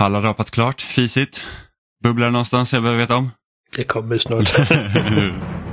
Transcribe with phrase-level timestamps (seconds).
[0.00, 1.44] Alla rapat klart, fisigt.
[2.02, 3.30] Bubblar någonstans jag behöver veta om?
[3.76, 4.52] Det kommer snart.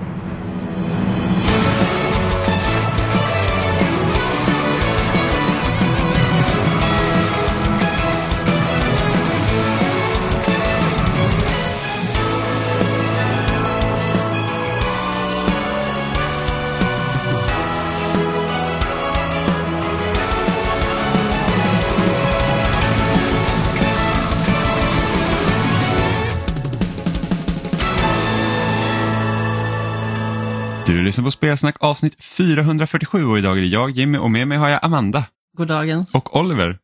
[31.08, 34.70] lyssnar på Spelsnack avsnitt 447 och idag är det jag, Jimmy och med mig har
[34.70, 35.26] jag Amanda
[35.58, 36.16] Goddagens.
[36.16, 36.80] och Oliver,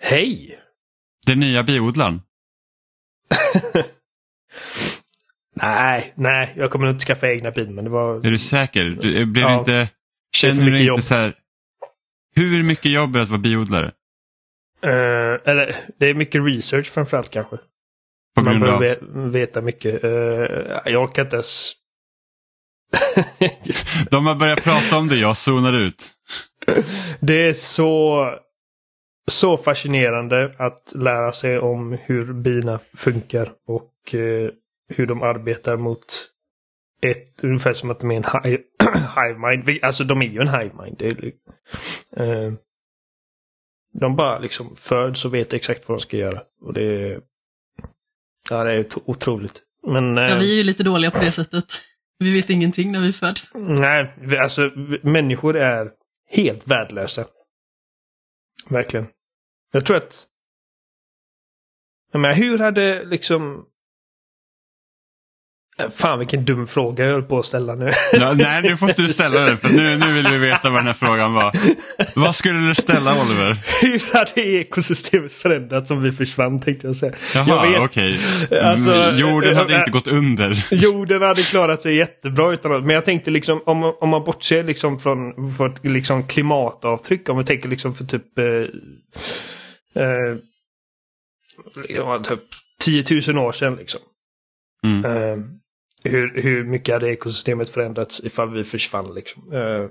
[0.00, 0.58] Hej!
[1.26, 2.20] den nya biodlaren.
[5.62, 8.16] Nej, nej, jag kommer inte skaffa egna bil, men det var...
[8.26, 8.84] Är du säker?
[8.84, 9.58] Du, blev Ja.
[9.58, 9.88] inte,
[10.36, 11.02] känner du inte jobb.
[11.02, 11.34] så här,
[12.34, 13.92] hur mycket jobb är det att vara biodlare?
[14.82, 17.56] Eh, eller, det är mycket research framförallt kanske.
[18.36, 20.04] På Man grund av, behöver ve- veta mycket.
[20.04, 20.10] Eh,
[20.92, 21.72] jag orkar inte ens...
[24.10, 26.10] de har börjat prata om det, jag zonar ut.
[27.20, 28.24] det är så,
[29.30, 34.50] så fascinerande att lära sig om hur bina funkar och eh,
[34.88, 36.30] hur de arbetar mot
[37.02, 38.62] ett, ungefär som att de är en hive,
[39.16, 39.84] hive mind.
[39.84, 40.96] Alltså de är ju en hive mind.
[40.98, 41.32] Det är,
[42.22, 42.52] eh,
[44.00, 46.42] de bara liksom föds och vet exakt vad de ska göra.
[46.60, 47.20] Och det är,
[48.50, 49.62] ja, det är otroligt.
[49.86, 51.64] Men, eh, Ja, vi är ju lite dåliga på det sättet.
[52.18, 53.54] Vi vet ingenting när vi föds.
[53.54, 54.70] Nej, alltså
[55.02, 55.90] människor är
[56.30, 57.26] helt värdelösa.
[58.68, 59.06] Verkligen.
[59.72, 60.26] Jag tror att...
[62.12, 63.66] Jag menar, hur hade liksom...
[65.80, 67.90] Äh, Fan vilken dum fråga jag höll på att ställa nu.
[68.12, 70.86] Ja, nej, nu måste du ställa den för nu, nu vill vi veta vad den
[70.86, 71.52] här frågan var.
[72.14, 73.58] Vad skulle du ställa Oliver?
[73.80, 77.12] hur hade ekosystemet förändrats om vi försvann tänkte jag säga.
[77.34, 78.18] Jaha, okej.
[78.62, 80.66] Alltså, Mm, Jorden hade äh, inte gått under.
[80.74, 82.84] Jorden hade klarat sig jättebra utan något.
[82.84, 87.28] Men jag tänkte liksom om, man- om man bortser liksom från vårt liksom klimatavtryck.
[87.28, 88.38] Om vi tänker liksom för typ...
[88.38, 88.44] Eh,
[90.02, 90.36] eh,
[91.88, 92.40] ja, typ
[92.80, 94.00] 10 000 år sedan liksom.
[94.84, 95.04] Mm.
[95.04, 95.36] Eh,
[96.08, 99.52] hur, hur mycket hade ekosystemet förändrats ifall vi försvann liksom.
[99.52, 99.86] Eh,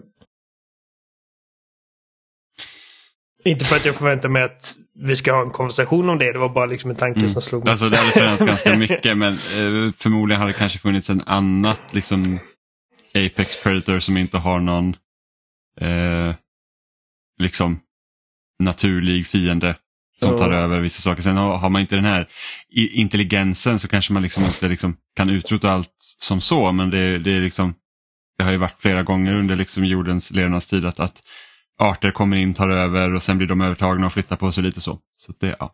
[3.46, 6.34] inte för att jag förväntar mig att vi ska ha en konversation om det.
[6.34, 7.31] Det var bara liksom en tanke Mm.
[7.31, 7.72] som slog mig.
[7.72, 11.81] Alltså det hade förändrats ganska mycket men eh, förmodligen hade det kanske funnits en annat
[11.92, 12.40] liksom
[13.14, 14.96] Apex Predator som inte har någon
[15.82, 16.36] eh,
[17.40, 17.80] liksom
[18.59, 19.76] naturlig fiende
[20.25, 21.22] som tar över vissa saker.
[21.22, 22.28] Sen har, man inte den här
[22.72, 27.36] intelligensen så kanske man liksom inte liksom kan utrota allt som så men det, det
[27.36, 27.74] är liksom
[28.38, 31.22] det har ju varit flera gånger under liksom jordens levnadstid att, att
[31.80, 34.81] arter kommer in, tar över och sen blir de övertagna och flyttar på sig lite
[34.81, 35.00] så.
[35.18, 35.72] så det, ja.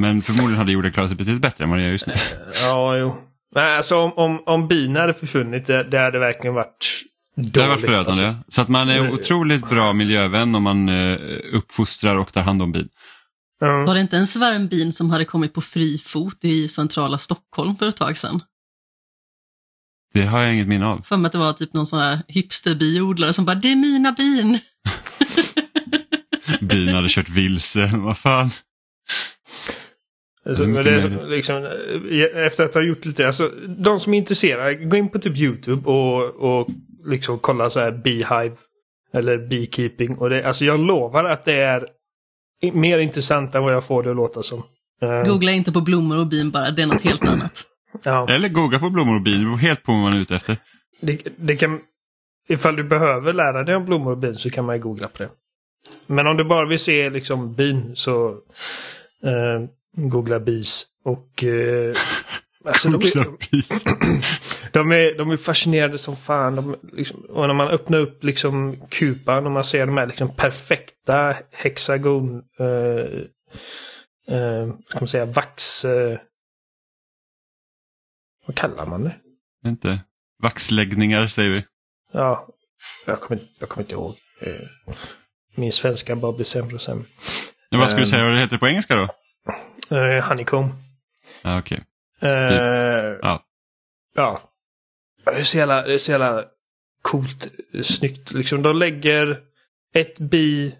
[0.00, 2.14] Men förmodligen hade jorden klarat sig betydligt bättre än vad det gör just nu.
[2.62, 3.16] Ja, jo.
[3.54, 7.04] Nej, alltså om, om, om bina hade försvunnit, det, det hade verkligen varit
[7.36, 7.54] dåligt.
[7.54, 8.26] Det har varit förödande.
[8.26, 8.42] Alltså.
[8.48, 11.18] Så att man är otroligt bra miljövän om man eh,
[11.52, 12.88] uppfostrar och tar hand om bin.
[13.60, 13.84] Ja.
[13.86, 17.88] Var det inte en svärmbin som hade kommit på fri fot i centrala Stockholm för
[17.88, 18.40] ett tag sedan?
[20.14, 21.02] Det har jag inget minne av.
[21.02, 24.12] För mig att det var typ någon sån här hipsterbiodlare som bara, det är mina
[24.12, 24.58] bin.
[26.60, 28.50] Bin hade kört vilse, vad fan.
[30.46, 31.64] Alltså, Det liksom,
[32.46, 33.48] efter att ha gjort lite, alltså
[33.78, 36.68] de som är intresserade, gå in på typ YouTube och, och
[37.04, 38.56] liksom kolla så här beehive
[39.12, 40.18] eller beekeeping.
[40.18, 41.86] Och det, alltså jag lovar att det är
[42.72, 44.62] mer intressant än vad jag får det att låta som.
[45.02, 47.62] Eh, Googla inte på blommor och bin bara, det är något helt annat.
[48.02, 50.36] ja, Eller googla på blommor och bin, det beror helt på vad man är ute
[50.36, 50.56] efter.
[51.00, 51.80] det, det kan,
[52.48, 55.22] ifall du behöver lära dig om blommor och bin så kan man ju googla på
[55.22, 55.28] det.
[56.06, 58.28] Men om du bara vill se liksom bin så
[59.24, 59.64] eh,
[59.96, 60.86] googla bis.
[61.04, 61.94] Och eh,
[62.64, 63.26] alltså, de, är,
[64.72, 66.56] de, är, de är fascinerade som fan.
[66.56, 70.36] De, liksom, och när man öppnar upp liksom kupan och man ser de här liksom
[70.36, 72.42] perfekta hexagon...
[72.58, 73.20] Eh,
[74.36, 75.84] eh, ska man säga vax...
[75.84, 76.18] Eh,
[78.46, 79.16] vad kallar man det?
[79.66, 80.00] Inte.
[80.42, 81.64] Vaxläggningar säger vi.
[82.12, 82.48] Ja,
[83.06, 84.14] jag kommer, inte- jag kommer inte ihåg.
[84.40, 84.96] Eh,
[85.54, 87.04] min svenska bara blir sämre och sämre.
[87.70, 88.10] Men vad skulle du Ehm.
[88.10, 89.08] säga vad det heter på engelska då?
[89.96, 90.72] Eh, honeycomb.
[91.42, 91.84] Ja, Okej.
[92.20, 92.30] Eh,
[93.22, 93.44] Ja.
[94.14, 94.50] ja.
[95.24, 96.44] Det är så jävla, det är så jävla
[97.02, 98.32] coolt, eh, snyggt.
[98.32, 99.42] Liksom, de lägger
[99.94, 100.78] ett bi...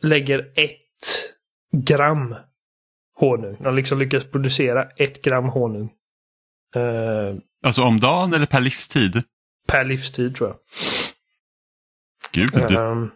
[0.00, 1.34] Lägger ett
[1.72, 2.34] gram
[3.14, 3.56] honung.
[3.62, 5.92] De liksom lyckas producera ett gram honung.
[6.74, 9.22] Eh, Alltså om dagen eller per livstid?
[9.66, 10.58] per livstid tror jag.
[12.32, 13.10] Gud, Ehm,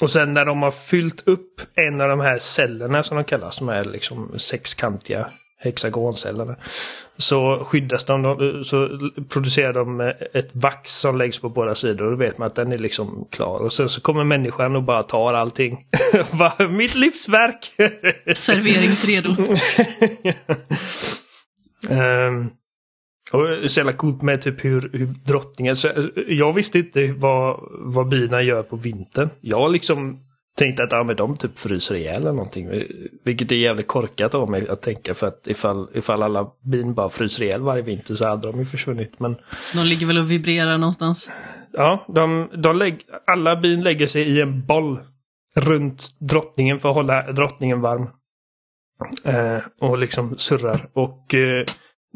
[0.00, 3.58] Och sen när de har fyllt upp en av de här cellerna som de kallas,
[3.58, 5.26] de här liksom sexkantiga
[5.64, 6.56] hexagoncellerna.
[7.16, 8.88] Så skyddas de, så
[9.28, 10.00] producerar de
[10.32, 13.28] ett vax som läggs på båda sidor och då vet man att den är liksom
[13.30, 13.58] klar.
[13.62, 15.86] Och sen så kommer människan och bara tar allting.
[16.70, 17.72] Mitt livsverk!
[18.36, 19.34] Serveringsredo.
[21.90, 22.50] Ehm,
[23.32, 25.76] och det är så jävla coolt med typ hur, hur drottningen...
[25.76, 29.28] Så, eh, jag visste inte vad, vad bina gör på vintern.
[29.40, 30.18] Jag liksom
[30.56, 32.68] tänkte att ja, men de typ fryser ihjäl eller någonting.
[33.24, 37.08] Vilket är jävligt korkat av mig att tänka för att ifall, ifall alla bin bara
[37.08, 39.20] fryser ihjäl varje vinter så hade de ju försvunnit.
[39.20, 39.36] Men
[39.74, 41.30] De ligger väl och vibrerar någonstans.
[41.72, 45.00] ja, de, de lägg, alla bin lägger sig i en boll
[45.56, 48.08] runt drottningen för att hålla drottningen varm.
[49.24, 50.88] Eh, och liksom surrar.
[50.92, 51.64] Och eh,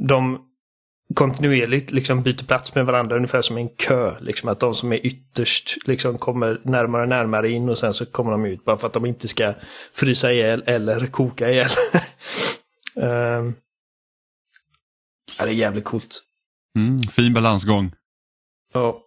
[0.09, 0.39] de
[1.15, 4.21] kontinuerligt liksom byter plats med varandra ungefär som en kö.
[4.21, 8.07] Liksom att de som är ytterst liksom kommer närmare och närmare in och sen så
[8.07, 9.55] kommer de ut bara för att de inte ska
[9.95, 11.71] frysa ihjäl eller koka ihjäl.
[12.95, 13.03] um,
[15.39, 16.23] ja, det är jävligt coolt.
[16.77, 17.93] Mm, fin balansgång.
[18.75, 19.03] Ja.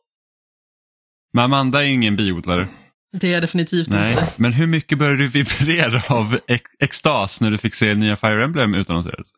[1.34, 2.68] Men Amanda är ingen biodlare.
[3.14, 4.34] Det är jag definitivt Nej, inte.
[4.38, 8.44] men hur mycket började du vibrera av ex extas när du fick se nya Fire
[8.44, 9.32] Emblem utannonseras?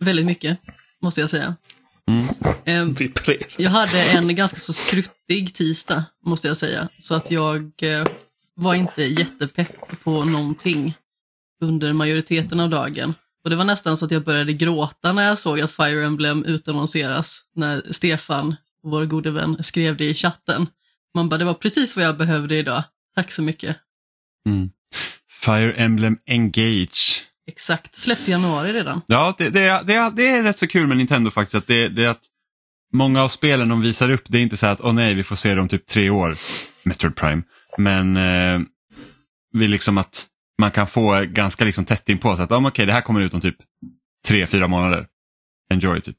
[0.00, 0.58] Väldigt mycket,
[1.02, 1.56] måste jag säga.
[2.10, 2.26] Mm.
[2.64, 3.46] Ehm, Vibrerar.
[3.58, 6.88] Jag hade en ganska så skruttig tisdag, måste jag säga.
[6.98, 8.06] Så att jag eh,
[8.54, 10.94] var inte jättepepp på någonting
[11.60, 13.14] under majoriteten av dagen.
[13.44, 16.44] Och det var nästan så att jag började gråta när jag såg att Fire Emblem
[16.44, 17.42] utannonseras.
[17.54, 20.66] När Stefan, vår gode vän, skrev det i chatten.
[21.14, 22.84] Man bara, det var precis vad jag behövde idag.
[23.14, 23.76] Tack så mycket.
[24.46, 24.70] Mm.
[25.44, 27.22] Fire Emblem Engage.
[27.46, 29.00] Exakt, släpps i januari redan.
[29.06, 31.54] Ja, det, det, är- det, det är rätt så kul med Nintendo faktiskt.
[31.54, 32.22] Att det, det är att
[32.92, 35.36] många av spelen de visar upp, det är inte så att åh nej, vi får
[35.36, 36.36] se dem typ tre år,
[36.82, 37.42] Metroid Prime.
[37.78, 38.60] Men eh,
[39.52, 40.26] vi liksom att
[40.60, 43.20] man kan få ganska liksom tätt in på så att oh, okej, det här kommer
[43.20, 43.56] ut om typ
[44.26, 45.06] tre, fyra månader.
[45.70, 46.16] Enjoy typ.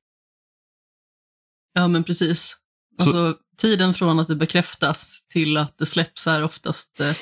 [1.74, 2.58] Ja, men precis.
[3.00, 7.14] Alltså, tiden från att det bekräftas till att det släpps är oftast eh,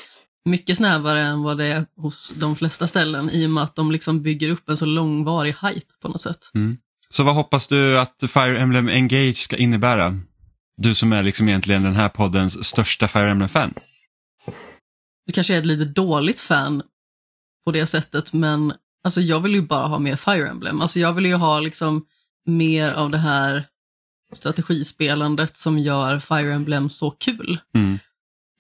[0.45, 3.92] mycket snävare än vad det är hos de flesta ställen i och med att de
[3.92, 6.51] liksom bygger upp en så långvarig hype på något sätt.
[7.10, 10.19] Så vad hoppas du att Fire Emblem Engage ska innebära?
[10.78, 13.74] Du som är liksom egentligen den här poddens största Fire Emblem-fan.
[15.25, 16.84] Du kanske är ett lite dåligt fan
[17.66, 18.74] på det sättet, men
[19.04, 20.81] alltså, jag vill ju bara ha mer Fire Emblem.
[20.81, 22.06] Alltså, jag vill ju ha liksom
[22.46, 23.66] mer av det här
[24.31, 27.60] strategispelandet som gör Fire Emblem så kul.
[27.75, 28.00] Mm.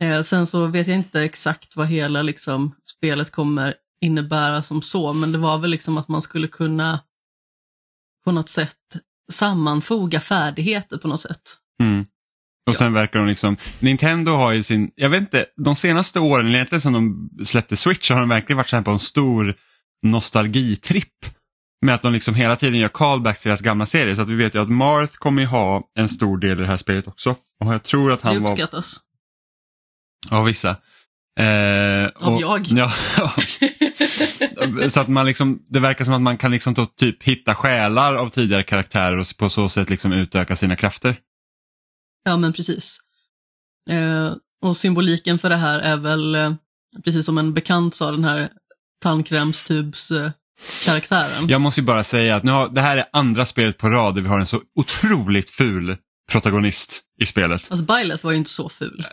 [0.01, 5.13] Eh, sen så vet jag inte exakt vad hela liksom, spelet kommer innebära som så,
[5.13, 6.99] men det var väl liksom att man skulle kunna
[8.25, 8.77] på något sätt
[9.31, 11.41] sammanfoga färdigheter på något sätt.
[11.81, 12.05] Mm.
[12.69, 16.47] Och sen verkar de liksom, Nintendo har ju sin, jag vet inte, de senaste åren,
[16.47, 19.55] egentligen sedan de släppte Switch, har de verkligen varit så här på en stor
[20.03, 21.25] nostalgitripp.
[21.85, 24.15] Med att de liksom hela tiden gör callbacks till deras gamla serier.
[24.15, 26.67] Så att vi vet ju att Marth kommer ju ha en stor del i det
[26.67, 27.35] här spelet också.
[27.63, 28.99] Och jag tror att Det han var, uppskattas.
[30.31, 30.69] Av vissa.
[31.39, 32.67] Eh, Av och- jag.
[32.69, 32.91] Ja,
[34.89, 38.15] så att man liksom, det verkar som att man kan liksom då typ hitta själar
[38.15, 41.17] av tidigare karaktärer och på så sätt liksom utöka sina krafter.
[42.25, 42.99] Ja, men precis.
[43.89, 46.53] Eh, och symboliken för det här är väl, eh,
[47.03, 48.49] precis som en bekant sa, den här
[49.03, 51.47] tandkrämstubs-karaktären.
[51.49, 54.15] Jag måste ju bara säga att nu har, det här är andra spelet på rad
[54.15, 55.97] där vi har en så otroligt ful
[56.31, 57.67] protagonist i spelet.
[57.71, 59.05] Alltså Byleth var ju inte så ful.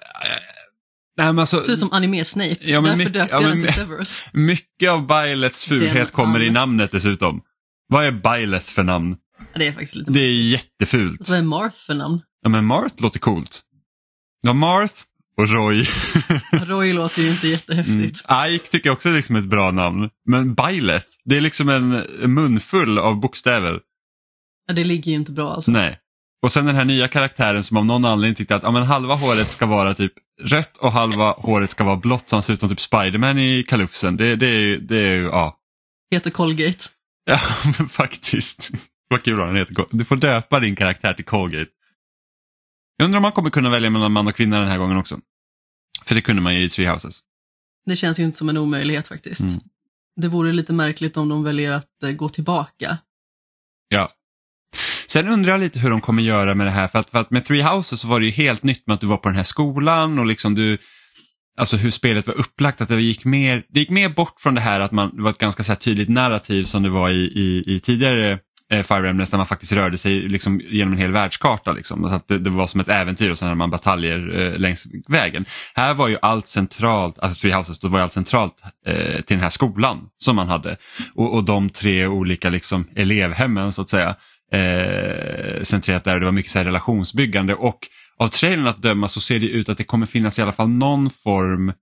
[1.21, 2.57] Nej, men alltså, Ser ut som anime-Snape.
[2.61, 4.25] Ja, men Därför döpte ja, den till Severus.
[4.33, 7.41] mycket av Byleths fulhet Den kommer i namnet dessutom.
[7.89, 9.17] Vad är Byleth för namn?
[9.53, 10.13] Ja, det är faktiskt lite...
[10.13, 11.29] Det är jättefult.
[11.29, 12.21] Vad är Marth för namn?
[12.43, 13.61] Ja, men Marth låter coolt.
[14.43, 14.95] Ja, Marth
[15.37, 15.87] och Roy.
[16.53, 17.53] Roy låter ju inte Mm.
[17.53, 18.25] jättehäftigt.
[18.49, 20.09] Ike tycker jag också är liksom ett bra namn.
[20.29, 23.81] Men Byleth, det är liksom en munfull av bokstäver.
[24.69, 25.71] Ja, det ligger ju inte bra alltså.
[25.71, 25.99] Nej.
[26.43, 29.15] Och sen den här nya karaktären som av någon anledning tyckte att ja, men halva
[29.15, 32.61] håret ska vara typ rött och halva håret ska vara blått så han ser ut
[32.61, 34.17] som typ Spiderman i kalufsen.
[34.17, 35.59] Det, det, är, det är ju, ja.
[36.11, 36.85] Heter Colgate.
[37.25, 37.41] Ja,
[37.79, 38.71] men faktiskt.
[39.09, 39.85] Vad kul han heter.
[39.91, 41.71] Du får döpa din karaktär till Colgate.
[42.97, 45.21] Jag undrar om man kommer kunna välja mellan man och kvinna den här gången också.
[46.05, 47.21] För det kunde man ju i Three Houses.
[47.87, 49.41] Det känns ju inte som en omöjlighet faktiskt.
[49.41, 49.61] Mm.
[50.17, 52.99] Det vore lite märkligt om de väljer att eh, gå tillbaka.
[53.89, 54.13] Ja.
[55.07, 56.89] Sen undrar jag lite hur de kommer göra med det här.
[56.89, 59.01] För att, för att med Three Houses så var det ju helt nytt med att
[59.01, 60.79] du var på den här skolan och liksom du
[61.61, 64.61] Alltså hur spelet var upplagt, att det gick mer, det gick mer bort från det
[64.61, 67.25] här att man, det var ett ganska så här tydligt narrativ som det var i,
[67.25, 68.39] i, i tidigare
[68.73, 71.73] eh, Fire Emblems där man faktiskt rörde sig liksom, genom en hel världskarta.
[71.73, 72.09] Liksom.
[72.09, 74.87] Så att det, det var som ett äventyr och sen hade man bataljer eh, längs
[75.09, 75.45] vägen.
[75.75, 78.55] Här var ju allt centralt, alltså Three Houses, då var ju allt centralt
[78.87, 80.77] eh, till den här skolan som man hade.
[81.15, 84.17] Och, och de tre olika liksom, elevhemmen så att säga
[84.53, 86.15] eh, centrerat där.
[86.15, 89.47] och Det var mycket så här, relationsbyggande och av trailern att döma så ser det
[89.47, 91.73] ut att det kommer finnas i alla fall någon form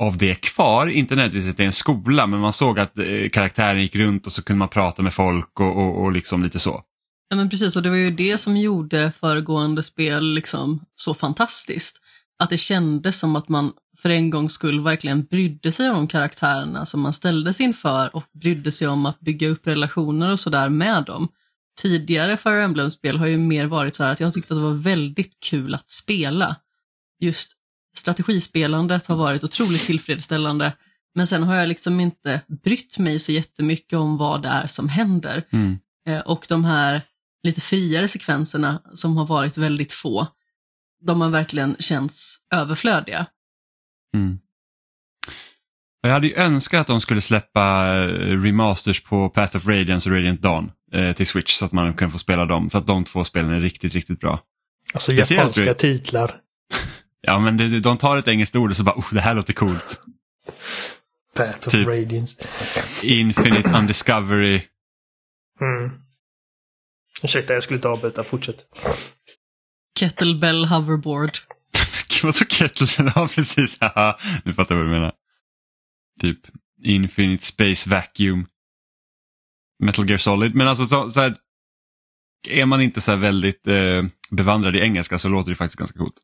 [0.00, 0.86] av det kvar.
[0.86, 4.26] Inte nödvändigtvis att det är en skola men man såg att eh, karaktären gick runt
[4.26, 6.82] och så kunde man prata med folk och, och, och liksom lite så.
[7.28, 12.02] Ja men precis, och det var ju det som gjorde föregående spel liksom så fantastiskt.
[12.38, 16.86] Att det kändes som att man för en gångs skull verkligen brydde sig om karaktärerna
[16.86, 21.04] som man ställdes inför och brydde sig om att bygga upp relationer och sådär med
[21.04, 21.28] dem.
[21.80, 24.74] Tidigare Fire Emblem-spel har ju mer varit så här att jag tyckte att det var
[24.74, 26.56] väldigt kul att spela.
[27.20, 27.52] Just
[27.96, 30.72] strategispelandet har varit otroligt tillfredsställande.
[31.14, 34.88] Men sen har jag liksom inte brytt mig så jättemycket om vad det är som
[34.88, 35.44] händer.
[35.50, 35.78] Mm.
[36.08, 37.02] Eh, och de här
[37.42, 40.26] lite friare sekvenserna som har varit väldigt få,
[41.06, 43.26] de har verkligen känts överflödiga.
[44.16, 44.38] Mm.
[46.02, 50.16] Jag hade ju önskat att de skulle släppa eh, remasters på Path of Radiance och
[50.16, 52.70] Radiant Dawn eh, till Switch så att man kan få spela dem.
[52.70, 54.40] För att de två spelen är riktigt, riktigt bra.
[54.94, 56.40] Alltså Speciellt japanska Ra- titlar.
[57.20, 59.52] Ja men det, de tar ett engelskt ord och så bara, oh, det här låter
[59.52, 60.00] coolt.
[61.34, 61.88] Path of Typ.
[61.88, 62.36] Radiance.
[63.02, 64.62] Infinite Undiscovery.
[65.60, 65.90] Mm.
[67.22, 68.24] Ursäkta, jag skulle inte avbryta.
[68.24, 68.66] Fortsätt.
[69.98, 71.38] Kettlebell hoverboard.
[72.26, 72.86] Vadå kettle?
[73.14, 74.18] Ja precis, haha.
[74.44, 75.12] nu fattar jag vad du menar.
[76.20, 76.38] Typ
[76.82, 78.46] Infinite Space Vacuum.
[79.84, 80.54] Metal Gear Solid.
[80.54, 81.36] Men alltså så, så här,
[82.48, 85.98] är man inte så här väldigt eh, bevandrad i engelska så låter det faktiskt ganska
[85.98, 86.20] coolt.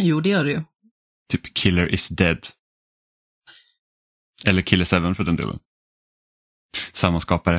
[0.00, 0.62] Jo, det gör det ju.
[1.28, 2.46] Typ Killer is dead.
[4.46, 5.58] Eller Killer 7 för den delen.
[6.92, 7.56] Samma skapare.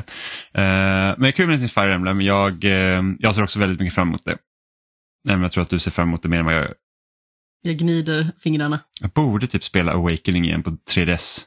[0.53, 2.21] Eh, men kul med ett nytt Fire Emblem.
[2.21, 4.37] Jag, eh, jag ser också väldigt mycket fram emot det.
[5.27, 6.75] Även om jag tror att du ser fram emot det mer än vad jag gör.
[7.61, 8.79] Jag gnider fingrarna.
[9.01, 11.45] Jag borde typ spela Awakening igen på 3DS.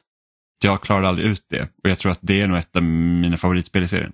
[0.63, 3.37] Jag klarade aldrig ut det och jag tror att det är nog ett av mina
[3.37, 4.13] favoritspel i serien.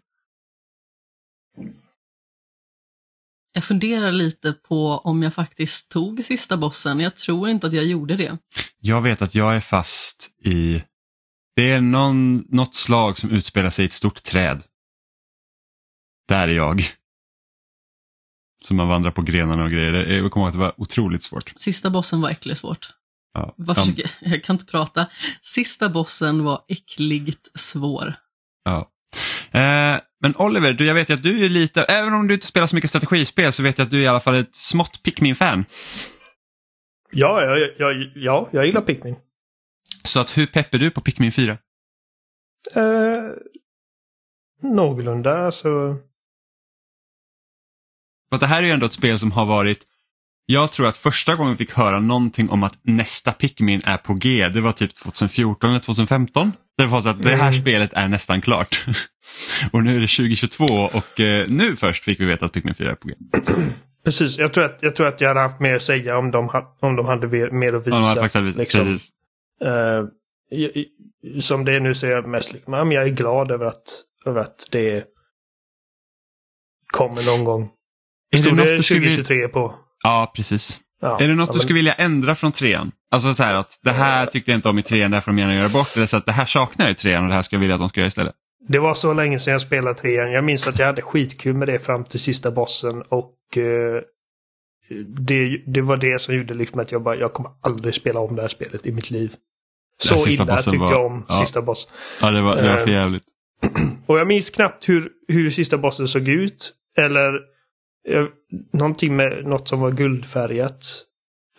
[3.54, 7.00] Jag funderar lite på om jag faktiskt tog sista bossen.
[7.00, 8.38] Jag tror inte att jag gjorde det.
[8.80, 10.84] Jag vet att jag är fast i...
[11.56, 14.64] Det är någon, något slag som utspelar sig i ett stort träd.
[16.28, 16.84] Där är jag.
[18.64, 19.92] Som man vandrar på grenarna och grejer.
[19.92, 21.54] Det- Jag kommer ihåg att det var otroligt svårt.
[21.56, 22.90] Sista bossen var äckligt svårt.
[23.34, 23.54] Ja.
[23.58, 25.08] Vad Ja, försöker, jag kan inte prata.
[25.42, 28.14] Sista bossen var äckligt svår.
[28.64, 28.92] ja.
[29.52, 32.48] Eh, men Oliver, du, jag vet ju att du är lite, även om du inte
[32.48, 35.04] spelar så mycket strategispel så vet jag att du är i alla fall ett smått
[35.04, 35.66] Pikmin-fan.
[37.12, 39.16] Ja, ja, ja, ja, jag gillar Pikmin.
[40.04, 41.52] Så att hur pepp är du på Pikmin 4?
[42.76, 43.32] Eh,
[44.62, 45.96] någorlunda, alltså.
[48.30, 49.80] För att det här är ju ändå ett spel som har varit
[50.50, 54.14] jag tror att första gången vi fick höra någonting om att nästa Pikmin är på
[54.14, 56.52] G, det var typ 2014 eller 2015.
[56.78, 57.62] Det var så att det här Mm.
[57.62, 58.86] spelet är nästan klart.
[59.72, 62.92] och nu är det 2022 och eh, nu först fick vi veta att Pikmin 4
[62.92, 63.14] är på G.
[64.06, 66.50] Precis, jag tror, att, jag tror att jag hade haft mer att säga om de,
[66.80, 68.10] om de hade mer- att Ja, visa.
[68.10, 68.82] hade faktiskt hade- liksom.
[68.82, 69.10] precis.
[70.52, 70.86] I-
[71.42, 74.04] som det är nu så är jag mest liksom, ja, jag är glad över att,
[74.26, 75.04] över att det
[76.92, 77.70] kommer någon gång.
[78.32, 79.76] Är det Stod något det du skulle vilja- 2023 på?
[80.04, 80.80] Ja, precis.
[81.02, 82.92] Ja, Är det något ja, du men- skulle vilja ändra från trean?
[83.12, 85.56] Alltså så här att det här tyckte jag inte om i trean, därför de gärna
[85.56, 85.96] göra bort.
[85.98, 87.76] Eller så att det här saknar jag i trean och det här ska jag vilja
[87.76, 88.36] att de ska göra istället.
[88.68, 90.32] Det var så länge sedan jag spelade trean.
[90.32, 94.02] Jag minns att jag hade skitkul med det fram till sista bossen och eh,
[95.08, 98.36] det, det var det som gjorde liksom att jag bara, jag kommer aldrig spela om
[98.36, 99.34] det här spelet i mitt liv.
[100.04, 101.36] Så illa tyckte var- jag om ja.
[101.36, 101.92] sista bossen.
[102.22, 103.24] Ja, det var, det var Eh, för jävligt.
[104.06, 106.74] Och jag minns knappt hur, hur sista bossen såg ut.
[106.98, 107.40] Eller eh,
[108.74, 110.86] någonting med något som var guldfärgat.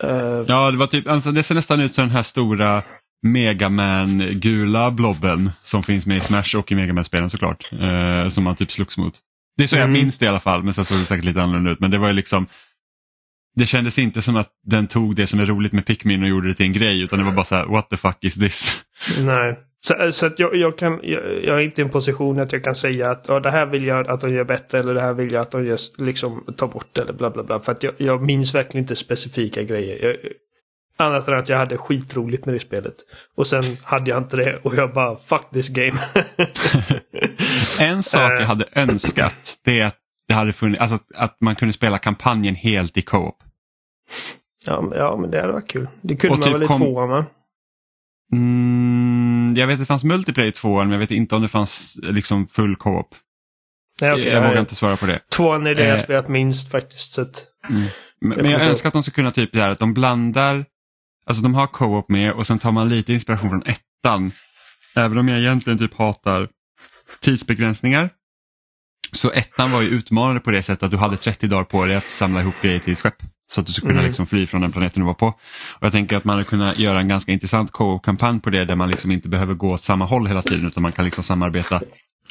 [0.02, 2.82] Eh, Ja, det var typ, alltså det ser nästan ut som den här stora
[3.26, 7.72] Megaman-gula blobben som finns med i Smash och i Megaman-spelen såklart.
[7.72, 9.14] Eh, som man typ slogs mot.
[9.56, 9.92] Det är så jag Mm.
[9.92, 11.80] minns det i alla fall, men sen såg det säkert lite annorlunda ut.
[11.80, 12.46] Men det var ju liksom,
[13.56, 16.48] det kändes inte som att den tog det som är roligt med Pikmin och gjorde
[16.48, 18.84] det till en grej, utan det var bara så här, what the fuck is this?
[19.20, 19.58] Nej.
[19.88, 22.64] Så, så att jag, jag, kan, jag, jag är inte i en position att jag
[22.64, 25.32] kan säga att det här vill jag att de gör bättre eller det här vill
[25.32, 27.60] jag att de gör, liksom, tar bort eller bla bla bla.
[27.60, 30.04] För att jag, jag minns verkligen inte specifika grejer.
[30.06, 30.16] Jag,
[31.06, 32.94] annat än att jag hade skitroligt med det spelet.
[33.36, 35.98] Och sen hade jag inte det och jag bara fuck this game.
[37.80, 38.38] En sak Eh.
[38.40, 39.96] jag hade önskat, det är att
[40.28, 43.36] det hade funnits, alltså att, att man kunde spela kampanjen helt i co-op.
[44.66, 45.88] ja, ja men det hade varit kul.
[46.00, 47.26] Det kunde Och man typ väl i kom- tvåan va?
[48.32, 51.42] Mm, Mm, jag vet att det fanns multiplayer i tvåan men jag vet inte om
[51.42, 53.14] det fanns liksom full co-op.
[54.00, 54.60] Nej, okej, jag vågar nej.
[54.60, 55.20] inte svara på det.
[55.30, 56.02] Tvåan är det jag Eh.
[56.04, 57.12] spelat minst faktiskt.
[57.12, 57.88] Så att, Men,
[58.20, 60.64] men jag inte önskar att de ska kunna typ det här att de blandar,
[61.26, 64.30] alltså de har co-op med och sen tar man lite inspiration från ettan.
[64.96, 66.48] Även om jag egentligen typ hatar
[67.20, 68.10] tidsbegränsningar.
[69.12, 71.96] Så ettan var ju utmanande på det sättet att du hade 30 dagar på dig
[71.96, 73.22] att samla ihop grejer till ditt skepp.
[73.50, 74.08] Så att du skulle kunna Mm.
[74.08, 75.26] liksom fly från den planeten du var på.
[75.26, 75.36] Och
[75.80, 78.90] Jag tänker att man hade kunnat göra en ganska intressant co-op-kampanj på det där man
[78.90, 81.82] liksom inte behöver gå åt samma håll hela tiden utan man kan liksom samarbeta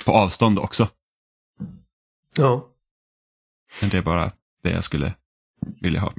[0.05, 0.89] på avstånd också.
[2.37, 2.67] ja.
[3.81, 4.31] Men det är bara
[4.63, 5.13] det jag skulle
[5.81, 6.13] vilja ha.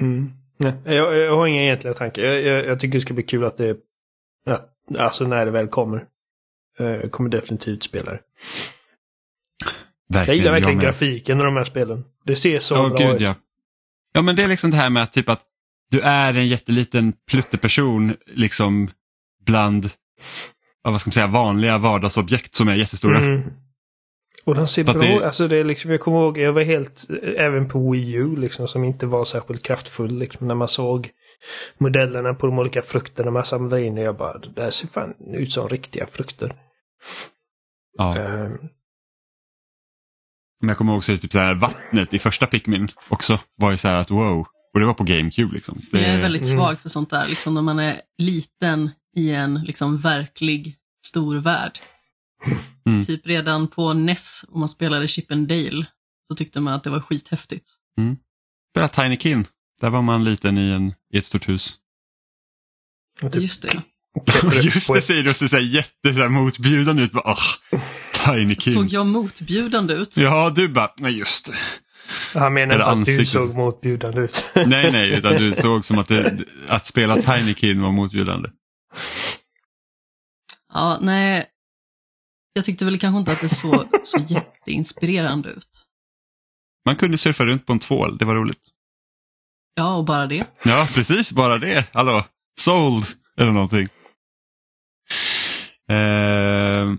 [0.00, 0.32] Mm.
[0.56, 2.22] Nej, jag, jag har inga egentliga tankar.
[2.22, 3.76] Jag, jag, jag tycker det ska bli kul att det...
[4.46, 6.06] Att, alltså när det väl kommer.
[6.78, 8.20] Eh, Jag kommer definitivt spela det.
[10.08, 10.84] Jag Verkligen, gillar verkligen med.
[10.84, 12.04] grafiken i de här spelen.
[12.24, 13.20] Det ser så Ja, bra gud ut.
[13.20, 13.34] ja.
[14.12, 15.40] Ja, men det är liksom det här med att typ att
[15.90, 18.88] du är en jätteliten plutteperson liksom
[19.46, 19.90] bland
[20.82, 23.18] vad ska man säga, vanliga vardagsobjekt som är jättestora.
[23.18, 23.42] Mm.
[24.44, 26.62] Och de ser att bra det- Alltså det är liksom, jag kommer ihåg, jag var
[26.62, 31.10] helt, även på Wii U liksom, som inte var särskilt kraftfull liksom, när man såg
[31.78, 35.14] modellerna på de olika frukterna man samlade in och jag bara, det där ser fan
[35.34, 36.52] ut som riktiga frukter.
[37.98, 38.18] Ja.
[38.18, 38.48] Eh,
[40.60, 43.88] Men jag kommer ihåg typ så här, vattnet i första Pikmin också var ju så
[43.88, 44.46] här att wow.
[44.74, 45.78] Och det var på GameCube liksom.
[45.92, 46.58] Det, Jag är väldigt Mm.
[46.58, 51.78] svag för sånt där, liksom när man är liten i en liksom verklig stor värld.
[52.86, 53.04] Mm.
[53.04, 55.86] Typ redan på NES, om man spelade Chip and Dale,
[56.28, 57.70] så tyckte man att det var skithäftigt.
[58.72, 59.46] Spela Tiny Kin.
[59.80, 61.76] Där var man liten i, en, i ett stort hus.
[63.20, 63.82] typ Just det.
[64.62, 67.12] Just det säger du och ser så här jätte så här, motbjudande ut.
[67.12, 67.36] Bara,
[67.72, 67.80] "Åh,
[68.24, 68.72] Tiny Kin.
[68.72, 70.16] Såg jag motbjudande ut?
[70.16, 71.52] Ja, du bara, nej just det.
[72.38, 74.50] Han menar inte att du såg motbjudande ut.
[74.54, 78.48] Nej, nej, utan du såg som att, det, att spela Tiny Kin var motbjudande.
[80.72, 81.46] Ja, nej.
[82.52, 85.84] Jag tyckte väl kanske inte att det såg så jätteinspirerande ut.
[86.86, 88.68] Man kunde surfa runt på en tvål, det var roligt.
[89.74, 90.46] Ja, och bara det.
[90.64, 91.84] Ja, precis, bara det.
[91.92, 92.24] Hallå,
[92.60, 93.06] sold
[93.40, 93.86] eller någonting.
[95.90, 96.98] Ehm,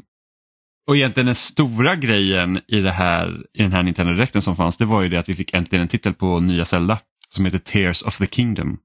[0.89, 4.77] och egentligen den stora grejen i, det här, i den här Nintendo Directen som fanns,
[4.77, 6.99] det var ju det att vi fick äntligen en titel på nya Zelda
[7.29, 8.77] som heter Tears of the Kingdom.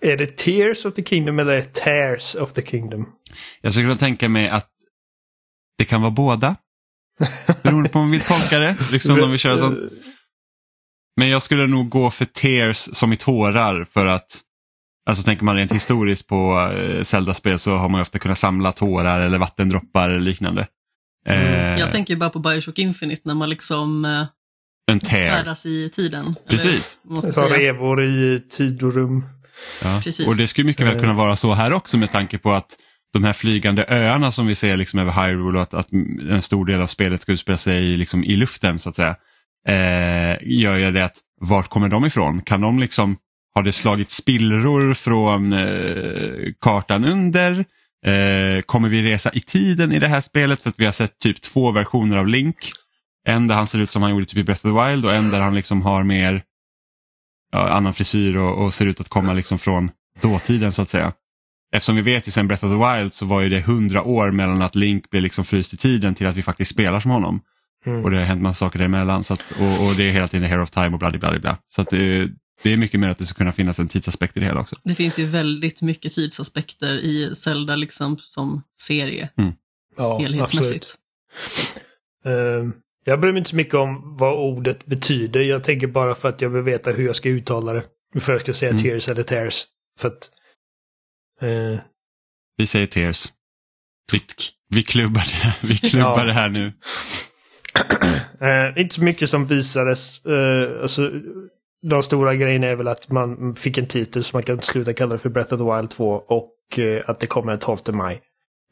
[0.00, 3.08] är det Tears of the Kingdom eller är det Tears of the Kingdom?
[3.60, 4.68] Jag skulle kunna tänka mig att
[5.78, 6.56] det kan vara båda.
[7.62, 8.76] Beroende på om man vill tolka det.
[8.92, 9.78] Liksom om vi kör sånt.
[11.16, 14.40] Men jag skulle nog gå för tears som i tårar för att
[15.06, 18.72] Alltså tänker man rent historiskt på eh, Zelda-spel så har man ju ofta kunnat samla
[18.72, 20.66] tårar eller vattendroppar eller liknande.
[21.26, 26.34] Eh, Jag tänker bara på Bioshock Infinite när man liksom eh, färdas i tiden.
[26.48, 26.98] Precis.
[27.34, 29.24] Ta revor i tid och rum.
[29.82, 30.00] Ja.
[30.04, 30.26] Precis.
[30.26, 31.00] Och det skulle mycket väl Eh.
[31.00, 32.76] kunna vara så här också med tanke på att
[33.12, 35.92] de här flygande öarna som vi ser liksom över Hyrule och att, att
[36.30, 39.16] en stor del av spelet ska utspela sig liksom i luften så att säga.
[39.68, 42.42] Eh, gör ju det att vart kommer de ifrån?
[42.42, 43.16] Kan de liksom,
[43.54, 47.64] har det slagit spillror från eh, kartan under?
[48.06, 51.18] Eh, kommer vi resa i tiden i det här spelet för att vi har sett
[51.18, 52.56] typ två versioner av Link?
[53.26, 55.14] En där han ser ut som han gjorde typ i Breath of the Wild och
[55.14, 56.42] en där han liksom har mer
[57.52, 61.12] ja, annan frisyr och, och ser ut att komma liksom från dåtiden så att säga.
[61.72, 64.30] Eftersom vi vet ju sen Breath of the Wild så var ju det hundra år
[64.30, 67.40] mellan att Link blev liksom fryst i tiden till att vi faktiskt spelar som honom.
[67.86, 68.04] Mm.
[68.04, 70.50] Och det har hänt massa saker däremellan så att, och, och det är hela tiden
[70.50, 71.58] Hair of Time och bla bla bla.
[71.68, 72.28] Så att det,
[72.62, 74.76] det är mycket mer att det ska kunna finnas en tidsaspekt i det hela också.
[74.84, 79.28] Det finns ju väldigt mycket tidsaspekter i Zelda liksom som serie,
[79.96, 80.94] Ja, helhetsmässigt.
[82.24, 82.72] Ehm,
[83.04, 85.40] jag bryr mig inte så mycket om vad ordet betyder.
[85.40, 87.82] Jag tänker bara för att jag vill veta hur jag ska uttala det.
[88.20, 88.82] För jag ska säga Mm.
[88.82, 89.64] tears eller tears.
[89.98, 90.30] För att...
[91.40, 91.80] eh,
[92.56, 93.26] Vi säger Tears.
[94.12, 94.20] Vi,
[94.68, 96.24] vi klubbar, det, vi klubbar Ja.
[96.24, 96.72] det här nu.
[98.40, 100.24] Eh, inte så mycket som visades.
[100.24, 101.10] Eh, alltså,
[101.82, 105.12] de stora grejerna är väl att man fick en titel så man kan sluta kalla
[105.12, 108.22] det för Breath of the Wild 2 och eh, att det kommer den 12 maj.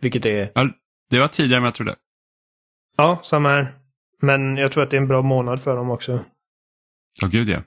[0.00, 0.68] Vilket är, Ja,
[1.10, 1.96] det var tidigare än jag trodde.
[2.96, 3.74] ja, samma här.
[4.22, 6.24] Men jag tror att det är en bra månad för dem också.
[7.22, 7.62] Åh gud ja.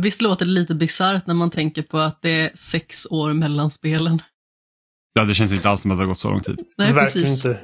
[0.00, 3.70] Visst låter det lite bisarrt när man tänker på att det är sex år mellan
[3.70, 4.22] spelen?
[5.14, 5.24] ja.
[5.24, 6.58] Det känns inte alls som att det har gått så lång tid.
[6.78, 7.44] Nej, Verkligen precis.
[7.46, 7.60] inte.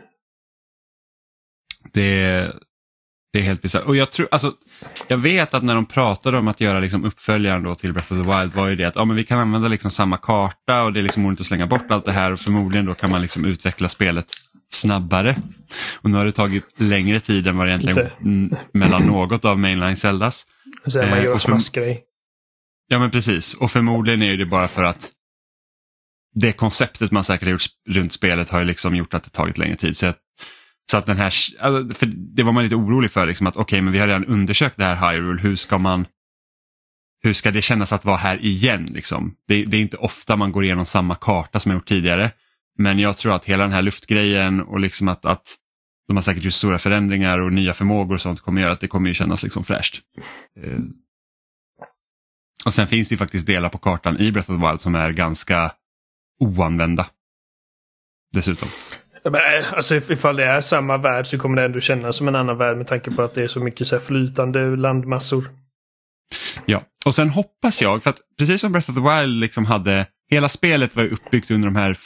[1.93, 2.61] Det är,
[3.33, 3.85] det är helt bisarrt.
[3.85, 4.53] Och jag, tror, alltså,
[5.09, 8.19] jag vet att när de pratade om att göra liksom uppföljaren då till Breath of
[8.19, 10.93] the Wild var ju det att ja, men vi kan använda liksom samma karta och
[10.93, 13.23] det är liksom onödigt att slänga bort allt det här och förmodligen då kan man
[13.23, 14.27] liksom utveckla spelet
[14.73, 15.37] snabbare.
[15.95, 18.17] Och nu har det tagit längre tid än vad det egentligen Inte.
[18.25, 20.47] mm, mellan något av mainline Zeldas.
[20.87, 21.97] Så man Eh, gör och för-.
[22.89, 25.11] Ja men precis och förmodligen är det bara för att
[26.35, 29.59] det konceptet man säkert har gjort runt spelet har ju liksom gjort att det tagit
[29.59, 29.97] längre tid.
[29.97, 30.19] Så, att,
[30.91, 33.63] så att den här, alltså, för det var man lite orolig för, liksom att okej
[33.63, 36.07] okay, men vi har redan undersökt det här Hyrule, hur ska man
[37.23, 38.85] hur ska det kännas att vara här igen?
[38.85, 39.37] Liksom?
[39.49, 42.33] Det, det, är inte ofta man går igenom samma karta som jag gjort tidigare.
[42.79, 45.57] Men jag tror att hela den här luftgrejen och liksom att, att
[46.07, 48.89] de har säkert gjort stora förändringar och nya förmågor och sånt kommer göra att det
[48.89, 50.01] kommer ju kännas liksom fräscht.
[50.61, 50.79] Eh.
[52.65, 54.95] Och sen finns det ju faktiskt delar på kartan i Breath of the Wild som
[54.95, 55.73] är ganska
[56.41, 57.07] oanvända.
[58.33, 58.69] Dessutom.
[59.25, 62.35] Men, eh, alltså ifall det är samma värld så kommer det ändå kännas som en
[62.35, 65.45] annan värld med tanke på att det är så mycket så här flytande landmassor.
[66.67, 70.07] Ja, och sen hoppas jag, för att precis som Breath of the Wild liksom hade,
[70.31, 71.99] hela spelet var uppbyggt under de här,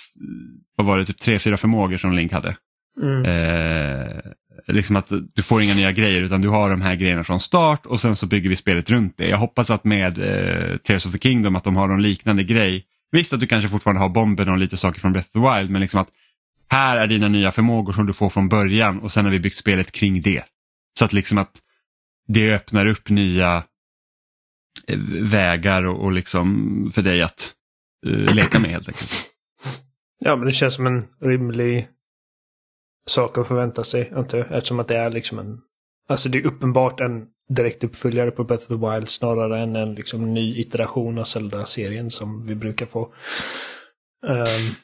[0.76, 2.56] vad var det, typ tre, fyra förmågor som Link hade.
[3.02, 3.24] Mm.
[3.24, 4.16] Eh,
[4.66, 7.86] liksom att du får inga nya grejer utan du har de här grejerna från start
[7.86, 9.28] och sen så bygger vi spelet runt det.
[9.28, 12.84] Jag hoppas att med eh, Tears of the Kingdom att de har någon liknande grej.
[13.12, 15.70] Visst att du kanske fortfarande har bomben och lite saker från Breath of the Wild
[15.70, 16.08] men liksom att
[16.74, 19.56] här är dina nya förmågor som du får från början och sen har vi byggt
[19.56, 20.44] spelet kring det.
[20.98, 21.52] Så att liksom att
[22.26, 23.64] det öppnar upp nya
[24.88, 27.52] eh, vägar och, och liksom för dig att
[28.06, 29.30] uh, leka med helt enkelt.
[30.18, 31.88] Ja men det känns som en rimlig
[33.06, 34.52] sak att förvänta sig, antar jag.
[34.52, 35.60] Eftersom att det är liksom en...
[36.08, 39.94] Alltså det är uppenbart en direkt uppföljare på Breath of the Wild snarare än en
[39.94, 43.14] liksom ny iteration av Zelda-serien som vi brukar få.
[44.26, 44.74] Um,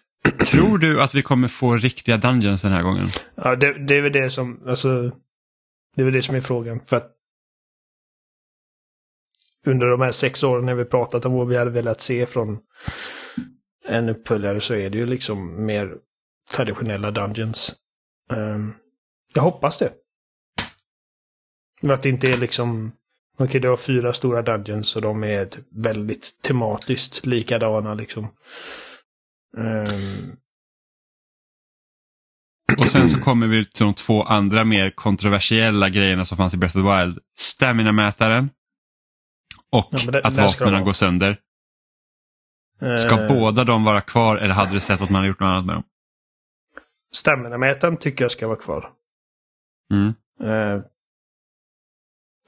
[0.51, 3.07] Tror du att vi kommer få riktiga Dungeons den här gången?
[3.35, 5.03] Ja, det, det är väl det som, alltså,
[5.97, 6.81] det är väl det som är frågan.
[6.87, 7.17] För att
[9.67, 12.59] under de här sex åren när vi pratat om vad vi hade velat se från
[13.85, 15.97] en uppföljare så är det ju liksom mer
[16.51, 17.75] traditionella Dungeons.
[18.33, 18.75] Um,
[19.35, 19.93] jag hoppas det.
[21.93, 22.93] Att det inte är liksom...
[23.35, 28.29] Okej, okay, det har fyra stora dungeons och de är typ väldigt tematiskt likadana liksom.
[29.57, 30.37] Um...
[32.79, 36.57] Och sen så kommer vi till de två andra mer kontroversiella grejerna som fanns i
[36.57, 37.19] Breath of the Wild.
[37.39, 38.51] Stamina-mätaren
[39.73, 41.39] och ja, det, att vapnen går sönder.
[42.99, 43.29] Ska uh...
[43.29, 45.75] båda de vara kvar eller hade du sett att man hade gjort något annat med
[45.75, 45.85] dem?
[47.13, 48.93] Stamina-mätaren tycker jag ska vara kvar.
[49.93, 50.15] Mm.
[50.51, 50.83] Uh,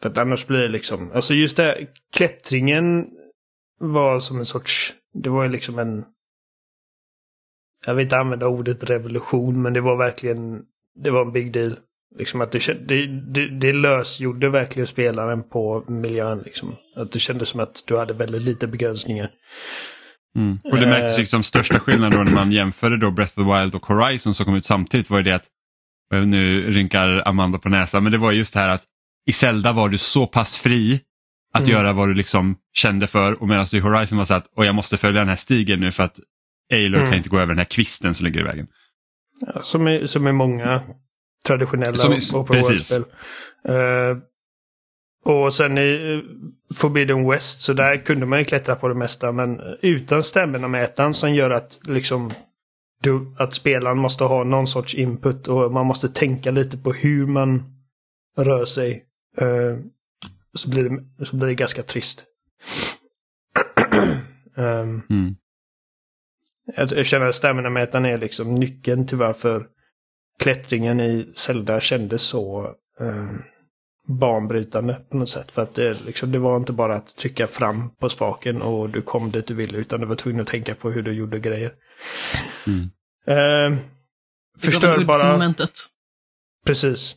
[0.02, 3.06] för att annars blir det liksom, alltså just det, klättringen
[3.78, 6.04] var som en sorts, det var ju liksom en,
[7.86, 10.62] jag vill inte använda ordet revolution, men det var verkligen,
[11.02, 11.76] det var en big deal.
[12.18, 16.42] Liksom att det, det, det, det lösgjorde verkligen spelaren på miljön.
[16.44, 16.76] Liksom.
[16.96, 19.30] Att det kändes som att du hade väldigt lite begränsningar.
[20.36, 20.58] Mm.
[20.64, 23.74] Och det märktes liksom största skillnaden då när man jämförde då Breath of the Wild
[23.74, 25.46] och Horizon som kom ut samtidigt var ju det att,
[26.26, 28.84] nu rynkar Amanda på näsan, men det var just det här att
[29.26, 31.00] i Zelda var du så pass fri
[31.54, 31.72] att mm.
[31.72, 34.64] göra vad du liksom kände för och medan du i Horizon var så att och
[34.64, 36.20] jag måste följa den här stigen nu för att
[36.72, 37.06] Aloy mm.
[37.06, 38.66] kan inte gå över den här kvisten som ligger i vägen.
[39.46, 40.82] Ja, som, är, som är många
[41.46, 43.04] traditionella som är, open world-spel.
[43.68, 44.18] Uh,
[45.24, 49.32] och sen i eh, Forbidden West så där kunde man ju klättra på det mesta
[49.32, 52.32] men utan stämmorna-mätaren som gör att liksom
[53.02, 57.26] du, att spelaren måste ha någon sorts input och man måste tänka lite på hur
[57.26, 57.62] man
[58.36, 59.04] rör sig.
[59.42, 59.78] Uh,
[60.54, 62.24] så, blir det, så blir det ganska trist.
[64.56, 65.36] um, mm.
[66.76, 69.66] Jag, jag känner att stämmorna-mätaren är liksom nyckeln till varför
[70.38, 73.42] klättringen i Zelda kändes så um,
[74.08, 75.52] banbrytande på något sätt.
[75.52, 79.02] För att det, liksom, det var inte bara att trycka fram på spaken och du
[79.02, 81.72] kom dit du ville utan du var tvungen att tänka på hur du gjorde grejer.
[82.66, 82.90] Mm.
[83.26, 83.78] Eh,
[84.58, 85.32] förstörbara...
[85.32, 85.70] momentet.
[86.66, 87.16] Precis.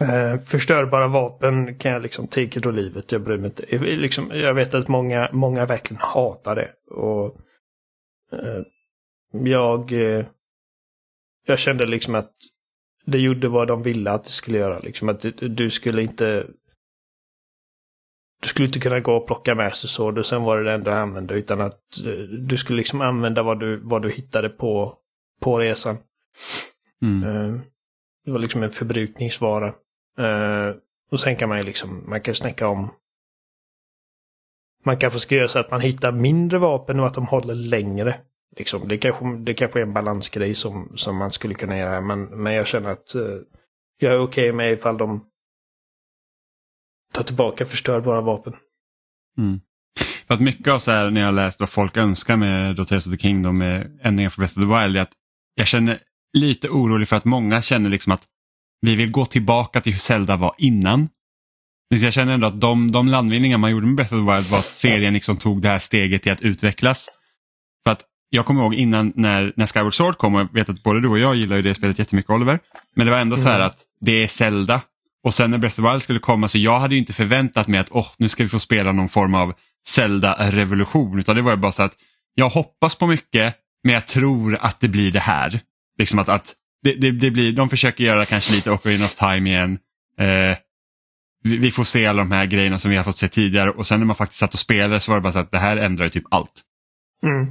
[0.00, 3.12] Eh, förstörbara vapen kan jag liksom take it or it.
[3.12, 3.78] Jag bryr mig inte.
[3.78, 6.70] Liksom, jag vet att många, många verkligen hatar det.
[6.90, 7.32] Och eh,
[9.30, 10.26] jag, eh,
[11.46, 12.32] jag kände liksom att
[13.04, 14.78] det gjorde vad de ville att det skulle göra.
[14.78, 16.46] Liksom att du skulle inte...
[18.42, 20.72] Du skulle inte kunna gå och plocka med sig så och sen var det det
[20.72, 21.34] enda du använde.
[21.34, 24.98] Utan att eh, du skulle liksom använda vad du, vad du hittade på,
[25.40, 25.96] på resan.
[27.02, 27.24] Mm.
[27.24, 27.60] Eh,
[28.24, 29.66] det var liksom en förbrukningsvara.
[30.18, 30.74] Eh,
[31.10, 32.90] och sen kan man ju liksom, man kan snacka om
[34.84, 38.20] man kanske ska göra så att man hittar mindre vapen och att de håller längre.
[38.56, 42.00] Liksom, det, kanske, det kanske är en balansgrej som, som man skulle kunna göra.
[42.00, 43.22] Men, men jag känner att eh,
[43.98, 45.24] jag är okej okay med ifall de
[47.12, 48.52] tar tillbaka förstörbara vapen.
[49.38, 49.60] Mm.
[50.26, 53.04] För att mycket av så här, när jag läst vad folk önskar med då of
[53.04, 55.12] the Kingdom med ändringar för Breath of the Wild är att
[55.54, 56.00] jag känner
[56.32, 58.22] lite orolig för att många känner liksom att
[58.80, 61.08] vi vill gå tillbaka till hur Zelda var innan.
[62.02, 64.58] Jag känner ändå att de, de landvinningar man gjorde med Breath of the Wild var
[64.58, 67.08] att serien liksom tog det här steget till att utvecklas.
[67.84, 70.82] För att jag kommer ihåg innan när, när Skyward Sword kom och jag vet att
[70.82, 72.58] både du och jag gillar ju det spelet jättemycket Oliver.
[72.96, 73.66] Men det var ändå så här Mm.
[73.66, 74.80] att det är Zelda
[75.24, 77.68] och sen när Breath of the Wild skulle komma så jag hade ju inte förväntat
[77.68, 79.54] mig att åh, nu ska vi få spela någon form av
[79.86, 81.94] Zelda-revolution utan det var ju bara så att
[82.34, 83.54] jag hoppas på mycket
[83.84, 85.60] men jag tror att det blir det här.
[85.98, 89.50] Liksom att, att det, det, det blir, de försöker göra kanske lite Ocarina of Time
[89.50, 89.78] igen.
[90.18, 90.56] Eh,
[91.44, 93.86] vi, vi får se alla de här grejerna som vi har fått se tidigare och
[93.86, 95.76] sen när man faktiskt satt och spelade så var det bara så att det här
[95.76, 96.62] ändrar ju typ allt.
[97.22, 97.46] Mm.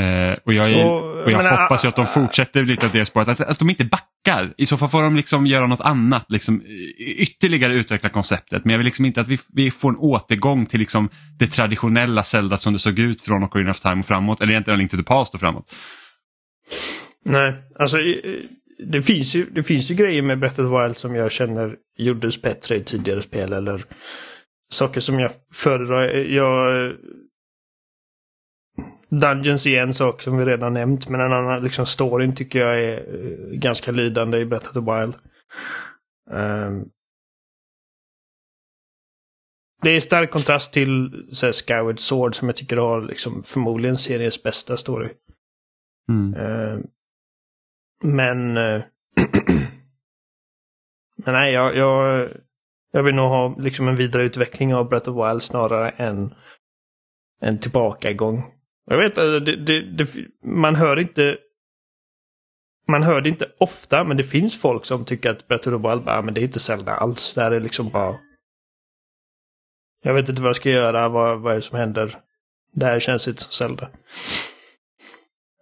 [0.00, 2.92] Eh, och jag, är, Och, och jag men, hoppas ju att de fortsätter lite av
[2.92, 4.54] det spåret, att, att de inte backar.
[4.56, 6.62] I så fall får de liksom göra något annat, liksom,
[6.98, 8.64] ytterligare utveckla konceptet.
[8.64, 12.24] Men jag vill liksom inte att vi, vi får en återgång till liksom det traditionella
[12.24, 14.96] Zelda som det såg ut från Ocarina of Time och framåt, eller egentligen Link to
[14.96, 15.74] the Past och framåt.
[17.24, 17.98] Nej, alltså
[18.86, 21.76] det finns, ju, det finns ju grejer med Breath of the Wild som jag känner
[21.96, 23.84] gjordes bättre i tidigare spel eller
[24.72, 26.08] saker som jag föredrar.
[26.14, 26.92] Jag...
[29.08, 32.80] Dungeons är en sak som vi redan nämnt, men en annan, liksom storyn tycker jag
[32.82, 35.16] är eh, ganska lidande i Breath of the Wild.
[36.30, 36.84] Ehm.
[39.82, 43.98] det är stark kontrast till så här, Skyward Sword som jag tycker har liksom, förmodligen
[43.98, 45.08] seriens bästa story.
[46.08, 46.34] Mm.
[46.34, 46.78] Eh,
[48.02, 48.56] men...
[48.56, 48.82] Eh,
[51.16, 52.28] men nej, jag, jag,
[52.92, 56.34] jag vill nog ha liksom en vidareutveckling av Breath of Wild snarare än
[57.40, 58.44] en tillbakagång.
[58.86, 60.08] Jag vet att det, det, det,
[60.44, 61.38] man hör inte...
[62.88, 65.88] Man hör det inte ofta, men det finns folk som tycker att Breath of the
[65.88, 67.34] Wild bara, "Ah, men det är inte Zelda alls.
[67.34, 68.18] Det här är liksom bara...
[70.02, 72.18] Jag vet inte vad jag ska göra, vad, vad är det som händer?
[72.72, 73.90] Det här känns inte som Zelda.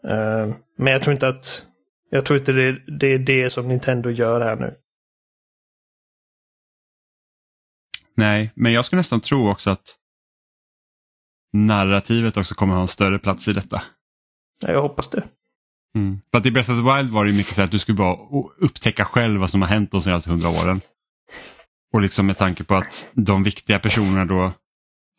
[0.04, 1.66] Uh, men jag tror inte att...
[2.10, 4.76] Jag tror inte det, det är det som Nintendo gör här nu.
[8.16, 9.96] Nej, men jag skulle nästan tro också att
[11.52, 13.82] narrativet också kommer ha en större plats i detta.
[14.66, 15.28] Ja, Jag hoppas det.
[15.94, 16.20] Mm.
[16.30, 18.16] För att i Breath of the Wild var det mycket så att du skulle bara
[18.58, 20.80] upptäcka själv vad som har hänt de senaste hundra åren.
[21.92, 24.52] Och liksom med tanke på att de viktiga personerna då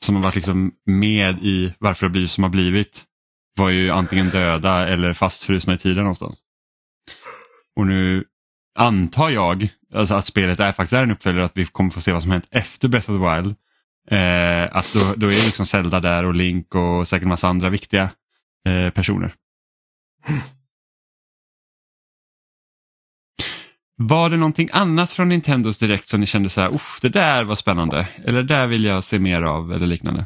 [0.06, 3.06] som har varit liksom med i varför det blivit som har blivit
[3.58, 6.46] var ju antingen döda eller fastfrusna i tiden någonstans.
[7.82, 8.24] Och nu
[8.76, 12.14] antar jag alltså att spelet är faktiskt är en uppföljare att vi kommer få se
[12.14, 13.56] vad som hänt efter Breath of the Wild.
[14.12, 18.10] Eh, att då, då är liksom Zelda där och Link och säkert massa andra viktiga
[18.68, 19.36] eh, personer.
[23.96, 27.44] Var det någonting annat från Nintendos Direkt som ni kände så här, "Uff, det där
[27.44, 30.26] var spännande, eller det där vill jag se mer av eller liknande?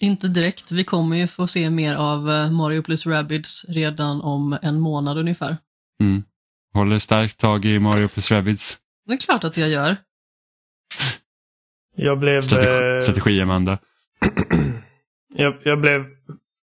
[0.00, 0.72] Inte direkt.
[0.72, 5.18] Vi kommer ju få se mer av eh, Mario plus Rabbids redan om en månad
[5.18, 5.56] ungefär.
[6.00, 6.22] Mm.
[6.74, 9.96] Håller starkt tag i Mario plus Rabbids Det är klart att jag gör.
[11.96, 12.40] Jag blev...
[12.40, 13.78] strategi, eh, strategi Amanda.
[15.34, 16.04] jag, jag blev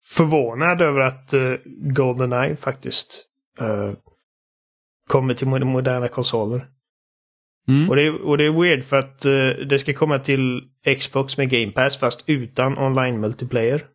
[0.05, 3.25] förvånad över att uh, Goldeneye faktiskt
[3.61, 3.93] uh,
[5.09, 6.67] kommer till mo- moderna konsoler.
[7.67, 7.89] Mm.
[7.89, 10.61] Och, det, är- och det är weird för att eh, det ska komma till
[10.99, 13.85] Xbox med Game Pass fast utan online multiplayer.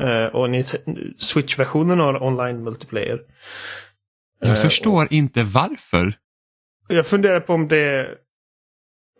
[0.00, 0.48] Eh, och
[1.18, 3.20] Switch-versionen har online multiplayer.
[4.38, 6.06] Jag Eh, förstår inte varför.
[6.88, 8.08] och Jag funderar på om det...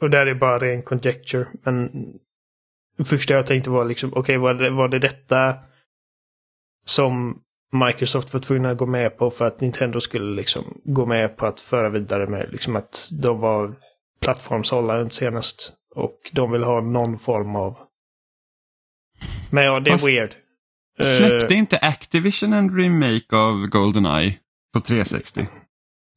[0.01, 1.91] Och det här är bara ren conjecture, men...
[2.97, 5.55] Det första jag tänkte var liksom, okej, var, det, var det detta
[6.85, 11.37] som Microsoft var tvungna att gå med på för att Nintendo skulle liksom gå med
[11.37, 13.75] på att föra vidare med liksom att de var
[14.21, 15.73] plattformshållaren senast.
[15.95, 17.79] Och de vill ha någon form av...
[19.51, 20.35] Men ja, det är Fast- weird.
[21.03, 24.39] Släppte inte Activision en remake av Goldeneye
[24.73, 25.47] på 360?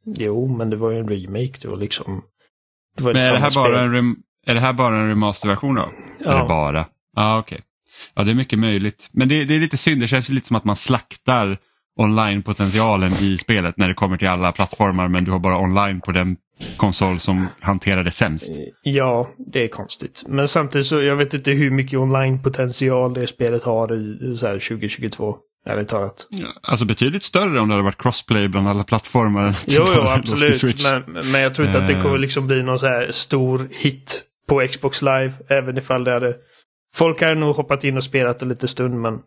[0.06, 2.24] jo, men det var ju en remake då liksom.
[2.98, 3.96] Det var Men är det, här bara spel.
[3.96, 5.90] en är det här bara en remasterversion då?
[6.24, 6.32] Ja.
[6.32, 6.80] Eller bara?
[7.16, 7.62] Ja, ah, okej.
[8.14, 9.10] Ja, det är mycket möjligt.
[9.12, 11.58] Men det, det är lite synd, det känns lite som att man slaktar
[12.00, 16.12] online-potentialen i spelet när det kommer till alla plattformar men du har bara online på
[16.12, 16.38] den
[16.78, 18.52] konsol som hanterar det sämst.
[18.84, 20.24] Ja, det är konstigt.
[20.28, 24.54] Men samtidigt så, jag vet inte hur mycket online-potential det spelet har i, så här
[24.54, 25.38] 2022.
[25.66, 26.28] Ärligt talat.
[26.62, 29.56] Alltså betydligt större om det hade varit crossplay bland alla plattformar.
[29.68, 30.84] Jo, jo, absolut.
[30.84, 32.02] Men, men jag tror inte att det Eh.
[32.02, 35.34] kommer liksom bli någon så här stor hit på Xbox Live.
[35.48, 36.36] Även ifall det hade...
[36.96, 39.20] Folk har nog hoppat in och spelat det lite stund, men...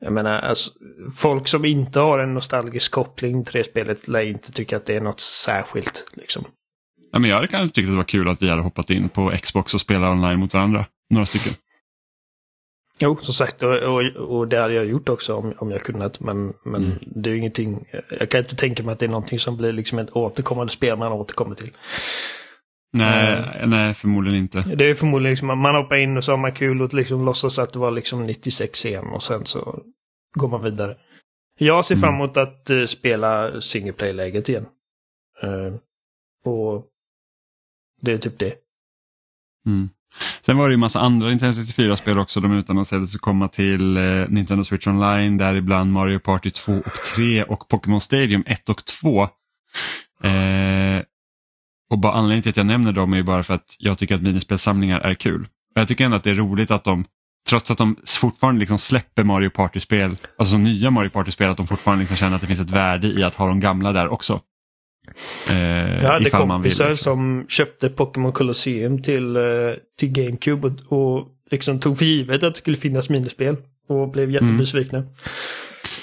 [0.00, 0.70] Jag menar, alltså,
[1.16, 4.96] folk som inte har en nostalgisk koppling till det spelet lär inte tycka att det
[4.96, 6.08] är något särskilt.
[6.14, 6.44] Liksom.
[7.12, 9.08] Ja, men jag hade kanske tyckt att det var kul att vi hade hoppat in
[9.08, 10.86] på Xbox och spelat online mot varandra.
[11.10, 11.52] Några stycken.
[13.00, 16.20] Jo, som sagt, och, och, och det hade jag gjort också om, om jag kunnat.
[16.20, 16.98] Men, men Mm.
[17.00, 17.84] det är ju ingenting,
[18.18, 20.98] jag kan inte tänka mig att det är någonting som blir liksom ett återkommande spel
[20.98, 21.70] man återkommer till.
[22.92, 24.58] Nej, nej förmodligen inte.
[24.76, 27.58] Det är förmodligen liksom, man hoppar in och så har man kul och liksom låtsas
[27.58, 29.82] att det var liksom 96 igen och sen så
[30.38, 30.96] går man vidare.
[31.58, 32.02] Jag ser Mm.
[32.02, 34.66] fram emot att uh, spela single play-läget igen.
[35.42, 35.74] Eh,
[36.52, 36.86] och
[38.00, 38.54] det är typ det.
[39.66, 39.88] Mm.
[40.46, 42.40] Sen var det ju massa andra Nintendo 64-spel också.
[42.40, 47.42] De utannonserades att komma till eh, Nintendo Switch Online, däribland Mario Party 2 och 3
[47.42, 49.22] och Pokémon Stadium 1 och 2.
[50.22, 51.02] Eh,
[51.90, 54.14] och bara anledningen till att jag nämner dem är ju bara för att jag tycker
[54.14, 55.42] att minispelsamlingar är kul.
[55.74, 57.04] Och jag tycker ändå att det är roligt att de,
[57.48, 62.00] trots att de fortfarande liksom släpper Mario Party-spel, alltså nya Mario Party-spel, att de fortfarande
[62.00, 64.40] liksom känner att det finns ett värde i att ha de gamla där också.
[65.50, 65.56] Eh,
[66.02, 67.04] Jag hade kompisar liksom.
[67.04, 69.42] som köpte Pokémon Colosseum till, eh,
[69.98, 73.56] till GameCube och, och liksom tog för givet att det skulle finnas minispel.
[73.88, 75.04] Och blev jättebesvikna.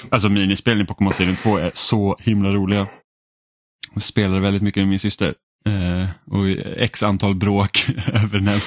[0.10, 2.88] Alltså minispelen i Pokémon Stadium 2 är så himla roliga.
[3.94, 5.34] Jag spelade väldigt mycket med min syster.
[5.66, 8.58] Eh, och x antal bråk över när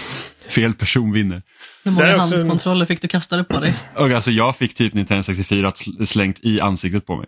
[0.51, 1.42] fel person vinner.
[1.85, 3.75] Hur många en- handkontroller fick du kastade på dig?
[3.96, 7.27] Och alltså jag fick typ Nintendo 64 sl- slängt i ansiktet på mig.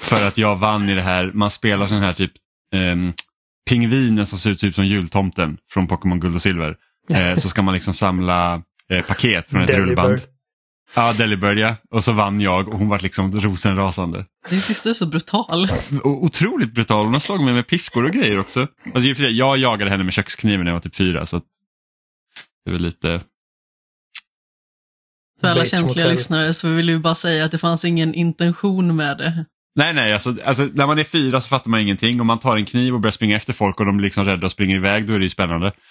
[0.00, 2.32] För att jag vann i det här, man spelar sån här typ
[2.74, 3.12] ehm,
[3.68, 6.76] pingvinen som ser ut typ som jultomten från Pokémon Guld och Silver.
[7.10, 9.88] Eh, så ska man liksom samla eh, paket från ett Delibird.
[9.88, 10.20] rullband.
[10.94, 11.76] Ja, Delibird ja.
[11.90, 14.26] Och så vann jag och hon var liksom rosenrasande.
[14.50, 15.70] Din syster är så brutal.
[16.04, 17.04] O- otroligt brutal.
[17.04, 18.66] Hon har slagit mig med piskor och grejer också.
[18.94, 21.26] Alltså, jag jagade henne med kökskniven när jag var typ fyra.
[21.26, 21.44] Så att
[22.64, 23.20] det var lite...
[25.40, 29.18] För alla känsliga lyssnare så vill vi bara säga att det fanns ingen intention med
[29.18, 29.44] det.
[29.76, 32.20] Nej, nej, alltså, alltså när man är fyra så fattar man ingenting.
[32.20, 34.46] Om man tar en kniv och börjar springa efter folk och de blir liksom rädda
[34.46, 35.72] och springer iväg, då är det ju spännande.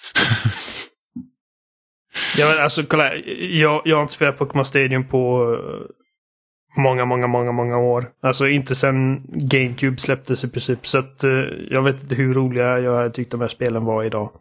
[2.38, 3.15] Ja, men alltså kolla.
[3.42, 8.06] Jag, jag har inte spelat Pokémon Stadium på eh, många, många, många, många år.
[8.22, 10.88] Alltså inte sedan GameCube släpptes i princip.
[10.88, 11.32] Så att eh,
[11.70, 14.32] jag vet inte hur roliga jag hade tyckt de här spelen var idag.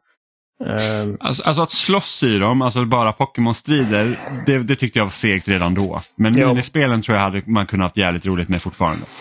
[0.67, 5.13] Ehm, Alltså, alltså att slåss i dem, alltså bara Pokémon-strider, det, det tyckte jag var
[5.13, 6.01] segt redan då.
[6.17, 6.49] Men Ja.
[6.49, 9.05] minispelen tror jag hade man kunnat haft jävligt roligt med fortfarande.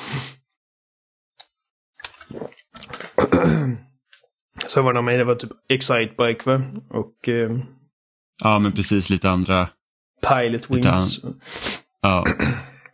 [4.67, 6.61] så var det med, det var typ Excitebike va?
[6.89, 7.61] Och ehm,
[8.43, 9.69] Ja, men precis lite andra.
[10.29, 11.19] Pilot Wings.
[12.01, 12.25] Ja.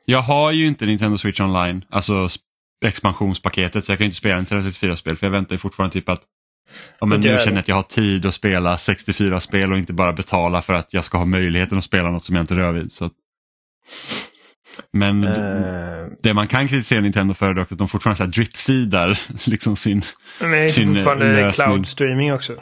[0.06, 2.38] Jag har ju inte Nintendo Switch Online, alltså sp-
[2.86, 6.10] expansionspaketet, så jag kan ju inte spela Nintendo 64-spel för jag väntar ju fortfarande typ
[6.10, 6.22] att
[7.00, 9.94] ja, men nu känner jag att jag har tid att spela 64 spel och inte
[9.94, 12.72] bara betala för att jag ska ha möjligheten att spela något som jag inte rör
[12.72, 12.92] vid.
[12.92, 13.14] Så att...
[14.92, 15.24] Men
[16.04, 19.76] Ehm, det man kan kritisera Nintendo för är att de fortfarande så här drip-feedar liksom
[19.76, 20.02] sin...
[20.40, 21.66] men det är sin, eh, fortfarande lösning.
[21.66, 22.56] cloud streaming också.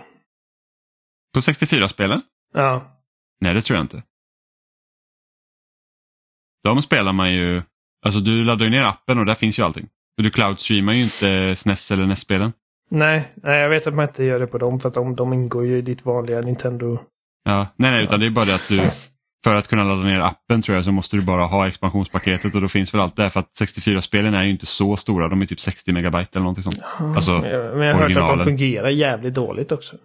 [1.33, 2.21] På 64-spelen?
[2.53, 2.97] Ja.
[3.41, 4.03] Nej, det tror jag inte.
[6.63, 7.61] De spelar man ju,
[8.05, 9.87] alltså du laddar ju ner appen och där finns ju allting.
[10.17, 12.53] Och du cloud-streamar ju inte SNES eller NES-spelen.
[12.91, 15.33] Nej, nej, jag vet att man inte gör det på dem för att de, de
[15.33, 16.99] ingår ju i ditt vanliga Nintendo.
[17.43, 18.81] Ja, nej, nej, utan det är bara det att du,
[19.43, 22.61] för att kunna ladda ner appen tror jag så måste du bara ha expansionspaketet och
[22.61, 25.45] då finns väl allt där för att 64-spelen är ju inte så stora, de är
[25.45, 26.79] typ 60 megabyte eller någonting sånt.
[27.15, 27.51] Alltså, men
[27.87, 29.95] jag, har hört att de fungerar jävligt dåligt också.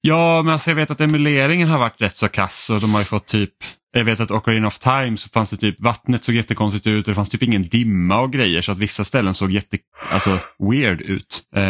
[0.00, 3.00] Ja, men alltså jag vet att emuleringen har varit rätt så kass och de har
[3.00, 3.54] ju fått typ,
[3.98, 7.10] jag vet att Ocarina of Time så fanns det typ, vattnet såg jättekonstigt ut och
[7.10, 9.78] det fanns typ ingen dimma och grejer så att vissa ställen såg jätte,
[10.10, 11.44] alltså weird ut.
[11.54, 11.62] Eh,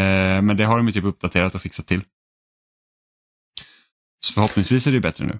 [0.42, 2.04] men det har de ju typ uppdaterat och fixat till.
[4.20, 5.38] Så förhoppningsvis är det ju bättre nu.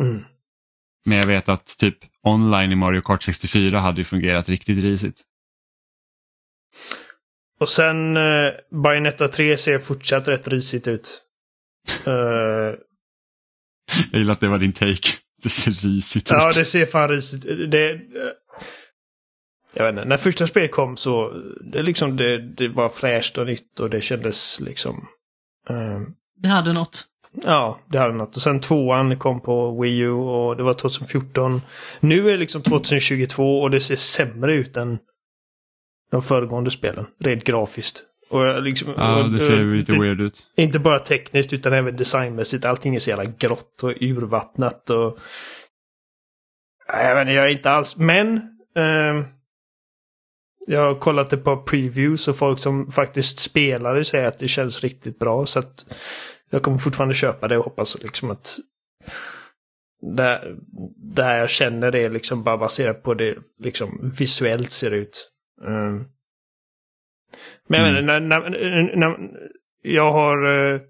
[0.00, 0.22] Mm.
[1.04, 5.22] Men jag vet att typ online i Mario Kart 64 hade ju fungerat riktigt risigt.
[7.60, 11.22] Och sen uh, Bayonetta 3 ser fortsatt rätt risigt ut.
[12.06, 12.12] Eh,
[14.12, 15.08] Jag gillar att det var din take.
[15.42, 16.30] Det ser risigt ut.
[16.30, 17.70] ja, det ser fan risigt ut.
[17.70, 18.00] Det,
[19.74, 21.30] jag vet inte, när första spelet kom så
[21.72, 25.06] det liksom det, det var fräscht och nytt och det kändes liksom...
[25.68, 26.00] eh,
[26.36, 27.04] Det hade något.
[27.44, 28.36] Ja, det hade något.
[28.36, 31.62] Och sen tvåan kom på Wii U och det var 2014.
[32.00, 34.98] Nu är det liksom 2022 och det ser sämre ut än
[36.10, 37.06] de föregående spelen.
[37.20, 38.02] Rent grafiskt.
[38.30, 40.46] Och liksom, Ja, och- det ser och- lite weird ut.
[40.56, 42.64] Inte bara tekniskt utan även designmässigt.
[42.64, 45.18] Allting är så jävla grått och urvattnat och...
[46.86, 47.96] Jag vet inte, jag är inte alls...
[47.96, 48.36] Men...
[48.76, 49.24] ehm,
[50.66, 54.80] jag har kollat ett par previews och folk som faktiskt spelar säger att det känns
[54.82, 55.46] riktigt bra.
[55.46, 55.86] Så att
[56.50, 58.56] jag kommer fortfarande köpa det och hoppas liksom att
[60.16, 60.56] det,
[60.96, 65.30] det här jag känner är liksom bara baserat på det liksom visuellt ser ut.
[65.66, 66.04] Ehm.
[67.68, 68.06] Men jag Mm.
[68.06, 69.16] menar, när, när, när,
[69.82, 70.80] jag har eh,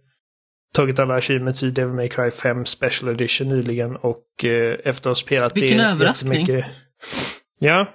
[0.74, 5.04] tagit alla achievements i Devil May Cry 5 Special Edition nyligen och eh, efter att
[5.04, 6.46] ha spelat Vilken det överraskning.
[7.58, 7.94] Ja.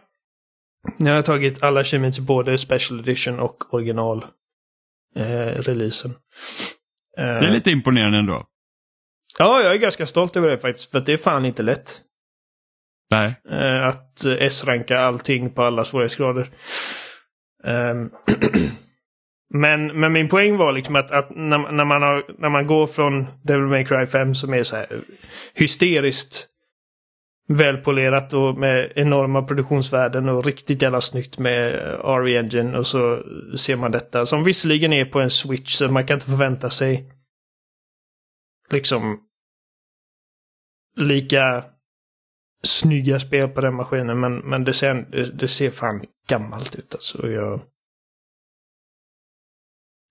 [0.97, 4.25] Jag har tagit alla achievements i både Special Edition och original
[5.15, 5.25] eh,
[5.61, 6.11] releasen.
[7.17, 8.45] Eh, Det är lite imponerande ändå.
[9.39, 10.91] Ja, jag är ganska stolt över det faktiskt.
[10.91, 12.01] För det är fan inte lätt.
[13.11, 13.35] Nej.
[13.49, 16.49] Eh, att eh, S-ranka allting på alla svårighetsgrader.
[17.65, 18.09] Ehm,
[19.53, 22.87] men, men min poäng var liksom att, att när, när, man har, när man går
[22.87, 24.87] från Devil May Cry 5 som är så här
[25.53, 26.47] hysteriskt
[27.47, 33.23] välpolerat och med enorma produktionsvärden och riktigt jävla snyggt med eh, RE Engine och så
[33.57, 37.11] ser man detta som visserligen är på en switch så man kan inte förvänta sig
[38.71, 39.19] liksom
[40.97, 41.63] lika
[42.65, 44.93] snygga spel på den maskinen men, men det, ser,
[45.33, 47.27] det, ser fan gammalt ut alltså.
[47.29, 47.61] Jag,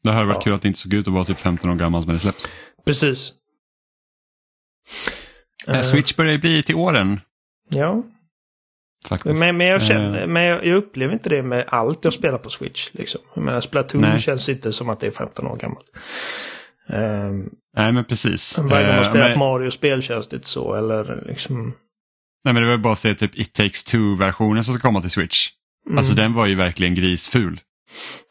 [0.03, 0.41] Det hade varit Ja.
[0.43, 2.49] kul att det inte såg ut att vara typ 15 år gammalt när det släpps.
[2.85, 3.33] precis.
[5.69, 7.21] Eh, Eh, Switch börjar ju bli till åren
[7.71, 8.03] Ja,
[9.09, 9.39] faktiskt.
[9.39, 10.27] men, men, jag, känner, Eh.
[10.29, 12.91] men jag, jag upplever inte det med allt jag spelar på Switch.
[12.93, 13.21] Liksom.
[13.35, 14.21] Jag menar, Splatoon Nej.
[14.21, 15.87] känns inte som att det är 15 år gammalt.
[16.89, 18.59] Um, Nej men precis.
[18.59, 20.75] varje gång man spelar men- ett Mario-spel känns det inte så.
[20.75, 21.73] Eller liksom...
[22.45, 25.11] Nej men det var bara att se typ It takes two-versionen som ska komma till
[25.11, 25.49] Switch.
[25.87, 25.99] Mm.
[25.99, 27.61] Alltså den var ju verkligen grisful.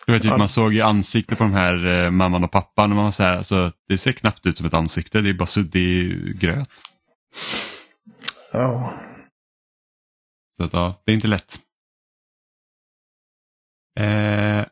[0.06, 0.38] Du vet, typ, Ja.
[0.38, 3.24] Man såg ju ansiktet på de här eh, mamman och pappan och man var så
[3.24, 6.82] här, alltså, det ser knappt ut som ett ansikte, det är bara suddig gröt.
[8.52, 8.94] Ja.
[10.58, 11.60] Så att, ja, det är inte lätt.
[14.00, 14.66] Eh,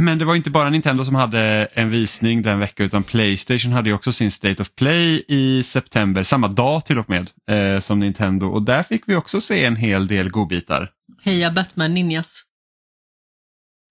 [0.00, 3.88] men det var inte bara Nintendo som hade en visning den veckan utan Playstation hade
[3.88, 8.00] ju också sin State of Play i september, samma dag till och med eh, som
[8.00, 10.90] Nintendo och där fick vi också se en hel del godbitar.
[11.22, 12.42] Heja Batman Ninjas.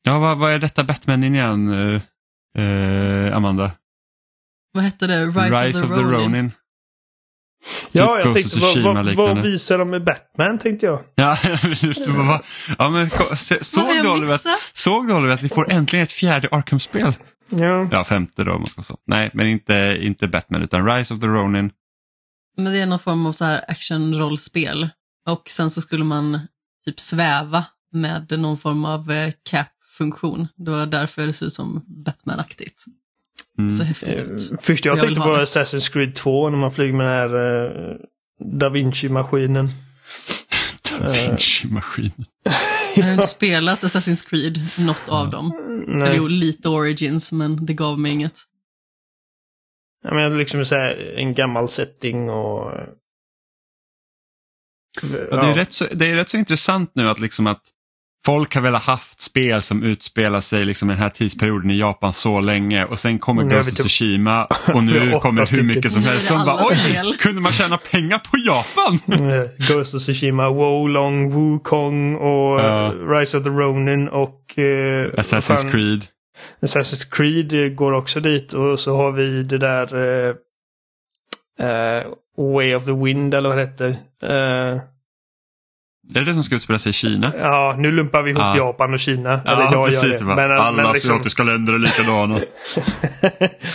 [0.03, 2.01] Ja, vad, vad är detta Batman igen, eh,
[2.63, 3.71] eh, Amanda?
[4.73, 5.25] Vad hette det?
[5.25, 6.51] Rise, of the, Ronin.
[7.91, 11.01] Ja, Typ jag Ghost of tänkte, vad, vad, vad visar de med Batman tänkte jag.
[11.15, 11.37] Ja,
[12.07, 12.41] vad-
[12.77, 13.09] ja men
[13.61, 14.39] såg du jag Oliver,
[14.73, 17.13] såg du Oliver att vi får äntligen ett fjärde Arkham-spel?
[17.49, 17.87] Ja.
[17.91, 18.97] Ja, femte då om man ska säga.
[19.07, 21.71] Nej, men inte, inte Batman utan Rise of the Ronin.
[22.57, 24.89] Men det är någon form av så här action-rollspel.
[25.29, 26.39] Och sen så skulle man
[26.85, 30.47] typ sväva med någon form av eh, cap-funktion.
[30.55, 32.85] Det var därför det ser ut som Batman-aktigt.
[33.57, 33.71] Mm.
[33.71, 34.51] Så häftigt ut.
[34.51, 35.43] Eh, Först jag, Jag tänkte på det.
[35.43, 37.95] Assassin's Creed 2 när man flyger med den här uh,
[38.59, 39.69] Da Vinci-maskinen.
[40.89, 42.25] Da Vinci-maskinen.
[42.95, 45.51] Jag har inte spelat Assassin's Creed, något av dem.
[45.87, 46.13] Eller Nej.
[46.17, 48.39] jo, lite Origins, men det gav mig inget.
[50.03, 52.71] Jag menar liksom så här, en gammal setting och...
[55.01, 57.61] Ja, det, är rätt så, det är rätt så intressant nu att, liksom att
[58.25, 62.13] folk har väl haft spel som utspelar sig liksom i den här tidsperioden i Japan
[62.13, 66.03] så länge och sen kommer Ghost of typ- Tsushima och nu kommer hur mycket som
[66.03, 66.29] helst.
[66.29, 68.99] De bara oj, spel." kunde man tjäna pengar på Japan?
[69.31, 69.45] Eh,
[69.75, 72.85] Ghost of Tsushima, Wolong, Wukong och Ja.
[72.93, 74.59] eh, Rise of the Ronin och...
[74.59, 76.05] eh, vad Assassin's fan, Creed.
[76.61, 79.95] Assassin's Creed eh, går också dit och så har vi det där...
[79.95, 80.35] eh,
[81.67, 82.03] eh,
[82.37, 83.97] Way of the Wind eller vad det hette.
[86.15, 87.33] Är det det som ska utspela sig i Kina?
[87.39, 88.57] ja, nu lumpar vi ihop Ja.
[88.57, 89.41] Japan och Kina.
[89.45, 90.03] eller Ja, jag precis.
[90.03, 90.25] gör Det.
[90.25, 92.35] Men, Alla men liksom, asiatiska länder är likadana.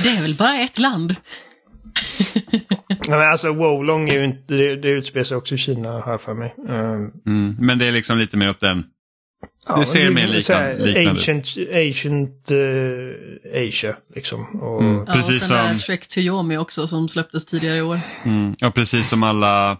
[0.02, 1.16] Det är väl bara ett land?
[3.08, 4.54] Ja, men alltså Wolong är ju inte...
[4.54, 6.54] Det, det utspelar sig också i Kina här för mig.
[6.68, 7.56] Um, Mm.
[7.60, 8.84] Men det är liksom lite mer åt den.
[9.76, 11.08] Det ser mer liknande- liknande ut.
[11.08, 14.60] Ancient, ancient eh, Asia liksom.
[14.60, 15.04] Och, Mm.
[15.06, 18.00] Ja, Precis och sen är som- Trek to Yomi också som släpptes tidigare i år.
[18.24, 18.54] Mm.
[18.58, 19.78] Ja, precis som alla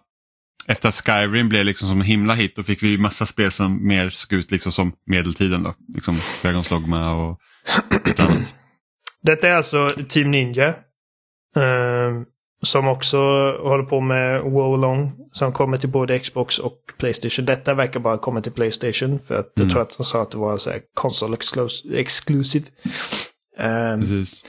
[0.68, 3.86] efter att Skyrim blev liksom som en himla hit då fick vi massa spel som
[3.86, 5.74] mer såg ut liksom som medeltiden då.
[5.94, 7.38] Liksom Dragons Dogma och
[8.06, 8.54] lite annat.
[9.22, 10.68] Detta är alltså Team Ninja.
[11.56, 12.24] ehm,
[12.62, 13.16] som också
[13.62, 15.12] håller på med Wolong.
[15.32, 17.44] Som kommer till både Xbox och Playstation.
[17.46, 19.18] Detta verkar bara komma till Playstation.
[19.20, 19.70] För att jag Mm.
[19.70, 22.66] tror att de sa att det var så här console exclus- exclusive.
[23.58, 24.44] Ehm, Precis.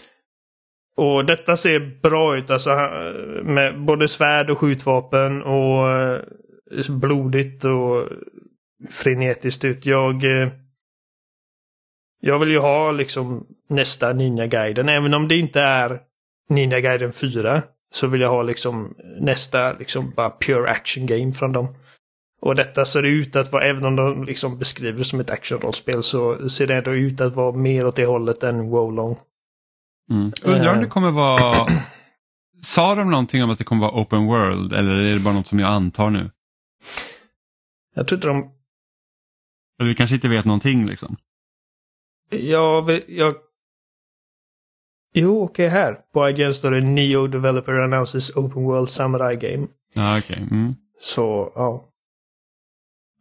[1.02, 2.52] Och detta ser bra ut.
[2.52, 6.22] Alltså eh, med både svärd och skjutvapen och eh,
[6.90, 8.08] blodigt och
[8.90, 9.86] frenetiskt ut.
[9.86, 10.24] Jag...
[10.24, 10.50] Eh,
[12.24, 14.90] jag vill ju ha liksom nästa Ninja-guiden.
[14.90, 16.00] Även om det inte är
[16.50, 17.64] Ninja-guiden 4.
[17.94, 21.76] Så vill jag ha liksom nästa liksom bara pure action game från dem.
[22.42, 26.04] Och detta ser ut att vara, även om de liksom beskriver det som ett actionrollspel
[26.04, 29.18] så ser det ändå ut att vara mer åt det hållet än Wolong.
[30.12, 30.32] Mm.
[30.46, 30.82] Undrar om Eh.
[30.82, 31.68] det kommer vara...
[32.62, 35.48] Sa de någonting om att det kommer vara open world eller är det bara något
[35.48, 36.32] som jag antar nu?
[37.96, 38.52] Jag tror inte de
[39.80, 41.18] Eller vi kanske inte vet någonting liksom.
[42.30, 43.36] Jag, vill- jag...
[45.14, 45.94] Jo, okej här.
[46.14, 49.68] På IGN står det Neo Developer announces Open World Samurai Game.
[49.94, 50.38] Ja, okej.
[50.52, 50.76] Mm.
[51.00, 51.88] Så, ja.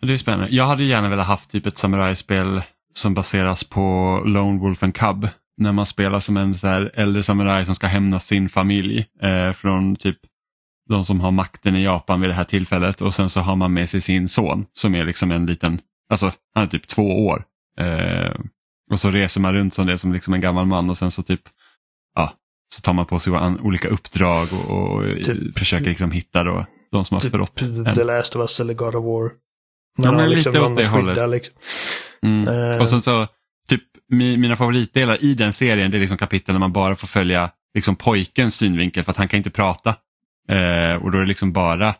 [0.02, 0.48] Det är spännande.
[0.54, 2.62] Jag hade gärna velat haft typ ett samurajspel
[2.92, 3.80] som baseras på
[4.26, 5.28] Lone Wolf and Cub.
[5.60, 9.52] När man spelar som en så här äldre samuraj som ska hämna sin familj eh,
[9.52, 10.18] från typ
[10.88, 13.72] de som har makten i Japan vid det här tillfället och sen så har man
[13.72, 15.80] med sig sin son som är liksom en liten,
[16.10, 17.44] alltså han är typ två år.
[17.78, 18.34] Eh,
[18.92, 21.22] och så reser man runt som det som liksom en gammal man och sen så
[21.22, 21.42] typ,
[22.14, 22.32] ja,
[22.74, 23.32] så tar man på sig
[23.62, 27.56] olika uppdrag och, och typ, försöker liksom hitta då de som har typ förrått.
[27.94, 29.30] The Last of Us eller God of War.
[29.98, 31.30] Man ja, men liksom lite åt det hållet.
[31.30, 31.54] Liksom.
[32.22, 32.48] Mm.
[32.48, 33.26] Uh, och sen så,
[34.10, 37.96] mina favoritdelar i den serien det är liksom kapitel när man bara får följa liksom
[37.96, 39.90] pojkens synvinkel för att han kan inte prata.
[40.48, 41.94] Eh, och då är det liksom bara,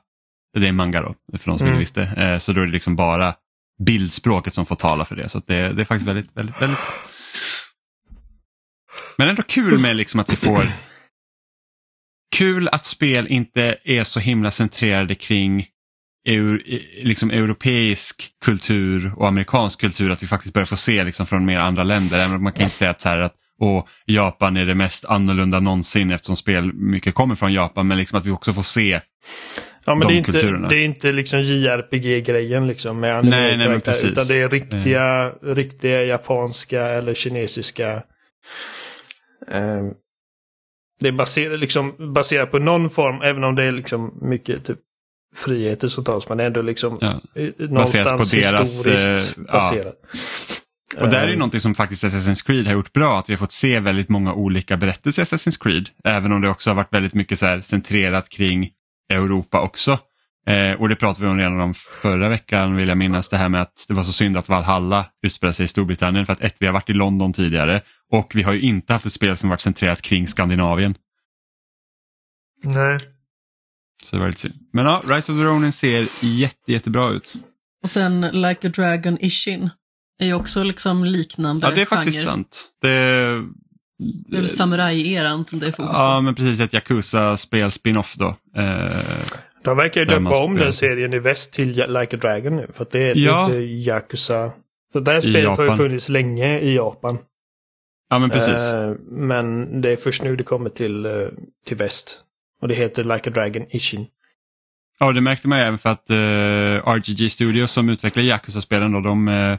[0.58, 1.68] det är manga då, för de som mm.
[1.68, 3.34] inte visste, eh, så då är det liksom bara
[3.82, 5.28] bildspråket som får tala för det.
[5.28, 6.78] Så det, det, är faktiskt väldigt, väldigt, väldigt...
[9.18, 10.72] Men ändå kul med liksom att vi får
[12.36, 15.66] Kul att spel inte är så himla centrerade kring
[16.28, 16.62] eur,
[17.02, 21.58] liksom europeisk kultur och amerikansk kultur att vi faktiskt börjar få se liksom från mer
[21.58, 22.18] andra länder.
[22.18, 25.60] Även man kan inte säga att, så här att och Japan är det mest annorlunda
[25.60, 29.00] någonsin eftersom spel mycket kommer från Japan men liksom att vi också får se
[29.84, 30.68] Ja men de det är inte, kulturerna.
[30.68, 34.04] det är inte liksom JRPG-grejen liksom med anime nej, nej, men precis.
[34.04, 35.54] utan det är riktiga, mm.
[35.54, 37.92] riktiga japanska eller kinesiska
[39.50, 39.82] eh,
[41.00, 44.78] Det är baserat, liksom, baserat på någon form, även om det är liksom mycket typ
[45.34, 47.20] friheter som tas, men ändå liksom ja.
[47.58, 49.94] någonstans på deras, historiskt eh, baserat.
[50.96, 51.02] Ja.
[51.04, 53.38] Och där är ju någonting som faktiskt Assassin's Creed har gjort bra, att vi har
[53.38, 55.88] fått se väldigt många olika berättelser i Assassin's Creed.
[56.04, 58.70] Även om det också har varit väldigt mycket så centrerat kring
[59.12, 59.98] Europa också.
[60.46, 63.48] Eh, och det pratade vi om redan om förra veckan vill jag minnas, det här
[63.48, 66.56] med att det var så synd att Valhalla utspelar sig i Storbritannien för att ett,
[66.58, 69.48] vi har varit i London tidigare och vi har ju inte haft ett spel som
[69.48, 70.94] varit centrerat kring Skandinavien.
[72.62, 72.98] Nej.
[74.04, 74.54] Så det var lite synd.
[74.72, 77.34] Men ja, Rise of the Ronin ser jätte, jättebra ut.
[77.82, 79.70] Och sen Like a Dragon Ishin
[80.20, 82.32] är ju också liksom liknande Ja, det är faktiskt genre.
[82.32, 82.64] sant.
[82.82, 82.88] Det,
[84.28, 86.02] det är väl samuraj-eran som det är fokus på.
[86.02, 88.36] Ja, men precis ett Yakuza-spel spin-off då.
[88.56, 88.90] Eh,
[89.64, 92.70] de verkar ju döpa om den serien i väst till Like a Dragon nu.
[92.72, 93.44] För att det heter ja.
[93.44, 94.52] inte Yakuza.
[94.92, 97.18] Så det här spelet har ju funnits länge i Japan.
[98.10, 98.72] Ja, men precis.
[98.72, 101.12] Eh, men det är först nu det kommer till, eh,
[101.66, 102.20] till väst.
[102.60, 104.06] Och det heter Like a Dragon Ishin.
[104.98, 109.28] Ja, det märkte man även för att uh, RGG Studios som utvecklar Yakuza-spelen då, de
[109.28, 109.58] uh,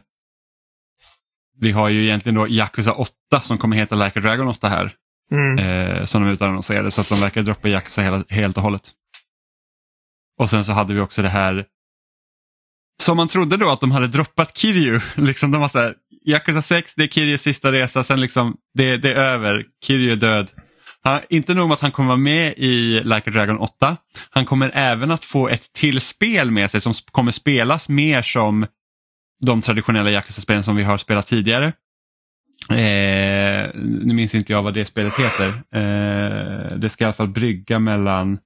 [1.60, 4.96] vi har ju egentligen då Yakuza 8 som kommer heta Like a Dragon 8 här.
[5.32, 5.58] Mm.
[5.58, 8.92] Eh, som de utannonserade så att de verkar droppa Yakuza hela, helt och hållet.
[10.40, 11.66] Och sen så hade vi också det här
[13.02, 15.00] som man trodde då att de hade droppat Kiryu.
[15.16, 15.96] Liksom de var så här,
[16.26, 20.16] Yakuza 6, det är Kiryus sista resa, sen liksom det, det är över, Kiryu är
[20.16, 20.52] död.
[21.04, 23.98] Han, inte nog med att han kommer vara med i Like a Dragon 8,
[24.30, 28.66] han kommer även att få ett till spel med sig som kommer spelas mer som
[29.42, 31.74] de traditionella Yakuza-spelen som vi har spelat tidigare.
[32.70, 35.48] Eh, nu minns inte jag vad det spelet heter.
[35.48, 38.40] Eh, det ska i alla fall brygga mellan...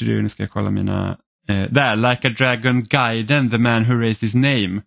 [0.00, 1.18] Nu ska jag kolla mina...
[1.48, 4.82] Eh, där, Like a Dragon-guiden, The Man Who Raised His Name.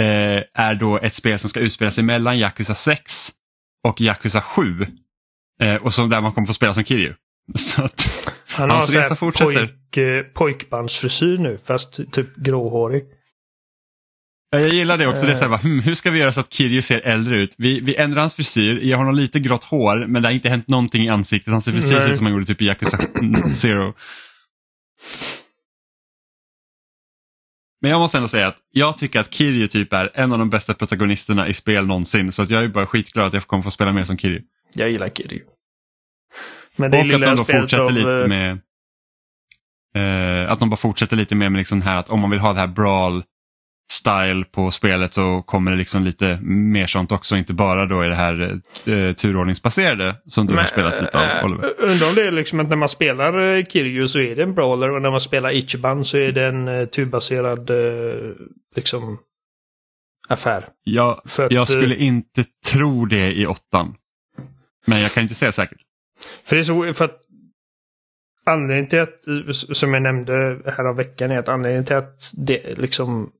[0.00, 3.30] Eh, är då ett spel som ska utspela sig mellan Yakuza 6
[3.88, 4.86] och Yakuza 7.
[5.62, 7.14] Eh, och som där man kommer få spela som Kiryu.
[7.54, 8.08] Så att,
[8.48, 9.66] Han har hans resa fortsätter.
[9.66, 13.02] Pojk, eh, pojkbandsfrisyr nu, fast typ gråhårig.
[14.50, 15.26] Jag gillar det också.
[15.26, 17.54] Det är så här, hmm, hur ska vi göra så att Kirju ser äldre ut?
[17.58, 20.48] Vi, vi ändrar hans frisyr, jag har nog lite grått hår men det har inte
[20.48, 21.52] hänt någonting i ansiktet.
[21.52, 22.98] Han ser precis ut som han gjorde typ i Yakuza
[23.52, 23.94] Zero.
[27.80, 30.50] Men jag måste ändå säga att jag tycker att Kirju typ är en av de
[30.50, 32.32] bästa protagonisterna i spel någonsin.
[32.32, 34.42] Så att jag är bara skitglad att jag kommer få spela mer som Kirju.
[34.74, 35.40] Jag gillar Kirju.
[36.76, 37.92] Men det och att de då fortsätter av...
[37.92, 38.60] lite eh, med
[39.94, 42.52] eh, att de bara fortsätter lite med, med liksom här att om man vill ha
[42.52, 43.22] det här brawl
[43.92, 48.08] style på spelet så kommer det liksom lite mer sånt också, inte bara då i
[48.08, 51.74] det här eh, turordningsbaserade som du Men, har spelat lite av äh, Oliver.
[51.78, 54.54] Undrar om det är liksom att när man spelar eh, Kiryu så är det en
[54.54, 58.32] brawler och när man spelar Ichiban så är det en uh, turbaserad uh,
[58.76, 59.18] liksom
[60.28, 60.68] affär.
[60.84, 63.94] Ja, att, jag skulle inte tro det i åttan.
[64.86, 65.78] Men jag kan inte säga säkert.
[66.44, 67.20] För det är så, för att
[68.44, 69.22] Anledningen till att,
[69.76, 73.30] som jag nämnde här av veckan, är att anledningen till att det liksom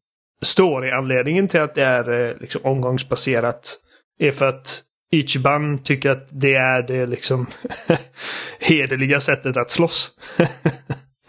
[0.42, 3.78] story-anledningen till att det är eh, liksom, omgångsbaserat
[4.18, 4.82] är för att
[5.12, 7.46] Ichiban tycker att det är det liksom
[8.60, 10.10] hederliga sättet att slåss.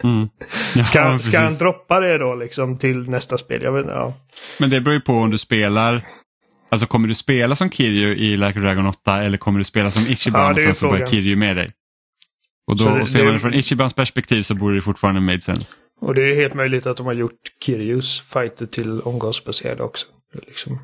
[0.02, 0.28] mm.
[0.74, 3.62] ja, ska, han, ska han droppa det då liksom till nästa spel?
[3.62, 4.14] Jag vet, ja.
[4.60, 6.02] Men det beror ju på om du spelar
[6.70, 9.90] Alltså kommer du spela som Kiryu i Like a Dragon 8 eller kommer du spela
[9.90, 11.70] som Ichiban ja, och sen så börjar Kiryu med dig?
[12.66, 15.76] Och då det, ser man det från Ichibans perspektiv så borde det fortfarande made sense.
[16.00, 20.06] Och det är helt möjligt att de har gjort Kiryus fighter till omgångsbaserade också.
[20.46, 20.78] Liksom.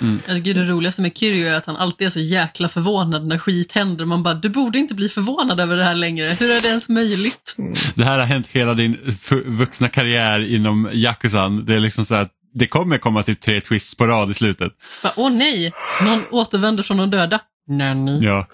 [0.00, 0.18] Mm.
[0.26, 3.38] Jag tycker det roligaste med Kiryu är att han alltid är så jäkla förvånad när
[3.38, 4.04] skit händer.
[4.04, 6.36] Man bara, du borde inte bli förvånad över det här längre.
[6.40, 7.56] Hur är det ens möjligt?
[7.94, 9.16] Det här har hänt hela din
[9.46, 11.64] vuxna karriär inom Yakuzan.
[11.64, 14.72] Det är liksom så att det kommer komma typ tre twists på rad i slutet.
[15.02, 15.72] Bara, Åh nej,
[16.04, 17.40] någon återvänder från de döda.
[17.66, 18.20] Nanny.
[18.24, 18.46] Ja,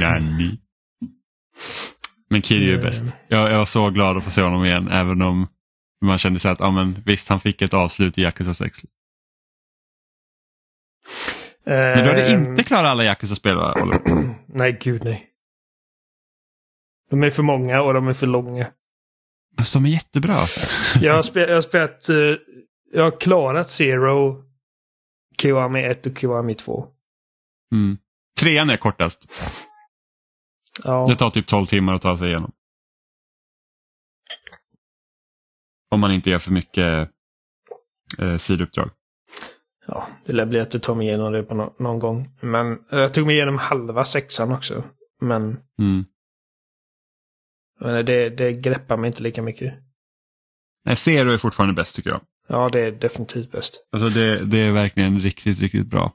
[0.00, 0.58] nanny.
[2.30, 3.04] Men Kiryu är bäst.
[3.28, 5.48] Jag, jag var så glad att få se honom igen även om
[6.04, 8.78] man kände sig att ja, men, visst han fick ett avslut i Yakuza 6.
[11.64, 14.34] Men du hade Ehm, inte klarat alla Yakuza-spel va, Oliver?
[14.46, 15.26] Nej, gud nej.
[17.10, 18.66] De är för många och de är för långa.
[19.58, 20.36] Fast de är jättebra.
[21.00, 22.08] Jag har, spe, jag har spelat...
[22.08, 22.16] eh,
[22.92, 24.44] jag har klarat Zero,
[25.42, 26.86] Kiwami 1 och Kiwami 2.
[27.72, 27.98] Mm.
[28.40, 29.32] Trean är kortast.
[30.84, 31.06] Ja.
[31.08, 32.52] Det tar typ 12 timmar att ta sig igenom.
[35.90, 37.10] Om man inte gör för mycket
[38.18, 38.90] eh, sidouppdrag.
[39.86, 42.28] ja, det lär bli att jag tar mig igenom det på nå- någon gång.
[42.40, 44.84] Men jag tog mig igenom halva sexan också.
[45.20, 45.42] Men,
[45.78, 46.04] Mm.
[47.80, 49.74] men det, det greppar mig inte lika mycket.
[50.84, 52.20] Nej, Zero är fortfarande bäst tycker jag.
[52.52, 53.74] Ja, det är definitivt bäst.
[53.92, 56.12] Alltså det, det är verkligen riktigt, riktigt bra.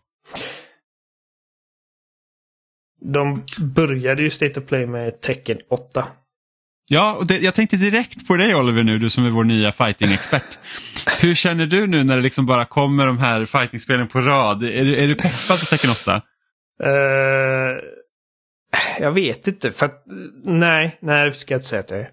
[3.02, 6.08] De började ju State of Play med Tecken 8.
[6.88, 9.72] Ja, och det, jag tänkte direkt på dig Oliver nu, du som är vår nya
[9.72, 10.58] fighting-expert.
[11.22, 14.64] Hur känner du nu när det liksom bara kommer de här fighting-spelen på rad?
[14.64, 16.22] Är, du- är du peppad på Tekken 8?
[16.84, 17.78] Eh,
[19.00, 20.04] jag vet inte, för att
[20.44, 22.10] nej, nej, det ska jag inte säga att jag är.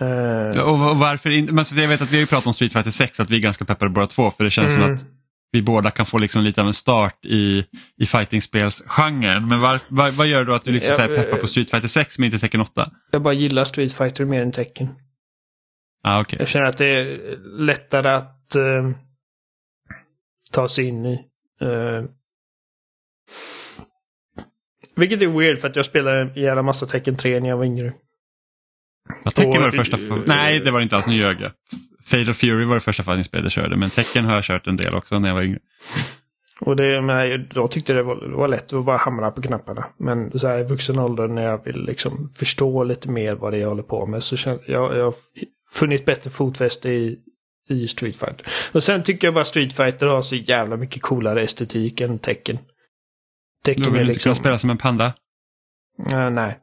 [0.00, 1.52] Eh, Och, och varför inte?
[1.52, 3.40] Men jag vet att vi har ju pratat om Street Fighter 6, att vi är
[3.40, 4.94] ganska peppade båda två, för det känns som mm.
[4.94, 5.04] att
[5.52, 7.66] vi båda kan få liksom lite av en start i,
[7.96, 9.46] i fightingspelsgenren.
[9.46, 11.46] Men var, var, vad gör då att du liksom Ja, så här peppar eh, på
[11.46, 12.90] Street Fighter 6 men inte Tekken 8?
[13.10, 14.88] Jag bara gillar Street Fighter mer än Tekken.
[16.02, 16.38] Ah, okay.
[16.38, 18.90] Jag känner att det är lättare att eh,
[20.52, 21.12] ta sig in i.
[21.60, 22.04] Eh,
[24.96, 27.64] vilket är weird för att jag spelade en jävla massa Tekken 3 när jag var
[27.64, 27.92] yngre.
[29.24, 29.98] Ja, Tekken var det första...
[30.26, 31.06] Nej, det var det inte alls.
[31.06, 31.52] Nu ljög jag.
[32.04, 34.76] Fatal of Fury var det första fightingspel jag körde, men Tekken har jag kört en
[34.76, 35.58] del också när jag var yngre.
[36.60, 39.42] Och det, men jag, då tyckte det var, det var lätt att bara hamra på
[39.42, 39.84] knapparna.
[39.98, 43.56] Men så här i vuxen ålder när jag vill liksom förstå lite mer vad det
[43.56, 45.14] är jag håller på med så känner jag, jag har
[45.70, 47.18] funnit bättre fotfäste i,
[47.68, 48.46] i Street Fighter.
[48.72, 52.56] Och sen tycker jag bara Street Fighter har så jävla mycket coolare estetik än Tekken.
[52.56, 54.30] Du Tekken vill är inte liksom...
[54.30, 55.14] kunna spela som en panda?
[56.10, 56.58] Eh, nej.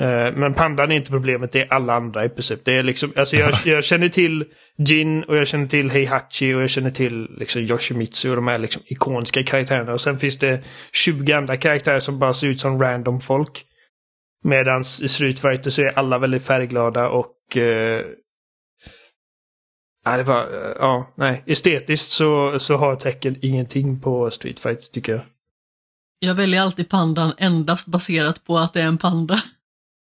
[0.00, 2.64] Eh, men pandan är inte problemet, det är alla andra i princip.
[2.64, 4.44] Det är liksom, alltså jag, jag känner till
[4.78, 8.58] Jin och jag känner till Heihachi och jag känner till liksom Yoshimitsu och de här
[8.58, 9.92] liksom ikoniska karaktärerna.
[9.92, 13.64] Och sen finns det 20 andra karaktärer som bara ser ut som random folk.
[14.44, 17.56] Medan i Street Fighter så är alla väldigt färgglada och...
[17.56, 18.04] Eh,
[20.04, 21.42] ja, det var, eh, ja, nej.
[21.46, 25.22] Estetiskt så, så har tecken ingenting på Street Fighter tycker jag.
[26.18, 29.42] Jag väljer alltid pandan endast baserat på att det är en panda.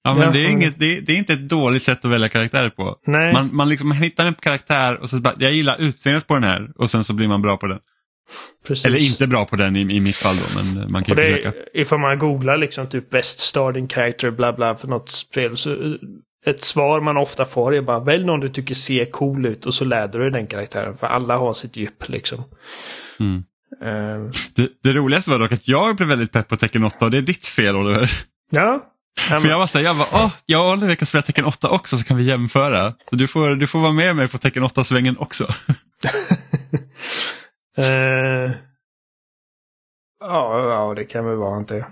[0.05, 2.29] Ja, men det, är inget, det, är, det är inte ett dåligt sätt att välja
[2.29, 2.97] karaktärer på.
[3.07, 3.33] Nej.
[3.33, 6.45] Man, man, liksom, man hittar en karaktär och så bara, jag gillar utseendet på den
[6.45, 7.79] här och sen så blir man bra på den.
[8.67, 8.85] precis.
[8.87, 11.31] Eller inte bra på den i, i mitt fall då, men man kan Och ju
[11.31, 11.59] det försöka.
[11.75, 15.93] ifall man googlar liksom typ best starting character bla bla för något spel så eh,
[16.47, 19.75] ett svar man ofta får är bara välj någon du tycker ser cool ut och
[19.75, 22.45] så läder du den karaktären för alla har sitt djup liksom.
[23.21, 23.45] Mm.
[23.83, 27.11] Eh, Det, det roligaste var dock att jag blev väldigt pepp på Tekken 8 och
[27.11, 28.11] det är ditt fel Oliver.
[28.51, 28.89] ja.
[29.31, 31.69] Ja, För jag var såhär, jag bara, åh, jag och Oliver kan spela Tekken 8
[31.69, 32.95] också så kan vi jämföra.
[33.11, 35.45] Så du får, du får vara med mig på Tekken 8-svängen också.
[37.77, 37.85] eh,
[40.21, 41.87] ja, ja, det kan väl vara inte.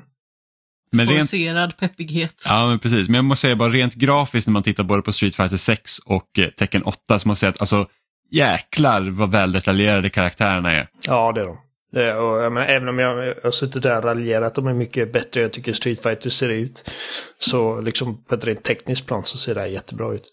[0.93, 2.43] Men rent, Forcerad peppighet.
[2.45, 5.13] ja men precis, men jag måste säga bara rent grafiskt när man tittar både på
[5.13, 7.87] Street Fighter 6 och eh, Tekken 8 så måste jag säga att alltså
[8.31, 10.89] jäklar vad väl detaljerade karaktärerna är.
[11.07, 11.59] Ja, det är de.
[11.93, 14.75] Det, och, jag menar, även om jag, jag har suttit där och raljerat de är
[14.75, 16.91] mycket bättre jag tycker Street Fighter ser ut.
[17.39, 20.25] Så liksom på ett rent tekniskt plan så ser det här jättebra ut.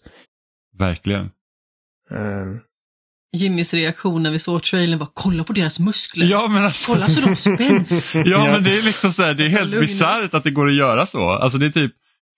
[0.78, 1.24] Verkligen.
[2.10, 2.46] Eh,
[3.36, 6.26] Jimmys reaktion när vi såg trailern var kolla på deras muskler.
[6.26, 6.92] Ja men alltså.
[6.92, 8.14] Kolla så de spänns.
[8.24, 10.68] Ja men det är liksom så här, det är Alltså, helt bisarrt att det går
[10.68, 11.30] att göra så.
[11.30, 11.92] Alltså det är typ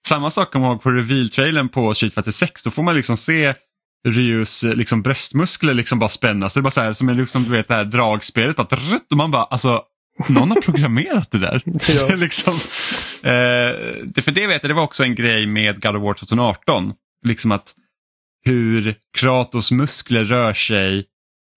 [0.08, 2.62] samma sak om man ihåg på reveal-trailern på Street Fighter 6.
[2.62, 3.54] Då får man liksom se
[4.08, 6.54] Ryus eh, liksom bröstmuskler liksom bara spännas.
[6.54, 8.56] Det är bara så här som är liksom, du vet det här dragspelet.
[8.56, 8.66] Bara,
[9.10, 9.82] och man bara alltså
[10.28, 11.62] någon har programmerat det där.
[11.88, 12.14] Ja.
[12.16, 12.54] Liksom,
[13.22, 13.70] eh,
[14.04, 16.92] det, för det vet jag, det var också en grej med God of War 2018.
[17.26, 17.74] Liksom att
[18.44, 21.06] hur Kratos muskler rör sig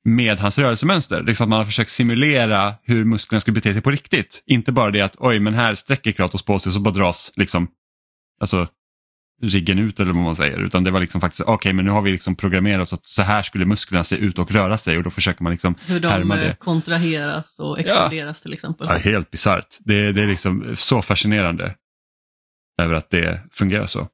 [0.06, 1.24] med hans rörelsemönster.
[1.24, 4.44] Liksom att man har försökt simulera hur musklerna skulle bete sig på riktigt.
[4.46, 7.68] Inte bara det att oj men här sträcker Kratos på sig så bara dras liksom
[8.42, 8.68] alltså
[9.44, 10.58] riggen ut eller vad man säger.
[10.66, 13.22] Utan det var liksom faktiskt okej men nu har vi liksom programmerat så att så
[13.22, 16.08] här skulle musklerna se ut och röra sig och då försöker man liksom Hur de
[16.08, 16.56] härma eh, det.
[16.60, 18.88] kontraheras och expanderas till exempel.
[18.90, 19.78] Ja, helt bisarrt.
[19.80, 21.76] Det, det är liksom så fascinerande
[22.82, 24.08] över att det fungerar så.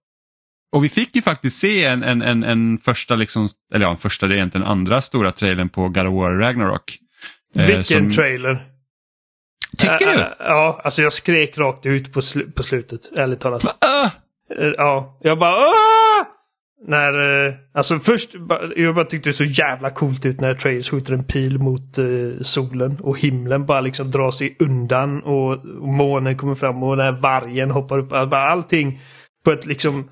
[0.75, 3.97] och vi fick ju faktiskt se en, en, en, en första, liksom, eller ja, en
[3.97, 6.97] första, det är egentligen andra stora trailern på God of War Ragnarok.
[7.55, 8.65] Eh, Vilken som- trailer.
[9.77, 10.19] Tycker Ä- du?
[10.19, 13.83] ä- Ja, alltså jag skrek rakt ut på, slu- på slutet, ärligt talat.
[13.85, 14.09] Ah!
[14.57, 16.25] Eh, ja, jag bara Åh!
[16.87, 18.35] När, eh, alltså först,
[18.75, 22.41] jag bara tyckte det så jävla coolt ut när Atreus skjuter en pil mot eh,
[22.41, 27.05] solen och himlen bara liksom drar sig undan och, och månen kommer fram och den
[27.05, 28.13] här vargen hoppar upp.
[28.13, 28.99] Alltså bara allting
[29.45, 30.09] på ett liksom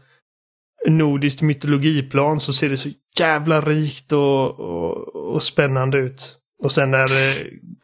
[0.88, 6.38] nordiskt mytologiplan så ser det så jävla rikt och, och, och spännande ut.
[6.64, 7.08] Och sen när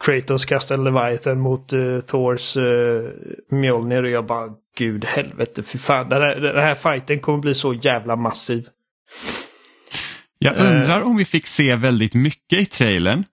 [0.06, 3.10] Kratos kastar Leviathan mot uh, Thors uh,
[3.52, 6.10] Mjolnir och jag bara gud helvete fy fan.
[6.10, 8.68] Den här, den här fighten kommer bli så jävla massiv.
[10.40, 10.62] Jag Eh.
[10.62, 13.24] undrar om vi fick se väldigt mycket i trailern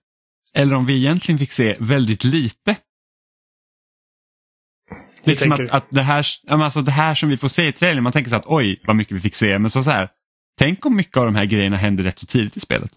[0.53, 2.75] eller om vi egentligen fick se väldigt lite.
[5.23, 8.13] Liksom att, att det, här, alltså det här som vi får se i trailern, man
[8.13, 10.09] tänker så att oj vad mycket vi fick se, men så, så här,
[10.59, 12.91] tänk om mycket av de här grejerna händer rätt så tidigt i spelet.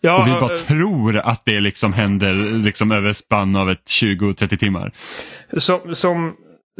[0.00, 3.84] Ja, och vi bara eh, tror att det liksom händer liksom över spann av ett
[3.84, 4.92] 20-30 timmar.
[5.58, 6.34] som, som,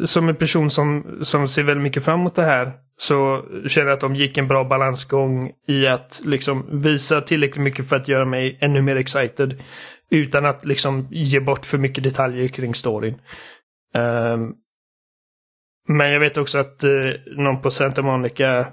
[0.05, 3.95] som en person som, som ser väldigt mycket fram emot det här så känner jag
[3.95, 8.25] att de gick en bra balansgång i att liksom visa tillräckligt mycket för att göra
[8.25, 9.63] mig ännu mer excited.
[10.11, 13.21] Utan att liksom ge bort för mycket detaljer kring storyn.
[13.95, 14.53] Ehm,
[15.89, 18.67] men jag vet också att uh, någon på Santa Monica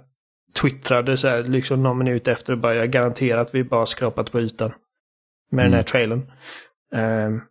[0.62, 4.32] twittrade så här liksom någon minut efter och bara jag garanterar att vi bara skrapat
[4.32, 4.74] på ytan.
[5.52, 5.86] Med den här Mm.
[5.86, 6.32] trailern.
[6.96, 7.42] Ehm,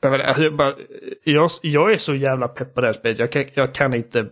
[0.00, 0.74] jag, vet, alltså, jag, bara,
[1.24, 3.18] jag, jag är så jävla pepp på det här spelet.
[3.18, 4.26] Jag kan, jag kan inte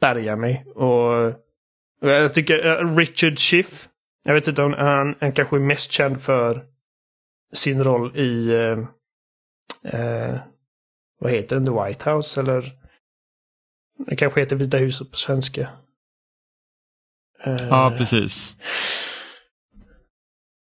[0.00, 0.64] bärga mig.
[0.74, 1.34] Och
[2.00, 3.88] jag tycker eh, Richard Schiff.
[4.24, 6.64] Jag vet inte om han, han kanske är mest känd för
[7.52, 8.78] sin roll i eh,
[9.94, 10.36] eh,
[11.20, 11.66] vad heter den?
[11.66, 12.72] The White House eller?
[14.06, 15.68] Det kanske heter Vita huset på svenska.
[17.44, 18.56] Eh, Ja, precis.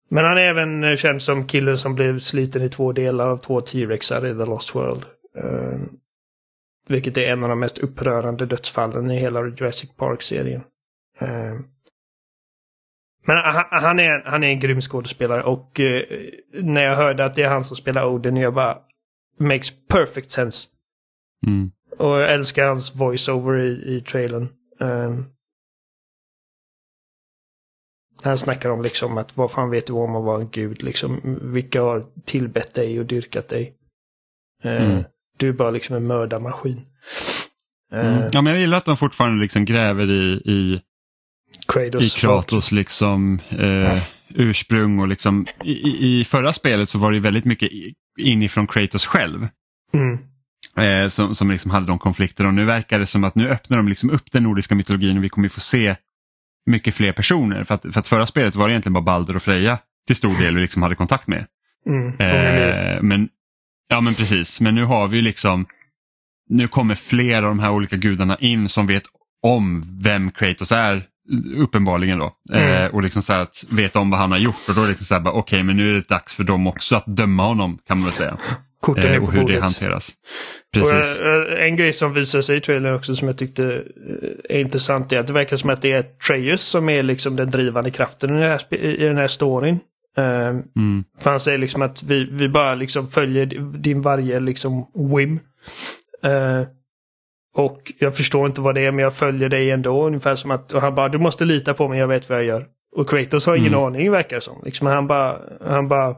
[0.09, 3.37] Men han är även eh, känd som killen som blev sliten i två delar av
[3.37, 5.05] två T-Rexar i The Lost World.
[5.37, 5.79] Eh,
[6.87, 10.61] vilket är en av de mest upprörande dödsfallen i hela Jurassic Park-serien.
[11.19, 11.55] Eh,
[13.27, 16.03] men han, han, är, han är en grym skådespelare och eh,
[16.53, 18.77] när jag hörde att det är han som spelar Odin, jag bara
[19.39, 20.67] makes perfect sense.
[21.47, 21.71] Mm.
[21.97, 24.47] Och jag älskar hans voiceover i, i trailern.
[24.79, 25.25] Um,
[28.25, 31.39] han snackar om liksom att vad fan vet du om att vara en gud liksom.
[31.41, 33.73] Vilka har tillbett dig och dyrkat dig.
[34.63, 35.03] Eh, Mm.
[35.37, 36.81] Du är bara liksom en mördarmaskin.
[37.93, 38.29] Eh, Mm.
[38.31, 40.81] Ja, men jag gillar att de fortfarande liksom gräver i, i,
[41.67, 42.17] Kratos.
[42.17, 47.45] i Kratos liksom, eh, ursprung och liksom i, i, förra spelet så var det väldigt
[47.45, 47.69] mycket
[48.19, 49.47] inifrån Kratos själv.
[49.93, 50.17] Mm.
[50.77, 53.77] eh, som, som liksom hade de konflikter och nu verkar det som att nu öppnar
[53.77, 55.95] de liksom upp den nordiska mytologin och vi kommer få se
[56.65, 57.63] mycket fler personer.
[57.63, 60.37] För att, för att förra spelet var det egentligen bara Balder och Freja till stor
[60.37, 61.45] del vi liksom hade kontakt med.
[61.87, 62.07] Mm.
[62.07, 63.29] Eh, men,
[63.89, 65.65] ja men precis, men nu har vi ju liksom
[66.49, 69.03] nu kommer flera av de här olika gudarna in som vet
[69.43, 71.05] om vem Kratos är
[71.55, 72.33] uppenbarligen då.
[72.53, 72.83] Mm.
[72.83, 74.89] Eh, och liksom så att veta om vad han har gjort och då är det
[74.89, 77.79] liksom så här okej men nu är det dags för dem också att döma honom
[77.87, 78.37] kan man väl säga.
[78.85, 79.61] Korten Eh, och hur det bordet.
[79.61, 80.09] hanteras.
[80.09, 81.19] Och, Precis.
[81.19, 85.11] eh, en grej som visar sig i trailern också som jag tyckte eh, är intressant
[85.13, 88.29] är att det verkar som att det är Treyus som är liksom den drivande kraften
[88.37, 89.79] i den här, i den här storyn.
[90.17, 91.03] Eh, Mm.
[91.19, 93.45] För han säger liksom att vi, vi bara liksom följer
[93.77, 95.39] din varje liksom whim.
[96.23, 96.61] Eh,
[97.57, 100.05] och jag förstår inte vad det är men jag följer dig ändå.
[100.07, 102.45] Ungefär som att och han bara du måste lita på mig, jag vet vad jag
[102.45, 102.65] gör.
[102.95, 103.83] Och Kratos har ingen Mm.
[103.85, 104.61] aning verkar det som.
[104.65, 106.15] Liksom, han bara, han bara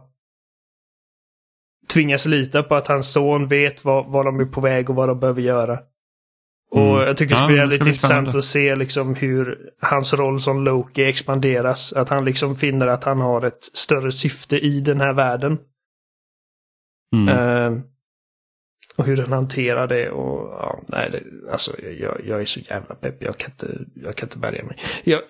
[1.88, 5.10] tvingas lita på att hans son vet vad, vad de är på väg och vad
[5.10, 5.80] de behöver göra.
[6.72, 7.08] Och Mm.
[7.08, 8.38] jag tycker det Ja, det jävligt ska bli intressant spännande.
[8.38, 11.94] att se liksom hur hans roll som Loki expanderas.
[11.94, 15.58] Att han liksom finner att han har ett större syfte i den här världen.
[17.16, 17.30] Mm.
[17.30, 17.80] Eh,
[18.96, 22.96] och hur den hanterar det och ja, nej, det, alltså jag, jag är så jävla
[22.96, 23.24] pepp.
[23.24, 24.78] Jag kan inte, jag kan inte bärga mig.
[25.04, 25.22] Jag,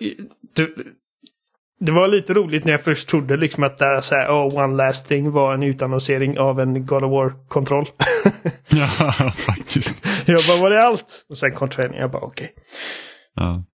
[0.54, 0.94] du,
[1.80, 4.64] det var lite roligt när jag först trodde liksom att det här, så här, oh,
[4.64, 7.86] One Last Thing var en utannonsering av en God of War-kontroll.
[8.70, 8.86] Ja,
[9.32, 10.06] faktiskt.
[10.26, 11.26] jag bara, var det allt?
[11.28, 12.54] Och sen kom trailern, jag bara okej.
[13.34, 13.64] Ja.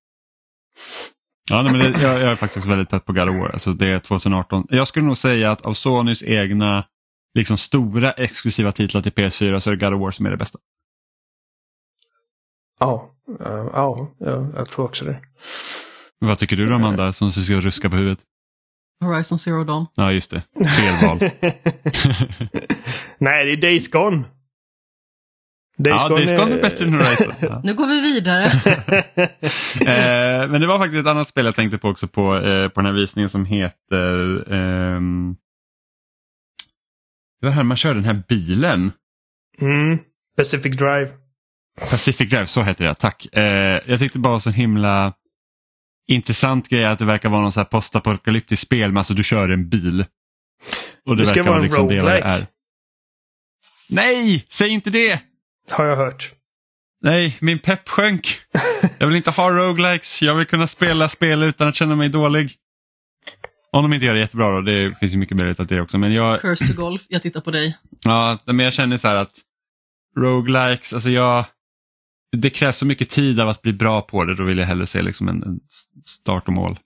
[1.51, 3.51] Ja, nej, men det, jag, jag är faktiskt väldigt pepp på God of War.
[3.51, 4.67] Alltså, det är 2018.
[4.69, 6.85] Jag skulle nog säga att av Sonys egna
[7.35, 10.37] liksom, stora exklusiva titlar till PS4 så är det God of War som är det
[10.37, 10.59] bästa.
[12.81, 13.11] Ja,
[13.73, 14.11] ja,
[14.57, 15.21] jag tror också det.
[16.27, 18.19] Vad tycker du då Amanda som ska ruska på huvudet?
[19.05, 19.87] Horizon Zero Dawn.
[19.95, 20.43] Ja, just det.
[20.77, 21.19] Fel val.
[23.19, 24.25] Nej, det är Days Gone.
[25.79, 27.33] Days Ja, Gone Days Gone är bättre än Horizon.
[27.41, 27.61] Ja.
[27.65, 28.45] Nu går vi vidare.
[29.81, 32.81] Eh, men det var faktiskt ett annat spel jag tänkte på också på, eh, på
[32.81, 35.37] den här visningen som heter ehm,
[37.41, 38.93] Det var här man kör den här bilen.
[39.61, 39.99] mm.
[40.37, 41.09] Pacific Drive.
[41.91, 43.27] Pacific Drive, så heter det, tack.
[43.37, 45.13] Eh, jag tyckte bara så himla
[46.09, 49.49] intressant grej att det verkar vara någon så här postapokalyptisk spel, men alltså du kör
[49.49, 50.05] en bil.
[51.07, 52.47] Och det, Det ska verkar vara en liksom det vad det är.
[53.89, 55.21] Nej, säg inte det!
[55.71, 56.33] Har jag hört.
[57.03, 58.41] Nej, min pepp sjönk.
[58.99, 60.23] Jag vill inte ha roguelikes.
[60.23, 62.55] Jag vill kunna spela spel utan att känna mig dålig.
[63.73, 65.99] Om de inte gör det jättebra då, det finns ju mycket möjlighet att det också.
[65.99, 67.77] Men jag, Curse to Golf, jag tittar på dig.
[68.05, 69.33] ja, men jag känner så här att
[70.19, 71.45] roguelikes, alltså jag,
[72.37, 74.35] det krävs så mycket tid av att bli bra på det.
[74.35, 75.61] Då vill jag hellre se liksom en, en
[76.03, 76.79] start och mål.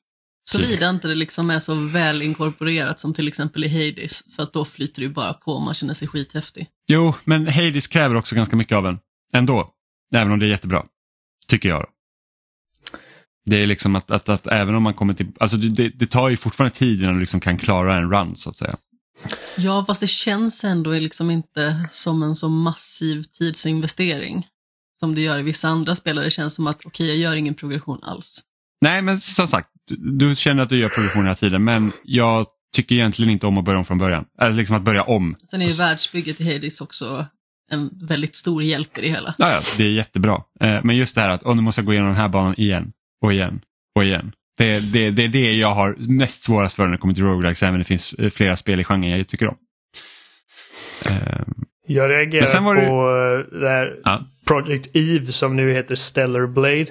[0.51, 4.23] Såvida inte det liksom är så väl inkorporerat som till exempel i Hades.
[4.37, 6.67] För att då flyter det ju bara på och man känner sig skithäftig.
[6.91, 8.99] Jo, men Hades kräver också ganska mycket av en.
[9.33, 9.73] Ändå.
[10.15, 10.85] Även om det är jättebra.
[11.49, 11.81] Tycker jag.
[11.81, 11.87] Då.
[13.47, 15.27] Det är liksom att, att, att även om man kommer till...
[15.41, 18.37] Alltså det, det, det tar ju fortfarande tid innan du liksom kan klara en run
[18.37, 18.77] så att säga.
[19.57, 24.47] Ja, fast det känns ändå liksom inte som en så massiv tidsinvestering.
[25.01, 26.17] Som det gör i vissa andra spel.
[26.17, 28.41] där Det känns som att okej, jag gör ingen progression alls.
[28.81, 29.69] Nej, men som sagt,
[30.19, 32.47] du, känner att du gör progression hela tiden, men jag
[32.77, 34.25] tycker egentligen inte om att börja om från början.
[34.41, 35.37] Eller liksom att börja om.
[35.51, 37.27] Sen är ju världsbygget i Hades också
[37.71, 39.35] en väldigt stor hjälp i det hela.
[39.39, 40.43] Ja, ja, det är jättebra.
[40.61, 42.55] Eh, men just det här att oh, nu måste jag gå igenom den här banan
[42.59, 42.93] igen
[43.23, 43.61] och igen
[43.97, 44.33] och igen.
[44.59, 47.63] Det, det, det är det jag har mest svårast för när det kommer till roguelikes,
[47.63, 49.57] även om det finns eh, flera spel i genren jag tycker om.
[51.07, 51.43] Eh,
[51.87, 53.65] Jag reagerar Men sen var på det- det...
[53.65, 54.25] där ja.
[54.49, 56.87] Project Eve som nu heter Stellar Blade.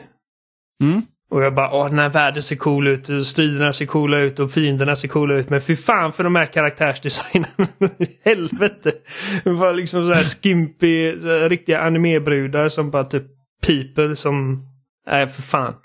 [0.84, 1.02] Mm.
[1.30, 4.40] Och jag bara, åh den här världen ser cool ut, och striderna ser coola ut
[4.40, 5.50] och fienderna ser coola ut.
[5.50, 7.50] Men fy fan för de här karaktärsdesignen.
[8.26, 8.94] Helvete.
[9.44, 13.24] Det var liksom så här skimpy, så här riktiga animebrudar som bara typ
[13.62, 14.66] piper som...
[15.08, 15.76] Nej, för fan.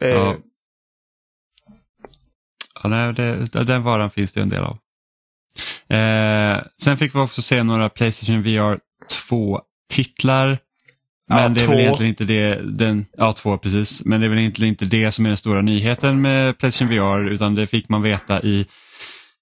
[0.00, 0.36] Eh, Ja.
[2.82, 4.78] Ja, nej, det, den varan finns det en del av.
[5.96, 8.78] Eh, sen fick vi också se några Playstation VR
[9.92, 10.58] 2-titlar.
[11.28, 11.70] Men Ja, det är två.
[11.72, 15.12] väl egentligen inte det, den, ja två precis, men det är väl egentligen inte det
[15.12, 18.66] som är den stora nyheten med Playstation VR utan det fick man veta i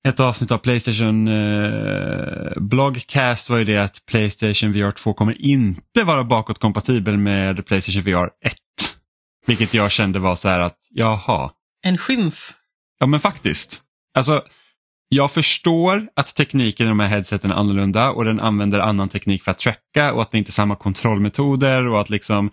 [0.09, 6.05] ett avsnitt av Playstation eh, Blogcast var ju det att Playstation VR 2 kommer inte
[6.05, 8.55] vara bakåtkompatibel med Playstation VR 1.
[9.47, 11.51] Vilket jag kände var så här att, jaha,
[11.85, 12.53] En skymf.
[13.01, 13.81] Ja men faktiskt.
[14.15, 14.43] Alltså,
[15.15, 19.43] jag förstår att tekniken i de här headseten är annorlunda och den använder annan teknik
[19.43, 22.51] för att tracka och att det inte är samma kontrollmetoder och att liksom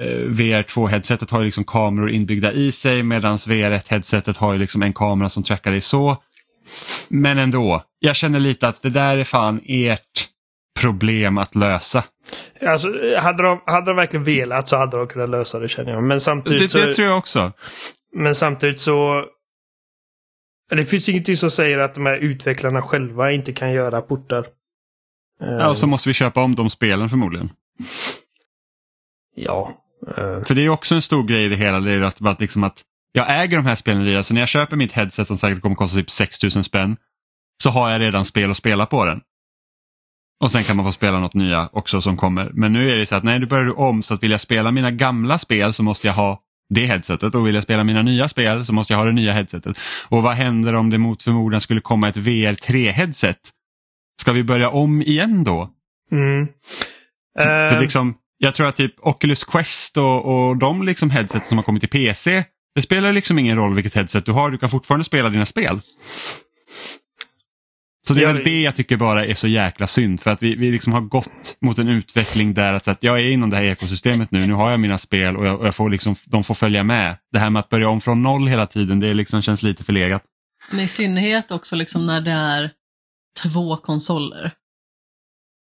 [0.00, 5.28] eh, VR2-headsetet har liksom kameror inbyggda i sig medan VR1-headsetet har ju liksom en kamera
[5.28, 6.16] som trackar dig så.
[7.08, 10.28] Men ändå, jag känner lite att det där är fan ert
[10.80, 12.04] problem att lösa.
[12.66, 12.88] Alltså,
[13.18, 16.02] hade de, hade de verkligen velat så hade de kunnat lösa det känner jag.
[16.02, 16.86] Men samtidigt Det, så...
[16.86, 17.52] det tror jag också.
[18.12, 19.24] Men samtidigt så...
[20.70, 24.46] Det finns ingenting som säger att de här utvecklarna själva inte kan göra portar.
[25.40, 27.50] Ja, och så måste vi köpa om de spelen förmodligen.
[29.34, 29.72] Ja.
[30.08, 32.40] eh, För det är också en stor grej i det hela, det är att, att,
[32.40, 35.38] liksom att jag äger de här spelen redan, så när jag köper mitt headset som
[35.38, 36.96] säkert kommer kosta typ 6000 spänn,
[37.62, 39.20] så har jag redan spel att spela på den.
[40.40, 42.50] Och sen kan man få spela något nya också som kommer.
[42.54, 44.40] Men nu är det så att nej, du börjar du om, så att vill jag
[44.40, 46.40] spela mina gamla spel så måste jag ha
[46.74, 49.32] det headsetet och vill jag spela mina nya spel så måste jag ha det nya
[49.32, 49.76] headsetet.
[50.08, 53.36] Och vad händer om det mot förmodan skulle komma ett VR3-headset?
[54.20, 55.70] Ska vi börja om igen då?
[56.12, 56.48] Mm.
[57.38, 61.58] För Eh, liksom, jag tror att typ Oculus Quest och, och de liksom headset som
[61.58, 62.44] har kommit till PC,
[62.74, 65.80] det spelar liksom ingen roll vilket headset du har, du kan fortfarande spela dina spel.
[68.08, 70.56] Så det är väl det- jag tycker bara är så jäkla synd för att vi,
[70.56, 73.56] vi liksom har gått mot en utveckling där att, så att jag är inom det
[73.56, 76.44] här ekosystemet nu, nu har jag mina spel och, jag, och jag får liksom, de
[76.44, 77.16] får följa med.
[77.32, 80.22] Det här med att börja om från noll hela tiden, det liksom känns lite förlegat.
[80.70, 82.70] Men i synnerhet också liksom när det är
[83.42, 84.52] två konsoler.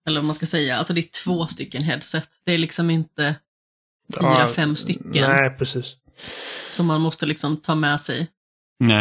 [0.07, 2.29] Eller vad man ska säga, alltså det är två stycken headset.
[2.45, 3.35] Det är liksom inte
[4.19, 5.95] fyra, ja, fem stycken Nej, precis.
[6.71, 8.27] som man måste liksom ta med sig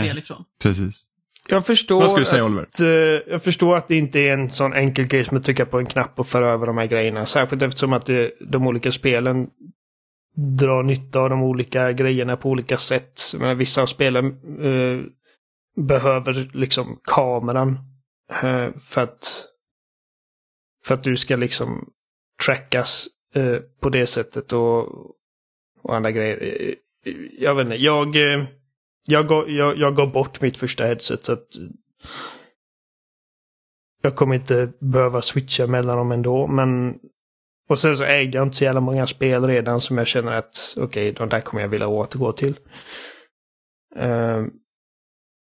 [0.02, 0.44] spel ifrån.
[0.62, 1.04] precis.
[1.48, 2.62] Jag förstår, du säga Oliver?
[2.62, 2.88] att, eh,
[3.32, 5.86] jag förstår att det inte är en sån enkel grej som att trycka på en
[5.86, 7.26] knapp och föra över de här grejerna.
[7.26, 9.46] Särskilt eftersom att det, de olika spelen
[10.58, 13.20] drar nytta av de olika grejerna på olika sätt.
[13.38, 14.26] Menar, vissa av spelen
[14.60, 15.04] eh,
[15.82, 17.78] behöver liksom kameran
[18.42, 19.46] eh, för att
[20.84, 21.88] för att du ska liksom
[22.46, 24.88] trackas eh, på det sättet och,
[25.82, 26.42] och andra grejer.
[26.42, 26.74] Eh,
[27.38, 28.44] Jag vet inte, jag, eh,
[29.06, 31.46] jag, gav, jag, jag gav bort mitt första headset så att
[34.02, 36.46] jag kommer inte behöva switcha mellan dem ändå.
[36.46, 36.98] Men
[37.68, 40.74] Och sen så äger jag inte så jävla många spel redan som jag känner att
[40.76, 42.58] okej, okay, de där kommer jag vilja återgå till.
[44.00, 44.46] Uh,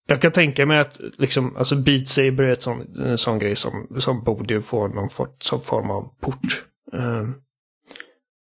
[0.07, 3.57] jag kan tänka mig att liksom, alltså Beat Saber är ett sån, en sån grej
[3.57, 6.65] som, som borde få någon for, form av port.
[6.95, 7.31] Uh,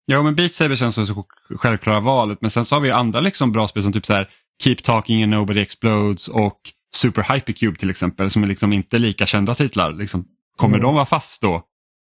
[0.05, 2.41] Ja, men Beat Saber känns som det självklara valet.
[2.41, 4.29] Men sen så har vi andra liksom bra spel som typ så här
[4.61, 6.59] Keep Talking and Nobody Explodes och
[6.95, 9.93] Super Hypercube till exempel som är liksom inte lika kända titlar.
[9.93, 10.25] Liksom,
[10.57, 10.85] kommer mm.
[10.85, 11.63] de vara fast då?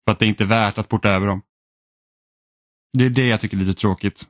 [0.04, 1.42] För att det är inte värt att porta över dem.
[2.92, 4.26] Det är det jag tycker är lite tråkigt.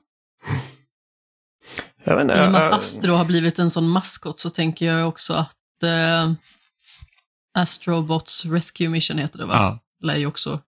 [2.04, 5.08] Jag inte, I och med att Astro har blivit en sån maskot så tänker jag
[5.08, 6.32] också att eh,
[7.54, 9.54] Astrobots Rescue Mission heter det va?
[9.54, 9.78] Ja.
[10.06, 10.60] Lär ju också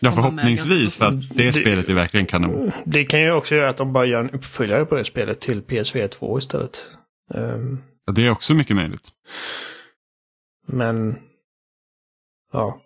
[0.00, 2.72] Ja, förhoppningsvis för att det, det spelet är verkligen kanon.
[2.84, 5.62] Det kan ju också göra att de bara gör en uppföljare på det spelet till
[5.62, 6.86] PSV 2 istället.
[7.34, 9.08] Um, ja, det är också mycket möjligt.
[10.66, 11.16] Men,
[12.52, 12.80] ja.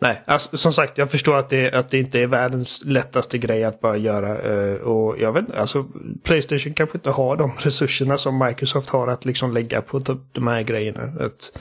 [0.00, 3.64] Nej, alltså, som sagt, jag förstår att det, att det inte är världens lättaste grej
[3.64, 4.52] att bara göra.
[4.52, 5.86] Uh, och jag vet alltså
[6.24, 10.00] Playstation kanske inte har de resurserna som Microsoft har att liksom lägga på
[10.32, 11.02] de här grejerna.
[11.02, 11.58] Att,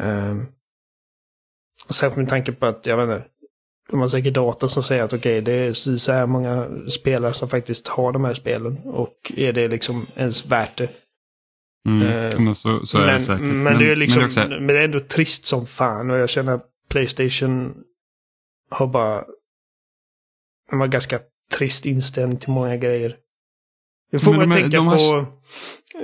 [0.00, 0.42] uh,
[1.90, 3.29] särskilt med tanke på att, jag vet inte,
[3.90, 7.34] de har säkert data som säger att okej, okay, det är så här många spelare
[7.34, 8.78] som faktiskt har de här spelen.
[8.84, 10.88] Och är det liksom ens värt det?
[11.88, 13.40] Mm, uh, men så, så är men, det säkert.
[13.40, 14.48] Men, men, det är liksom, men det, också...
[14.48, 17.74] men det är ändå trist som fan och jag känner att Playstation
[18.70, 19.24] har bara...
[20.70, 21.20] De har ganska
[21.58, 23.16] trist inställning till många grejer.
[24.10, 25.26] Det får man tänka de på...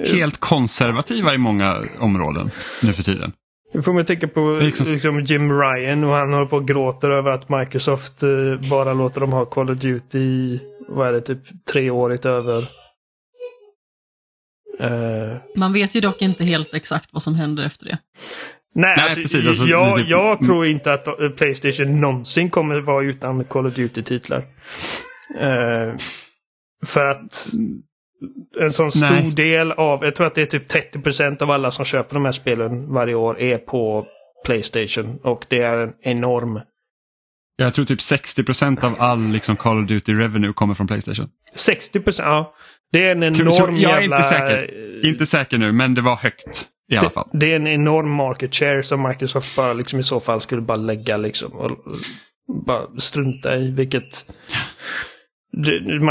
[0.07, 2.51] Helt konservativa i många områden
[2.83, 3.33] nu för tiden.
[3.73, 4.87] Nu får man tänka på liksom...
[4.93, 9.21] Liksom Jim Ryan och han håller på och gråter över att Microsoft eh, bara låter
[9.21, 12.69] dem ha Call of Duty i, vad är det, typ treårigt över.
[14.81, 15.37] Uh...
[15.57, 17.99] Man vet ju dock inte helt exakt vad som händer efter det.
[18.75, 19.49] Nej, Nej alltså, precis.
[19.49, 20.09] Alltså, jag, typ...
[20.09, 24.39] jag tror inte att Playstation någonsin kommer vara utan Call of Duty-titlar.
[25.35, 25.97] Uh,
[26.87, 27.47] för att
[28.61, 29.31] en sån stor Nej.
[29.31, 32.33] del av, jag tror att det är typ 30% av alla som köper de här
[32.33, 34.07] spelen varje år är på
[34.45, 35.19] Playstation.
[35.23, 36.61] Och det är en enorm...
[37.57, 41.29] Jag tror typ 60% av all liksom Call of Duty Revenue kommer från Playstation.
[41.55, 42.55] 60 ja.
[42.93, 45.07] Det är en enorm Jag är inte säker.
[45.07, 46.69] Inte säker nu, men det var högt.
[46.93, 47.29] I alla fall.
[47.33, 50.63] Det, det är en enorm market share som Microsoft bara liksom i så fall skulle
[50.63, 51.53] bara lägga liksom.
[51.53, 51.71] Och
[52.67, 54.27] bara strunta i vilket...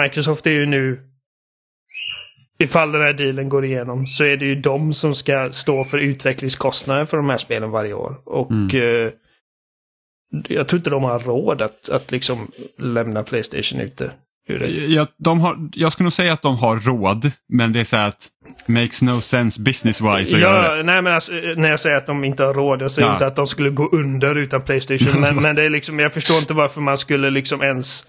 [0.03, 0.99] Microsoft är ju nu
[2.59, 5.97] ifall den här dealen går igenom så är det ju de som ska stå för
[5.97, 8.15] utvecklingskostnader för de här spelen varje år.
[8.25, 9.05] Och mm.
[9.05, 9.11] eh,
[10.47, 14.11] jag tror inte de har råd att, att liksom lämna Playstation ute.
[14.87, 17.97] Jag, de har, jag skulle nog säga att de har råd, men det är så
[17.97, 18.27] att
[18.67, 20.83] makes no sense business-wise att ja, göra det.
[20.83, 23.13] Nej, men alltså, när jag säger att de inte har råd, jag säger ja.
[23.13, 25.21] inte att de skulle gå under utan Playstation.
[25.21, 28.05] men, men det är liksom, jag förstår inte varför man skulle liksom ens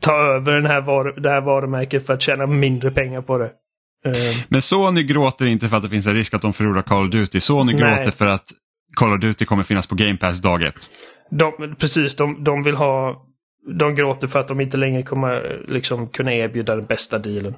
[0.00, 3.50] ta över den här var, det här varumärket för att tjäna mindre pengar på det.
[4.06, 4.12] Eh,
[4.48, 7.10] Men Sony gråter inte för att det finns en risk att de förlorar Call of
[7.10, 7.40] Duty.
[7.40, 7.82] Sony Nej.
[7.82, 8.44] gråter för att
[8.94, 10.90] Call of Duty kommer finnas på Game Pass dag ett.
[11.30, 13.22] De, precis, de, de vill ha...
[13.78, 17.54] De gråter för att de inte längre kommer liksom kunna erbjuda den bästa dealen.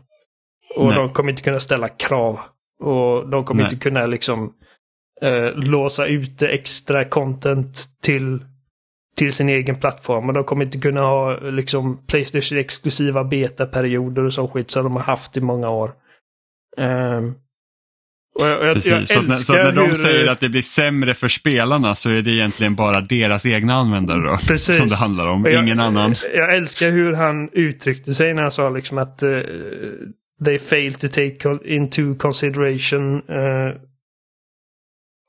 [0.77, 0.97] Och Nej.
[0.97, 2.41] de kommer inte kunna ställa krav.
[2.81, 3.73] Och de kommer Nej.
[3.73, 4.53] inte kunna liksom
[5.23, 8.45] eh, låsa ute extra content till,
[9.17, 10.29] till sin egen plattform.
[10.29, 14.97] Och de kommer inte kunna ha liksom Playstation exklusiva betaperioder och så skit som de
[14.97, 15.93] har haft i många år.
[16.79, 17.35] Um,
[18.39, 21.29] jag, jag, Precis, jag så, när, så när de säger att det blir sämre för
[21.29, 24.77] spelarna så är det egentligen bara deras egna användare då, Precis.
[24.77, 26.15] som det handlar om, ingen annan.
[26.35, 29.43] Jag älskar hur han uttryckte sig när han sa liksom att uh,
[30.45, 33.75] they fail to take into consideration uh,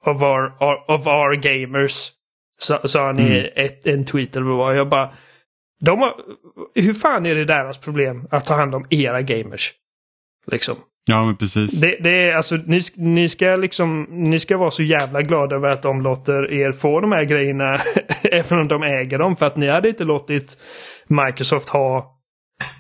[0.06, 0.54] of, our,
[0.88, 2.12] of our gamers.
[2.58, 3.34] Sa, sa han mm.
[3.34, 5.14] i ett, en tweet eller vad Jag bara,
[5.80, 6.14] de har,
[6.76, 9.74] hur fan är det deras problem att ta hand om era gamers?
[10.52, 10.76] Liksom.
[11.10, 11.72] Ja, men precis.
[11.72, 15.70] Det, det, är alltså, ni, ni, ska liksom, ni ska vara så jävla glada över
[15.70, 17.80] att de låter er få de här grejerna
[18.32, 19.36] även om de äger dem.
[19.36, 20.58] För att ni hade inte låtit
[21.08, 22.20] Microsoft ha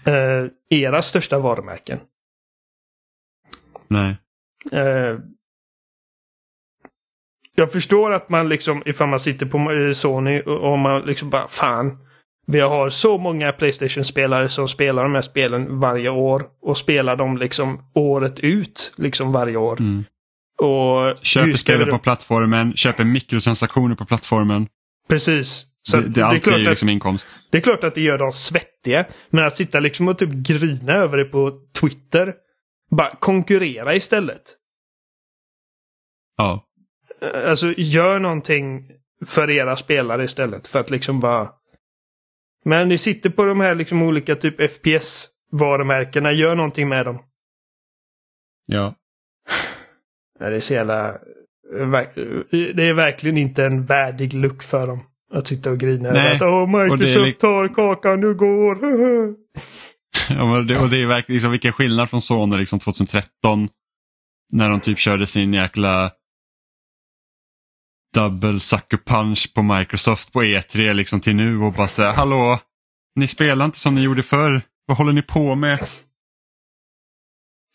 [0.05, 1.99] eh, era största varumärken.
[3.87, 4.17] Nej.
[4.71, 5.17] Eh,
[7.55, 11.97] jag förstår att man liksom, ifall man sitter på Sony och man liksom bara fan.
[12.51, 17.37] Vi har så många Playstation-spelare som spelar de här spelen varje år och spelar dem
[17.37, 19.79] liksom året ut, liksom varje år.
[19.79, 20.03] Mm.
[20.57, 24.67] Och köper spelen på plattformen, köper mikrotransaktioner på plattformen.
[25.09, 25.65] Precis.
[25.89, 27.27] Så det, det, det, är klart är liksom att, inkomst.
[27.51, 29.05] Det är klart att det gör dem svettiga.
[29.29, 32.33] Men att sitta liksom och typ grina över det på Twitter.
[32.91, 34.41] Bara konkurrera istället.
[36.37, 36.65] Ja.
[37.47, 38.91] Alltså gör någonting
[39.25, 40.67] för era spelare istället.
[40.67, 41.49] För att liksom bara
[42.65, 46.31] Men ni sitter på de här liksom olika typ FPS-varumärkena.
[46.31, 47.19] Gör någonting med dem.
[48.67, 48.95] Ja.
[50.39, 51.17] Det är så jävla...
[52.51, 54.99] Det är verkligen inte en värdig look för dem.
[55.33, 58.77] Att sitta och grina över att Åh, Microsoft tar kakan, nu går.
[60.29, 63.69] ja men det, och det är verkligen liksom, vilken skillnad från Sony liksom 2013
[64.51, 66.11] när de typ körde sin jäkla
[68.13, 72.59] double sucker punch på Microsoft på E3 liksom till nu och bara säga hallå,
[73.15, 74.61] ni spelar inte som ni gjorde förr.
[74.85, 75.79] Vad håller ni på med?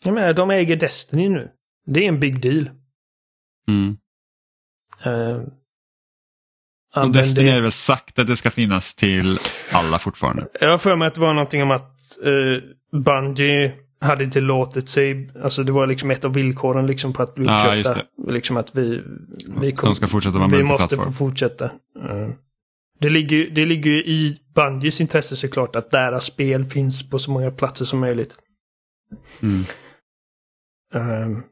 [0.05, 1.51] Jag menar, de äger Destiny nu.
[1.85, 2.69] Det är en big deal.
[3.67, 3.97] Mm.
[5.05, 5.41] Uh,
[6.95, 9.37] Och Destiny är väl sagt att det ska finnas till
[9.73, 10.47] alla fortfarande.
[10.59, 12.61] Jag har för mig att det var någonting om att uh,
[13.03, 13.73] Bungie
[14.05, 17.45] hade inte låtit sig, alltså det var liksom ett av villkoren liksom på att bli
[17.45, 18.01] Ja, uppköpta.
[18.17, 18.31] det.
[18.31, 19.03] Liksom att vi,
[19.61, 21.65] vi, De ska fortsätta vara vi måste få fortsätta.
[21.65, 22.29] Uh,
[22.99, 27.31] det ligger, ju- det ligger i Bungies intresse såklart att deras spel finns på så
[27.31, 28.37] många platser som möjligt.
[29.41, 29.63] Mm.
[30.93, 31.43] Ehm,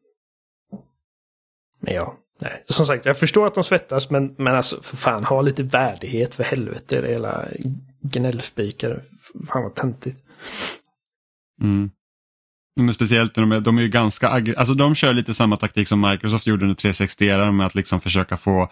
[1.82, 2.64] men ja, nej.
[2.68, 6.36] Som sagt, jag förstår att de svettas men, men alltså för fan, ha lite värdighet
[6.36, 7.02] för helvete.
[7.02, 7.46] Det hela
[8.02, 9.04] gnällspikar.
[9.48, 10.24] Fan vad töntigt.
[11.62, 11.92] Mm.
[12.76, 15.88] Men speciellt när de är, de är ju ganska alltså de kör lite samma taktik
[15.88, 18.72] som Microsoft gjorde under 360 med att liksom försöka få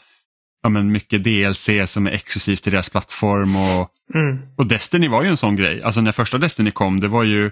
[0.64, 4.39] ja, men mycket DLC som är exklusivt till deras plattform och, Mm.
[4.58, 5.82] och Destiny var ju en sån grej.
[5.82, 7.52] Alltså när första Destiny kom det var ju,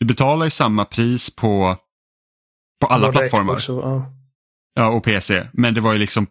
[0.00, 1.76] du betalar ju samma pris på,
[2.80, 4.12] på alla Både plattformar Xbox ja.
[4.74, 5.48] ja, och PC.
[5.52, 6.26] Men det var ju liksom,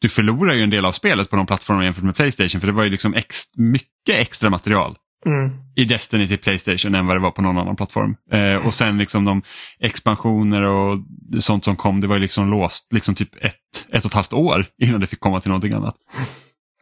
[0.00, 2.72] du förlorar ju en del av spelet på de plattformarna jämfört med Playstation för det
[2.72, 4.96] var ju liksom ex, mycket extra material
[5.26, 5.50] Mm.
[5.76, 8.16] i Destiny till Playstation än vad det var på någon annan plattform.
[8.30, 9.42] Eh, och sen liksom de
[9.78, 10.98] expansioner och
[11.40, 13.54] sånt som kom, det var ju liksom låst liksom typ ett,
[13.88, 15.96] ett och ett halvt år innan det fick komma till någonting annat.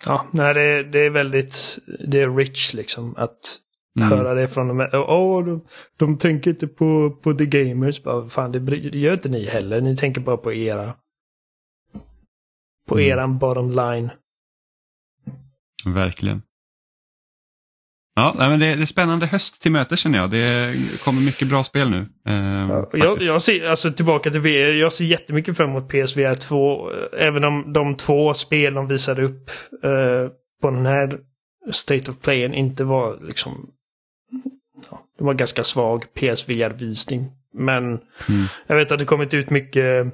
[0.07, 1.78] Ja, nej, det, det är väldigt,
[2.09, 3.39] det är rich liksom att
[3.97, 4.11] Mm.
[4.11, 4.89] höra det från dem.
[4.93, 5.64] Åh, de,
[5.97, 8.03] de tänker inte på, på the gamers.
[8.03, 9.80] Bara, fan, det, det gör inte ni heller.
[9.80, 10.95] Ni tänker bara på era.
[12.89, 13.11] På Mm.
[13.11, 14.11] eran bottom line.
[15.86, 16.43] Verkligen.
[18.18, 20.30] Ja, men det, är spännande höst till möte känner jag.
[20.30, 22.06] Det kommer mycket bra spel nu.
[22.28, 26.34] Eh, Ja, Jag, jag ser, alltså tillbaka till VR, jag ser jättemycket fram emot PSVR
[26.34, 26.90] 2.
[27.18, 29.50] Även om de två spel de visade upp
[29.84, 30.30] eh,
[30.62, 31.18] på den här
[31.70, 33.70] State of Playen inte var liksom...
[34.90, 37.26] Ja, det var ganska svag PSVR-visning.
[37.54, 38.00] Men Mm.
[38.66, 40.06] jag vet att det kommit ut mycket,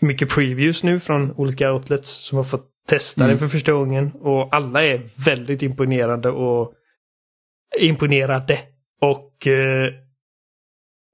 [0.00, 3.34] mycket previews nu från olika outlets som har fått testa Mm.
[3.34, 4.10] det för första gången.
[4.20, 6.72] Och alla är väldigt imponerande och
[7.78, 8.58] imponerade.
[9.00, 9.92] Och eh,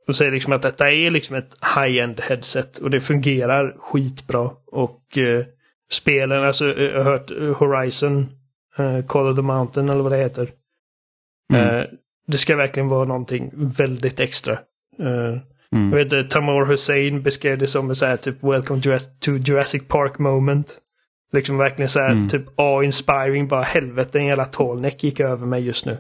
[0.09, 4.51] och säger liksom att detta är liksom ett high-end headset och det fungerar skitbra.
[4.67, 5.45] Och eh,
[5.91, 8.29] spelen, alltså eh, jag har hört Horizon,
[8.79, 10.51] eh, Call of the Mountain eller vad det heter.
[11.53, 11.77] Mm.
[11.77, 11.85] Eh,
[12.27, 14.59] det ska verkligen vara någonting väldigt extra.
[15.01, 15.41] Mm.
[15.93, 18.81] jag vet Tamor Hussein beskrev det som så här typ Welcome
[19.21, 20.79] to Jurassic Park moment.
[21.33, 22.29] Liksom verkligen så här Mm.
[22.29, 25.99] typ A-inspiring, bara helvete en jävla tallneck gick över mig just nu.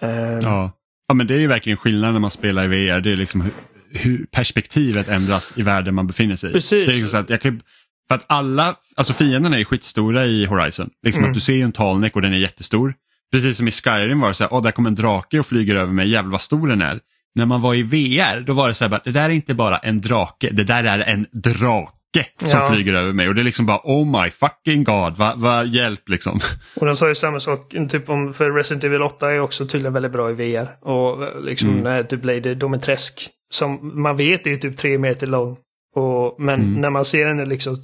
[0.00, 0.10] Eh,
[0.42, 0.70] Ja.
[1.08, 3.00] ja, men det är ju verkligen skillnad när man spelar i VR.
[3.00, 3.52] Det är liksom hur,
[3.92, 6.52] hur perspektivet ändras i världen man befinner sig i.
[6.52, 6.86] Precis.
[6.86, 7.60] Det är liksom så att jag kan,
[8.08, 10.90] för att alla, alltså fienderna är skitstora i Horizon.
[11.02, 11.30] Liksom Mm.
[11.30, 12.94] att du ser en talneck och den är jättestor.
[13.32, 15.76] Precis som i Skyrim var det så här, åh där kommer en drake och flyger
[15.76, 17.00] över mig, jävlar vad stor den är.
[17.34, 19.54] När man var i VR, då var det så här, bara, det där är inte
[19.54, 21.92] bara en drake, det där är en drake
[22.36, 22.68] som Ja.
[22.72, 23.28] flyger över mig.
[23.28, 26.40] Och det är liksom bara, oh my fucking god, vad va, hjälp liksom.
[26.76, 29.92] Och de sa ju samma sak, typ om, för Resident Evil 8 är också tydligen
[29.92, 30.88] väldigt bra i VR.
[30.88, 31.80] Och liksom Mm.
[31.80, 35.56] när typ Lady Dometräsk, som man vet är typ tre meter lång.
[35.96, 36.80] Och, men Mm.
[36.80, 37.76] när man ser henne liksom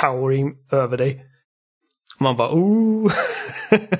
[0.00, 1.24] towering över dig.
[2.20, 3.12] Man bara oh.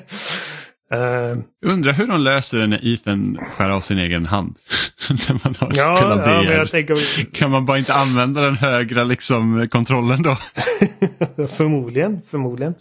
[0.95, 4.55] Eh, Undrar hur de löser det när Ethan skär av sin egen hand.
[5.11, 8.57] när man har ja, spelat ja, men jag tänker Kan man bara inte använda den
[8.57, 10.37] högra liksom, kontrollen då?
[11.47, 12.75] förmodligen, förmodligen.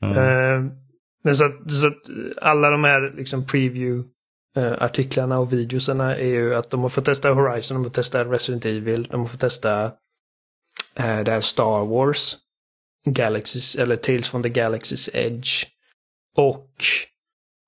[0.00, 0.08] Ja.
[0.08, 0.64] Eh,
[1.24, 2.02] men så att, så att
[2.42, 4.08] alla de här liksom preview
[4.78, 8.24] artiklarna och videosarna är ju att de har fått testa Horizon, de har fått testa
[8.24, 9.84] Resident Evil, de har fått testa
[10.94, 12.36] eh, det här Star Wars.
[13.06, 15.66] Galaxys, eller Tales from the Galaxy's Edge.
[16.36, 16.70] Och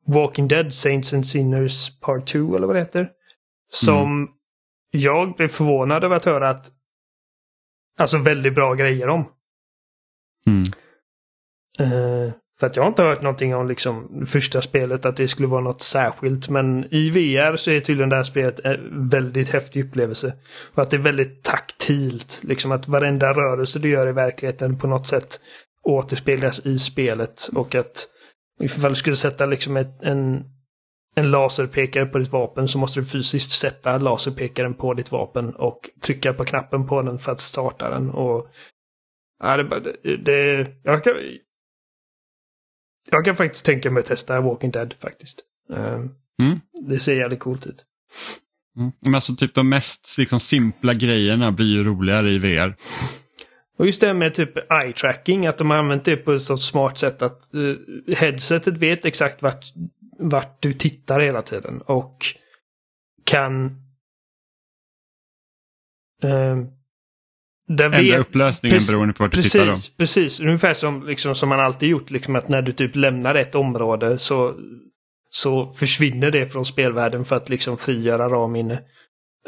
[0.09, 3.09] Walking Dead Saints and Sinners Part 2 eller vad det heter.
[3.70, 4.28] Som
[4.90, 6.72] jag blev förvånad över att höra att
[7.98, 9.24] Alltså väldigt bra grejer om.
[10.47, 10.62] Mm.
[11.78, 15.48] Eh, för att jag har inte hört någonting om liksom första spelet att det skulle
[15.48, 16.48] vara något särskilt.
[16.48, 20.32] Men i VR så är tydligen det här spelet en väldigt häftig upplevelse.
[20.74, 22.40] Och att det är väldigt taktilt.
[22.44, 25.40] Liksom att varenda rörelse du gör i verkligheten på något sätt
[25.82, 27.48] återspeglas i spelet.
[27.55, 28.06] Och att
[28.60, 30.44] Ifall du skulle sätta liksom ett, en,
[31.16, 35.90] en laserpekare på ditt vapen så måste du fysiskt sätta laserpekaren på ditt vapen och
[36.01, 38.10] trycka på knappen på den för att starta den.
[38.10, 38.51] Och,
[39.43, 41.12] ja, det, det, jag, kan,
[43.10, 45.40] jag kan faktiskt tänka mig att testa Walking Dead faktiskt.
[45.68, 46.60] Um, Mm.
[46.89, 47.85] Det ser jävligt coolt ut.
[48.76, 48.93] Mm.
[49.01, 52.76] Men alltså typ de mest liksom, simpla grejerna blir ju roligare i VR.
[53.78, 56.42] Och just det här med typ eye tracking, att de har använt det på ett
[56.42, 57.76] så smart sätt att uh,
[58.16, 59.64] headsetet vet exakt vart,
[60.18, 62.26] vart du tittar hela tiden och
[63.24, 63.64] kan...
[66.24, 66.64] Uh,
[67.70, 69.66] Ändra upplösningen beroende på vart du precis, tittar.
[69.66, 69.76] Då.
[69.96, 72.10] Precis, ungefär som, liksom, som man alltid gjort.
[72.10, 74.55] Liksom, att när du typ lämnar ett område så,
[75.30, 78.74] så försvinner det från spelvärlden för att liksom frigöra ramminne.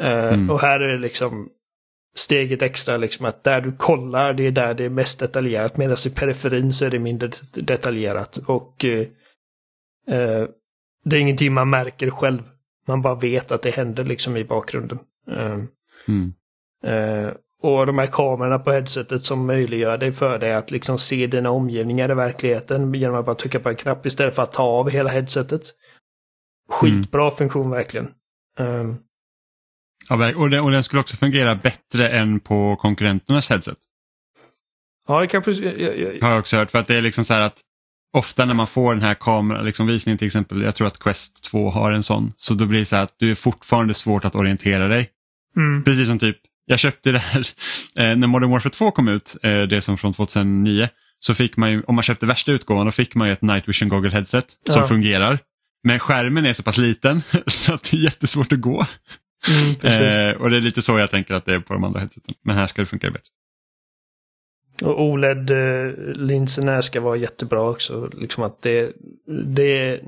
[0.01, 0.49] Uh, Mm.
[0.49, 1.49] Och här är det liksom
[2.21, 5.97] steget extra liksom att där du kollar det är där det är mest detaljerat medan
[6.07, 8.37] i periferin så är det mindre det- detaljerat.
[8.47, 8.99] Och eh,
[10.07, 10.47] eh,
[11.05, 12.41] det är ingenting man märker själv.
[12.87, 14.99] Man bara vet att det händer liksom i bakgrunden.
[15.31, 15.59] Eh,
[16.07, 16.33] Mm.
[16.83, 17.33] eh,
[17.63, 21.49] och de här kamerorna på headsetet som möjliggör det för dig att liksom se dina
[21.49, 24.89] omgivningar i verkligheten genom att bara trycka på en knapp istället för att ta av
[24.89, 25.61] hela headsetet.
[26.69, 28.07] Skitbra funktion verkligen.
[28.59, 28.93] Eh,
[30.19, 33.77] Ja, och, den, och den skulle också fungera bättre än på konkurrenternas headset.
[35.07, 35.51] ja, det kanske...
[35.51, 36.71] Jag, jag, Har jag också hört.
[36.71, 37.57] För att det är liksom så här att
[38.17, 41.43] ofta när man får den här kamera, liksom visningen till exempel, jag tror att Quest
[41.43, 44.25] 2 har en sån, så då blir det så här att du är fortfarande svårt
[44.25, 45.09] att orientera dig.
[45.57, 47.39] mm, Precis som typ, jag köpte det här
[47.99, 50.89] eh, när Modern Warfare 2 kom ut, eh, det som från 2009,
[51.19, 53.69] så fick man ju, om man köpte värsta utgåvan, då fick man ju ett Night
[53.69, 54.87] Vision Goggle headset som Ja.
[54.87, 55.39] fungerar.
[55.83, 58.85] Men skärmen är så pass liten så att det är jättesvårt att gå.
[59.47, 60.29] Mm.
[60.29, 62.35] Eh, och det är lite så jag tänker att det är på de andra headseten.
[62.43, 63.29] Men här ska det funka bättre.
[64.83, 68.09] Och OLED-linserna ska vara jättebra också.
[68.13, 68.91] Liksom att det,
[69.55, 70.01] det är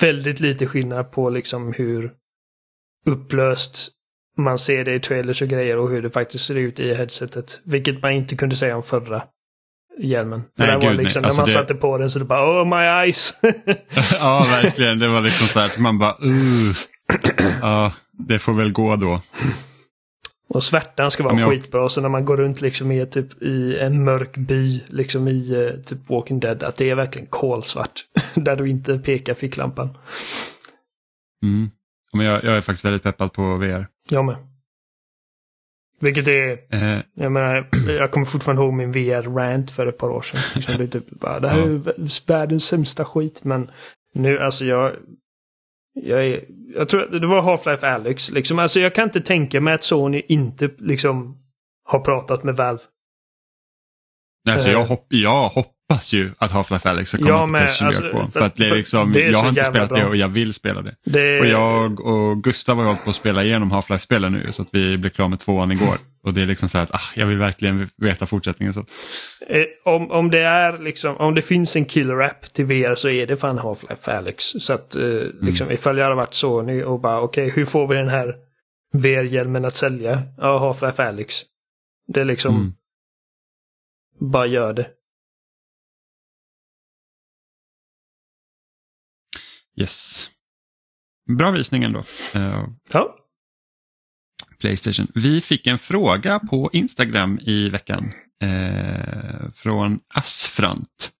[0.00, 2.12] väldigt lite skillnad på liksom hur
[3.06, 3.88] upplöst
[4.36, 7.60] man ser det i trailers och grejer och hur det faktiskt ser ut i headsetet.
[7.64, 9.22] Vilket man inte kunde säga om förra
[9.98, 10.42] hjälmen.
[10.56, 12.62] För Nej, där var liksom, Alltså när man det- satte på den så det bara
[12.62, 13.34] oh my eyes.
[14.20, 14.98] ja, verkligen.
[14.98, 16.72] Det var liksom så här att man bara, uh.
[17.60, 19.20] Ja, det får väl gå då.
[20.48, 21.88] och svärtan ska vara Ja, jag- skitbra.
[21.88, 25.80] Så när man går runt liksom i, typ, i en mörk by, liksom i eh,
[25.80, 28.04] typ Walking Dead, att det är verkligen kolsvart.
[28.34, 29.88] där du inte pekar ficklampan.
[31.42, 31.70] Mm.
[32.12, 33.86] Men jag, jag är faktiskt väldigt peppad på VR.
[34.08, 34.36] Jag med.
[36.00, 40.22] Vilket är, Eh, jag menar, jag kommer fortfarande ihåg min VR-rant för ett par år
[40.22, 40.40] sedan.
[40.54, 43.70] Liksom det, är typ bara, det här är vä- världens sämsta skit, men
[44.14, 44.92] nu, alltså jag...
[45.94, 46.44] Jag, är,
[46.74, 48.58] jag tror det var Half-Life Alyx, liksom.
[48.58, 51.38] Alltså jag kan inte tänka mig att Sony inte liksom
[51.84, 52.82] har pratat med Valve.
[54.50, 54.72] alltså, Eh.
[54.72, 55.48] jag, hopp, jag
[55.92, 58.18] hoppas ju att Half-Life Alyx ska komma till med, Playstation alltså, 2.
[58.26, 59.98] för- För att det är liksom, det är jag har inte spelat bra.
[59.98, 60.94] det och jag vill spela det.
[61.04, 64.68] Det, Och jag och Gustav har hållit på att spela igenom Half-Life-spelen nu så att
[64.72, 65.96] vi blev klara med tvåan igår.
[66.24, 68.74] Och det är liksom så här att ah, jag vill verkligen veta fortsättningen.
[68.74, 68.80] Så.
[69.48, 73.08] Eh, om, om det är liksom, om det finns en killer app till VR så
[73.08, 74.44] är det fan Half-Life Alyx.
[74.44, 75.02] Så att eh,
[75.40, 78.34] liksom ifall jag hade varit Sony och bara okej hur får vi den här
[78.94, 80.22] VR-hjälmen att sälja?
[80.38, 81.34] Ja, Half-Life Alyx.
[82.06, 82.72] Det är liksom, Mm.
[84.32, 84.86] bara gör det.
[89.76, 90.28] Yes.
[91.38, 92.04] Bra visning ändå.
[92.92, 93.16] Ja.
[94.60, 95.06] Playstation.
[95.14, 98.12] Vi fick en fråga på Instagram i veckan
[98.42, 101.10] eh, från Asfrant.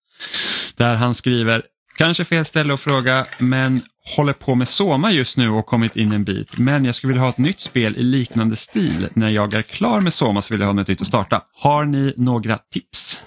[0.77, 1.62] Där han skriver,
[1.97, 3.83] kanske fel ställe att fråga, men
[4.16, 6.59] håller på med Soma just nu och kommit in en bit.
[6.59, 9.09] Men jag skulle vilja ha ett nytt spel i liknande stil.
[9.15, 11.43] När jag är klar med Soma så vill jag ha något nytt att starta.
[11.53, 13.24] Har ni några tips?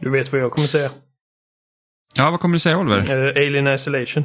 [0.00, 0.90] Du vet vad jag kommer säga.
[2.16, 3.26] Ja, vad kommer du säga Oliver?
[3.26, 4.24] Eh, Alien Isolation.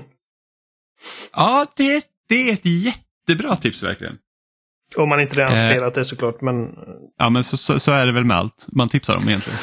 [1.34, 4.18] Ja, det, det är ett jättebra tips verkligen.
[4.98, 5.70] Om man inte redan Eh.
[5.72, 6.76] spelat det såklart, men...
[7.18, 9.60] Ja, men så, så, så är det väl med allt man tipsar om egentligen.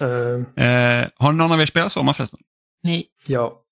[0.00, 2.40] eh, Eh, har någon av er spelat Soma förresten?
[2.82, 3.06] Nej.
[3.26, 3.62] ja.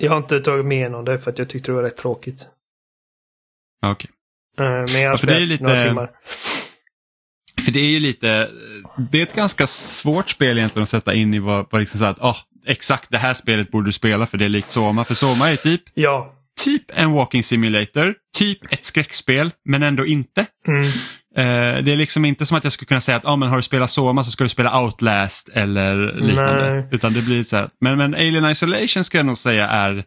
[0.00, 2.46] Jag har inte tagit med igenom det för att jag tyckte det var rätt tråkigt.
[3.86, 4.10] Okej.
[4.58, 6.10] Eh, men jag har Ja, det är lite- några timmar.
[7.64, 8.50] För det är ju lite,
[9.10, 12.04] det är ett ganska svårt spel egentligen att sätta in i vad, vad liksom så
[12.04, 12.36] här att, ah,
[12.68, 15.04] exakt det här spelet borde du spela för det är likt Soma.
[15.04, 16.34] För Soma är typ, Ja.
[16.64, 20.46] typ en walking simulator, typ ett skräckspel, men ändå inte.
[20.68, 20.82] Mm.
[21.36, 23.56] Eh, det är liksom inte som att jag skulle kunna säga att ah, men har
[23.56, 26.72] du spelat Soma så ska du spela Outlast eller liknande.
[26.74, 26.88] Nej.
[26.92, 27.68] Utan det blir så här.
[27.80, 30.04] Men, men Alien Isolation skulle jag nog säga är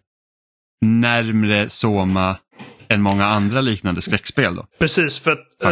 [0.85, 2.37] närmre Soma
[2.89, 4.55] än många andra liknande skräckspel.
[4.55, 4.65] Då.
[4.79, 5.63] Precis, för att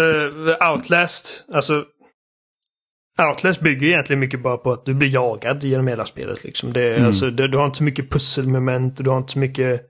[0.61, 1.83] eh, Outlast, alltså
[3.19, 6.43] Outlast bygger egentligen mycket bara på att du blir jagad genom hela spelet.
[6.43, 6.73] Liksom.
[6.73, 7.05] Det, Mm.
[7.07, 9.81] alltså, det, du har inte så mycket pusselmoment, du har inte så mycket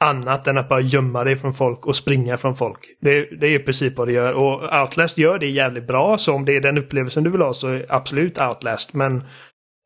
[0.00, 2.78] annat än att bara gömma dig från folk och springa från folk.
[3.00, 4.32] Det, det är i princip vad det gör.
[4.32, 7.54] Och Outlast gör det jävligt bra, så om det är den upplevelsen du vill ha
[7.54, 8.94] så är absolut Outlast.
[8.94, 9.24] Men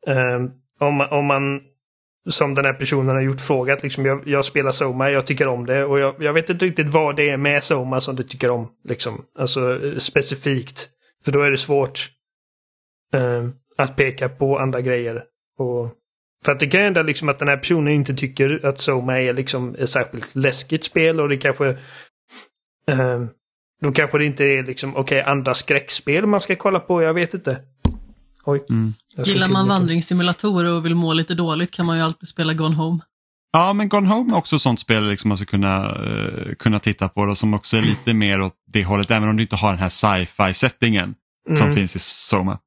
[0.07, 0.49] ehm,
[0.79, 1.61] om, man- om man,
[2.29, 5.65] som den här personen har gjort, frågat liksom, jag, jag spelar Soma, jag tycker om
[5.65, 8.51] det och jag, jag vet inte riktigt vad det är med Soma som du tycker
[8.51, 8.67] om.
[8.87, 9.25] Liksom.
[9.39, 10.89] Alltså eh, specifikt.
[11.25, 11.99] För då är det svårt
[13.13, 15.23] eh, att peka på andra grejer.
[15.59, 15.89] Och,
[16.45, 19.33] för att det kan hända liksom att den här personen inte tycker att Soma är
[19.33, 21.69] liksom ett särskilt läskigt spel och det kanske...
[22.87, 23.25] Eh,
[23.81, 27.33] då kanske det inte är liksom, okej, andra skräckspel man ska kolla på, jag vet
[27.33, 27.61] inte.
[28.45, 28.65] Oj.
[28.69, 28.93] Mm.
[29.17, 32.99] Gillar man vandringssimulatorer och vill må lite dåligt kan man ju alltid spela Gone Home.
[33.53, 36.79] Ja, men Gone Home är också ett sånt spel liksom man ska kunna, eh, kunna
[36.79, 39.55] titta på det, som också är lite mer åt det hållet, även om du inte
[39.55, 41.15] har den här sci-fi settingen
[41.53, 41.75] som Mm.
[41.75, 42.59] finns i Soma.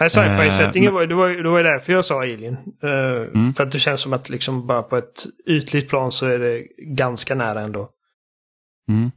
[0.00, 2.56] Nej, sci-fi Eh, settingen men- var, det var, det var ju därför jag sa Alien.
[2.82, 2.90] Eh,
[3.34, 3.54] Mm.
[3.54, 6.62] För att det känns som att liksom bara på ett ytligt plan så är det
[6.78, 7.88] ganska nära ändå.
[8.88, 9.10] Mm.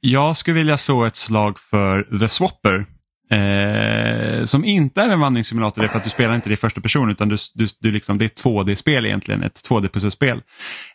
[0.00, 2.86] Jag skulle vilja så ett slag för The Swapper.
[3.30, 6.56] Eh, som inte är en vandringssimulator, det är för att du spelar inte det i
[6.56, 10.40] första person utan du, du, du liksom, det är ett 2D-spel egentligen, ett 2D-pusselspel.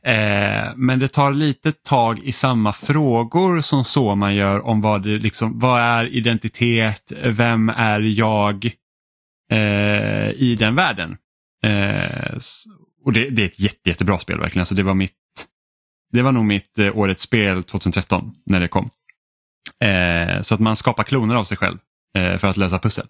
[0.04, 5.04] Eh, men det tar lite tag i samma frågor som så man gör om vad,
[5.04, 8.72] det liksom, vad är identitet, vem är jag
[9.52, 11.18] eh, i den världen.
[11.64, 12.38] Eh,
[13.06, 15.18] och det, det är ett jätte, jättebra spel verkligen, alltså det var mitt
[16.12, 18.88] det var nog mitt eh, årets spel 2013 när det kom.
[19.84, 21.78] Eh, så att man skapar kloner av sig själv
[22.18, 23.08] eh, för att lösa pussel.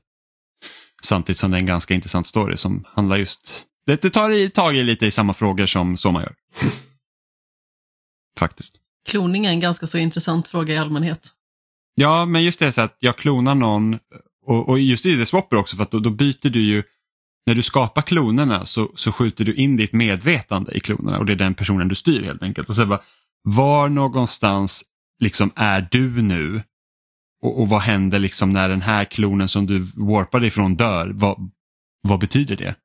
[1.03, 4.49] Samtidigt som det är en ganska intressant story som handlar just, det, det tar i,
[4.49, 6.35] tag i lite i samma frågor som så man gör.
[8.39, 8.75] Faktiskt.
[9.09, 11.29] Kloning är en ganska så intressant fråga i allmänhet.
[11.95, 13.99] Ja, men just det så att jag klonar någon
[14.51, 16.83] och, och just i det swapper också för att då, då byter du ju,
[17.47, 21.33] när du skapar klonerna så, så skjuter du in ditt medvetande i klonerna och det
[21.33, 22.69] är den personen du styr helt enkelt.
[22.69, 23.01] Och så bara,
[23.43, 24.83] var någonstans
[25.19, 26.63] liksom är du nu?
[27.43, 31.11] Och, och vad händer liksom när den här klonen som du warpade ifrån dör?
[31.13, 31.51] Vad,
[32.07, 32.75] vad betyder det?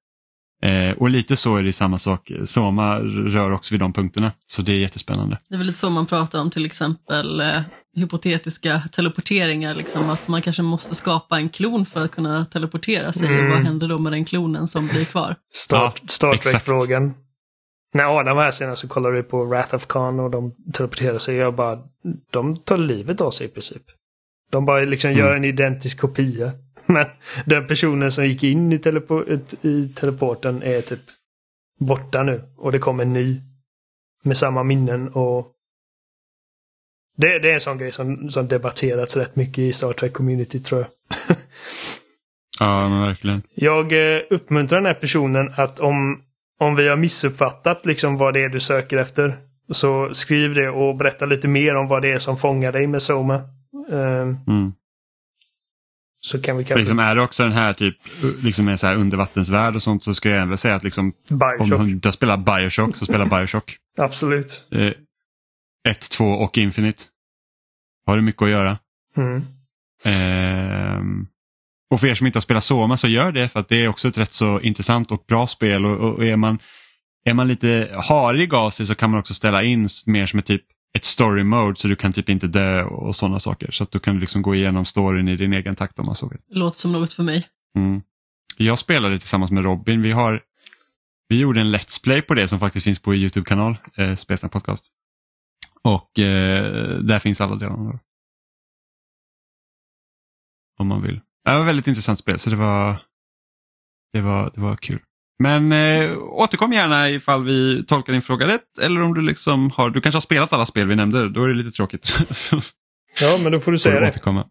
[0.67, 4.33] Eh, och lite så är det samma sak, Soma rör också vid de punkterna.
[4.47, 5.39] Så det är jättespännande.
[5.49, 7.61] Det är väl lite så man pratar om till exempel eh,
[7.97, 13.29] hypotetiska teleporteringar, liksom, att man kanske måste skapa en klon för att kunna teleportera sig.
[13.29, 13.45] Mm.
[13.47, 15.37] Och vad händer då med den klonen som blir kvar?
[15.55, 16.37] Star, Ja, Star.
[16.37, 17.15] Trek-frågan.
[17.95, 21.21] När Adam var här senast så kollade vi på Wrath of Khan och de teleporterade
[21.21, 21.37] sig.
[21.37, 21.79] Jag bara,
[22.33, 23.83] de tar livet av sig i princip.
[24.53, 25.21] De bara liksom Mm.
[25.21, 26.53] gör en identisk kopia.
[26.95, 27.07] Men
[27.45, 31.01] den personen som gick in i, telepo- i teleporten är typ
[31.79, 32.43] borta nu.
[32.57, 33.41] Och det kommer en ny.
[34.23, 35.53] Med samma minnen och...
[37.17, 40.81] Det, det är en sån grej som, som debatterats rätt mycket i Star Trek-community tror
[40.81, 40.89] jag.
[42.61, 43.43] Ja, men verkligen.
[43.55, 46.23] Jag eh, uppmuntrar den här personen att om,
[46.59, 49.37] om vi har missuppfattat liksom vad det är du söker efter
[49.71, 53.03] så skriv det och berätta lite mer om vad det är som fångar dig med
[53.03, 53.35] Soma.
[53.91, 54.73] Eh, Mm.
[56.21, 56.81] Så kan vi kanske...
[56.81, 57.97] Liksom är det också den här typ
[58.43, 61.39] liksom en så här undervattensvärld och sånt så ska jag även säga att liksom, om
[61.39, 61.87] Bioshock.
[61.87, 63.77] du har spelat Bioshock så spela Bioshock.
[63.99, 64.67] Absolut.
[65.89, 67.03] 1, 2 och Infinite.
[68.07, 68.79] Har du mycket att göra.
[69.17, 69.43] Mm.
[70.05, 71.27] Ehm,
[71.91, 73.89] och för er som inte har spelat Soma så gör det för att det är
[73.89, 76.59] också ett rätt så intressant och bra spel och, och är, man,
[77.25, 80.47] är man lite harig av sig så kan man också ställa in mer som ett
[80.47, 80.63] typ
[80.97, 83.71] ett story mode så du kan typ inte dö och sådana saker.
[83.71, 86.29] Så att du kan liksom gå igenom storyn i din egen takt om man så
[86.29, 86.39] vill.
[86.49, 87.47] Låter som något för mig.
[87.77, 88.03] Mm.
[88.57, 90.03] Jag spelade tillsammans med Robin.
[90.03, 90.43] Vi, har,
[91.29, 94.87] vi gjorde en Let's Play på det som faktiskt finns på Youtube-kanal, eh, Spelsnack Podcast.
[95.83, 97.99] Och eh, där finns alla delarna.
[100.79, 101.21] Om man vill.
[101.45, 103.03] Det var ett väldigt intressant spel så det var,
[104.13, 105.01] det var, det var kul.
[105.39, 109.91] Men eh, återkom gärna ifall vi tolkar din fråga rätt eller om du liksom har,
[109.91, 112.19] du kanske har spelat alla spel vi nämnde, då är det lite tråkigt.
[113.21, 114.09] Ja, men då får du får säga du det.
[114.11, 114.45] återkomma.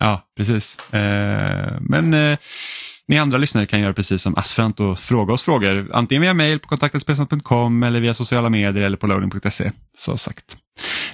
[0.00, 0.78] Ja, precis.
[0.92, 2.38] Eh, men eh,
[3.08, 5.90] ni andra lyssnare kan göra precis som Asfrant och fråga oss frågor.
[5.92, 9.70] Antingen via mail på kontaktetspelsnack.com eller via sociala medier eller på loading.se.
[9.96, 10.56] Så sagt.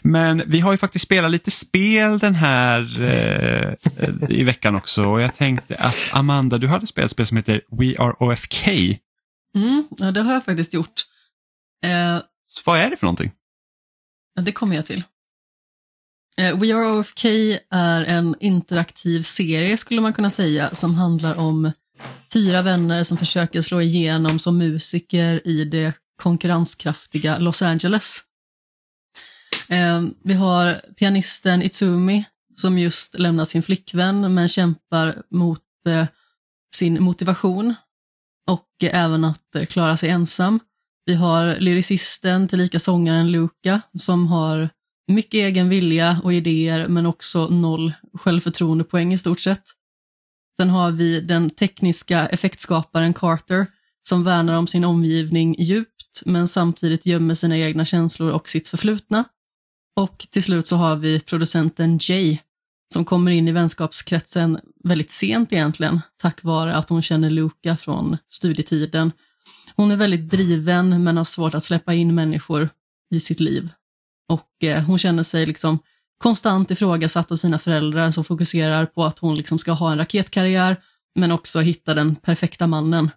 [0.03, 3.73] Men vi har ju faktiskt spelat lite spel den här eh,
[4.29, 7.61] i veckan också och jag tänkte att Amanda, du hade spelat ett spel som heter
[7.71, 8.69] We Are OFK.
[9.57, 11.07] Mm, ja, det har jag faktiskt gjort.
[11.85, 13.33] Eh, Så vad är det för någonting?
[14.35, 15.03] Ja, det kommer jag till.
[16.37, 17.25] Eh, We Are OFK
[17.71, 21.73] är en interaktiv serie skulle man kunna säga som handlar om
[22.33, 28.23] fyra vänner som försöker slå igenom som musiker i det konkurrenskraftiga Los Angeles.
[29.69, 32.25] Eh, Vi har pianisten Itsumi
[32.55, 36.07] som just lämnat sin flickvän men kämpar mot eh,
[36.75, 37.75] sin motivation
[38.51, 40.61] och även att eh, klara sig ensam.
[41.07, 44.69] Vi har lyricisten, tillika sångaren Luca, som har
[45.13, 49.63] mycket egen vilja och idéer men också noll självförtroendepoäng i stort sett.
[50.57, 53.67] Sen har vi den tekniska effektskaparen Carter
[54.09, 59.25] som värnar om sin omgivning djupt men samtidigt gömmer sina egna känslor och sitt förflutna.
[59.97, 62.39] Och till slut så har vi producenten Jay
[62.93, 68.17] som kommer in i vänskapskretsen väldigt sent egentligen, tack vare att hon känner Luca från
[68.29, 69.13] studietiden.
[69.77, 72.69] Hon är väldigt driven men har svårt att släppa in människor
[73.11, 73.69] i sitt liv.
[74.29, 75.79] Och eh, hon känner sig liksom
[76.19, 80.83] konstant ifrågasatt av sina föräldrar som fokuserar på att hon liksom ska ha en raketkarriär
[81.15, 83.11] men också hitta den perfekta mannen.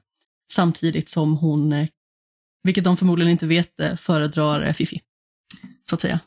[0.52, 1.88] Samtidigt som hon, eh,
[2.64, 5.02] vilket de förmodligen inte vet, eh, föredrar eh, Fifi.
[5.90, 6.20] Så att säga.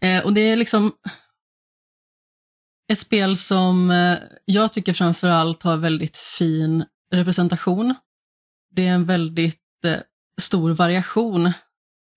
[0.00, 0.92] Eh, och det är liksom
[2.88, 7.94] ett spel som eh, jag tycker framförallt har väldigt fin representation.
[8.70, 10.00] Det är en väldigt eh,
[10.40, 11.52] stor variation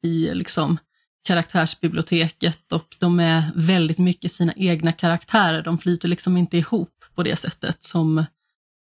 [0.03, 0.77] i liksom
[1.23, 5.63] karaktärsbiblioteket och de är väldigt mycket sina egna karaktärer.
[5.63, 8.25] De flyter liksom inte ihop på det sättet som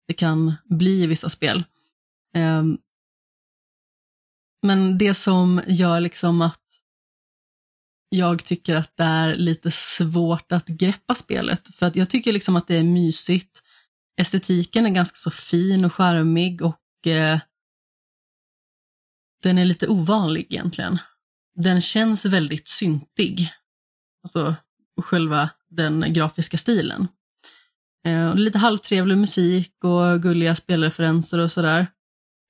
[0.07, 1.63] det kan bli i vissa spel.
[2.35, 2.77] Ehm,
[4.61, 6.68] men det som gör liksom att
[8.09, 12.55] jag tycker att det är lite svårt att greppa spelet, för att jag tycker liksom
[12.55, 13.63] att det är mysigt.
[14.21, 17.39] Estetiken är ganska så fin och charmig och eh,
[19.43, 20.99] den är lite ovanlig egentligen
[21.63, 23.53] den känns väldigt syntig.
[24.23, 24.55] Alltså
[25.01, 27.07] själva den grafiska stilen.
[28.05, 31.87] Eh, lite halvtrevlig musik och gulliga spelreferenser och sådär.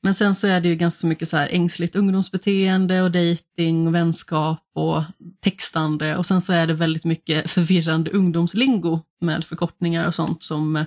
[0.03, 3.95] Men sen så är det ju ganska mycket så här ängsligt ungdomsbeteende och dejting och
[3.95, 5.03] vänskap och
[5.39, 10.85] textande och sen så är det väldigt mycket förvirrande ungdomslingo med förkortningar och sånt som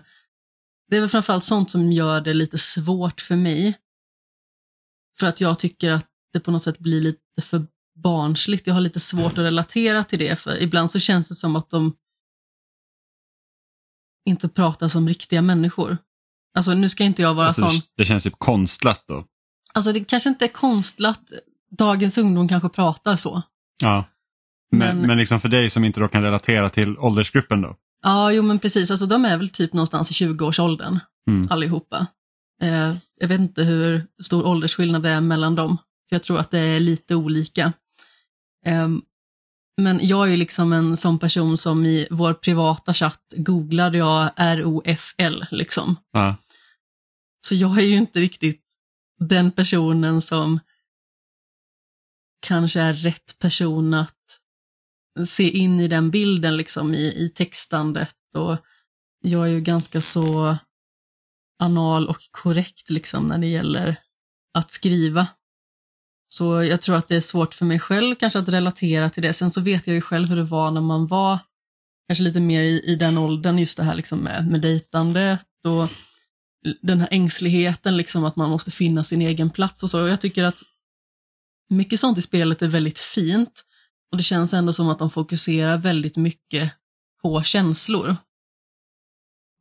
[0.93, 3.79] det är väl framförallt sånt som gör det lite svårt för mig.
[5.21, 8.67] För att jag tycker att det på något sätt blir lite för barnsligt.
[8.67, 11.71] Jag har lite svårt att relatera till det, för ibland så känns det som att
[11.71, 11.97] de
[14.25, 15.99] inte pratar som riktiga människor.
[16.55, 17.81] Alltså nu ska inte jag vara alltså, sån.
[17.97, 19.25] Det känns typ konstlat då.
[19.73, 21.21] Alltså det kanske inte är konstlat.
[21.79, 23.43] Dagens ungdom kanske pratar så.
[23.83, 24.05] Ja.
[24.71, 27.77] Men, men, men liksom för dig som inte då kan relatera till åldersgruppen då?
[28.03, 28.91] Ja, jo men precis.
[28.91, 30.99] Alltså de är väl typ någonstans i 20-årsåldern
[31.29, 31.49] mm.
[31.51, 32.07] allihopa.
[32.63, 35.77] Eh, jag vet inte hur stor åldersskillnad det är mellan dem.
[36.09, 37.73] För Jag tror att det är lite olika.
[38.67, 39.03] Um,
[39.81, 44.31] men jag är ju liksom en sån person som i vår privata chatt googlade jag
[44.37, 45.97] ROFL liksom.
[46.13, 46.37] Ja.
[47.47, 48.63] Så jag är ju inte riktigt
[49.19, 50.61] den personen som
[52.47, 54.19] kanske är rätt person att
[55.27, 58.57] se in i den bilden liksom i, i textandet och
[59.21, 60.57] jag är ju ganska så
[61.59, 63.97] anal och korrekt liksom när det gäller
[64.55, 65.29] att skriva.
[66.33, 69.33] Så jag tror att det är svårt för mig själv kanske att relatera till det.
[69.33, 71.39] Sen så vet jag ju själv hur det var när man var
[72.09, 75.89] kanske lite mer i, i den åldern, just det här liksom med, med dejtandet och
[76.83, 80.03] den här ängsligheten, liksom att man måste finna sin egen plats och så.
[80.03, 80.63] Och jag tycker att
[81.71, 83.63] mycket sånt i spelet är väldigt fint
[84.11, 86.73] och det känns ändå som att de fokuserar väldigt mycket
[87.23, 88.17] på känslor.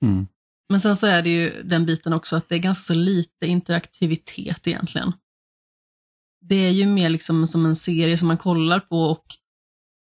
[0.04, 0.28] Mm.
[0.70, 4.68] Men sen så är det ju den biten också att det är ganska lite interaktivitet
[4.68, 5.14] egentligen
[6.42, 9.26] det är ju mer liksom som en serie som man kollar på och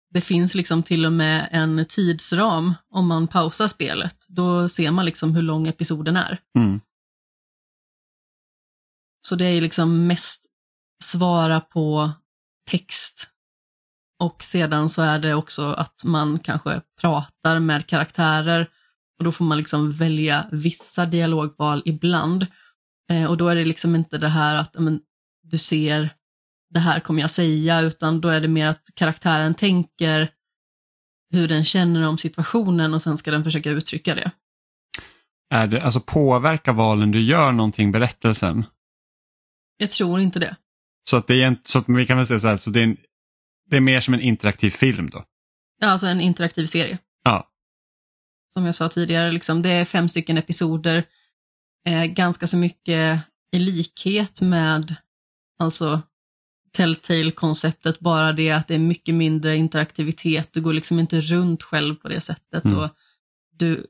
[0.10, 4.16] det finns liksom till och med en tidsram om man pausar spelet.
[4.28, 6.40] Då ser man liksom hur lång episoden är.
[6.57, 6.80] Mm.
[9.28, 10.45] Så det är liksom mest
[11.03, 12.12] svara på
[12.70, 13.30] text.
[14.20, 18.70] Och sedan så är det också att man kanske pratar med karaktärer
[19.18, 22.48] och då får man liksom välja vissa dialogval ibland.
[23.12, 25.02] Eh, och då är det liksom inte det här att men,
[25.44, 26.10] du ser
[26.76, 30.31] det här kommer jag säga, utan då är det mer att karaktären tänker
[31.31, 34.31] hur den känner om situationen och sen ska den försöka uttrycka det.
[35.49, 38.65] Är det alltså påverkar valen du gör någonting berättelsen?
[39.77, 40.56] Jag tror inte det.
[41.03, 42.80] Så att det är en, så att vi kan väl säga så här, så det
[42.80, 42.97] är, en,
[43.69, 45.23] det är mer som en interaktiv film då?
[45.81, 46.97] Ja, alltså en interaktiv serie.
[47.23, 47.49] Ja.
[48.53, 51.06] Som jag sa tidigare, liksom, det är fem stycken episoder,
[51.85, 53.22] eh, ganska så mycket
[53.52, 54.95] i likhet med
[55.60, 56.02] alltså
[56.76, 61.95] Telltale-konceptet, bara det att det är mycket mindre interaktivitet, du går liksom inte runt själv
[61.95, 62.77] på det sättet mm.
[62.77, 62.89] och
[63.52, 63.88] du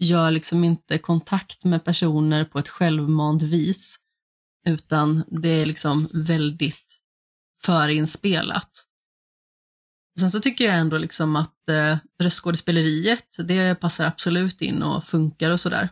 [0.00, 3.98] gör liksom inte kontakt med personer på ett självmant vis,
[4.66, 6.98] utan det är liksom väldigt
[7.64, 8.70] förinspelat.
[10.20, 15.50] Sen så tycker jag ändå liksom att eh, röstskådespeleriet, det passar absolut in och funkar
[15.50, 15.88] och sådär.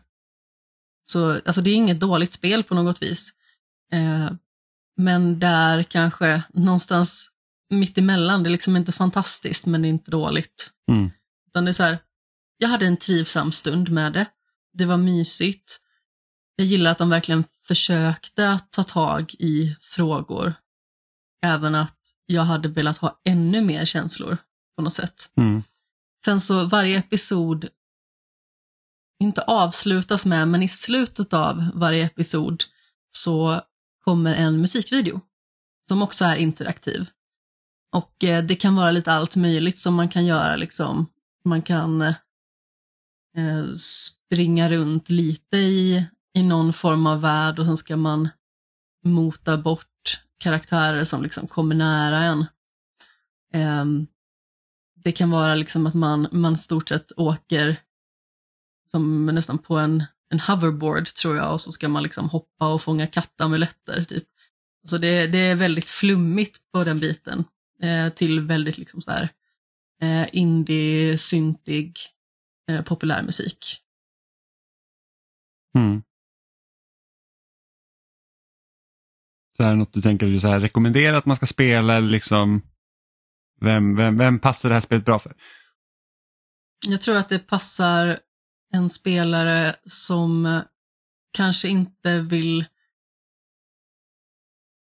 [1.04, 3.30] Så alltså, det är inget dåligt spel på något vis.
[3.92, 4.30] Eh,
[4.96, 7.30] men där kanske någonstans
[7.70, 10.70] mitt emellan, det är liksom inte fantastiskt men det är inte dåligt.
[10.90, 11.10] Mm.
[11.48, 11.98] Utan det är så här,
[12.58, 14.26] jag hade en trivsam stund med det.
[14.72, 15.80] Det var mysigt.
[16.56, 20.54] Jag gillar att de verkligen försökte att ta tag i frågor.
[21.42, 24.38] Även att jag hade velat ha ännu mer känslor
[24.76, 25.30] på något sätt.
[25.36, 25.62] Mm.
[26.24, 27.68] Sen så varje episod,
[29.20, 32.64] inte avslutas med, men i slutet av varje episod
[33.10, 33.62] så
[34.06, 35.20] kommer en musikvideo
[35.88, 37.08] som också är interaktiv.
[37.94, 41.06] Och eh, det kan vara lite allt möjligt som man kan göra liksom.
[41.44, 42.14] Man kan eh,
[43.76, 48.28] springa runt lite i, i någon form av värld och sen ska man
[49.04, 52.46] mota bort karaktärer som liksom kommer nära en.
[53.54, 53.84] Eh,
[54.94, 57.80] det kan vara liksom att man, man stort sett åker
[58.90, 62.82] som nästan på en, en hoverboard tror jag och så ska man liksom hoppa och
[62.82, 64.02] fånga kattamuletter.
[64.02, 64.24] Typ.
[64.82, 67.44] Alltså det, det är väldigt flummigt på den biten
[67.82, 69.28] eh, till väldigt liksom så här
[70.02, 71.98] eh, indie, syntig,
[72.70, 73.82] eh, populärmusik.
[75.74, 76.02] Mm.
[79.56, 82.62] Så här något du tänker du så här, rekommendera att man ska spela eller liksom
[83.60, 85.34] vem, vem, vem passar det här spelet bra för?
[86.86, 88.18] Jag tror att det passar
[88.72, 90.62] en spelare som eh,
[91.32, 92.64] kanske inte vill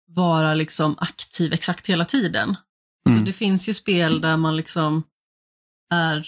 [0.07, 2.49] vara liksom aktiv exakt hela tiden.
[2.49, 3.25] Alltså Mm.
[3.25, 5.03] det finns ju spel där man liksom
[5.93, 6.27] är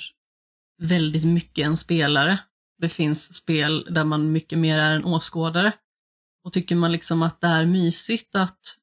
[0.82, 2.40] väldigt mycket en spelare.
[2.78, 5.74] Det finns spel där man mycket mer är en åskådare.
[6.44, 8.78] Och tycker man liksom att det är mysigt att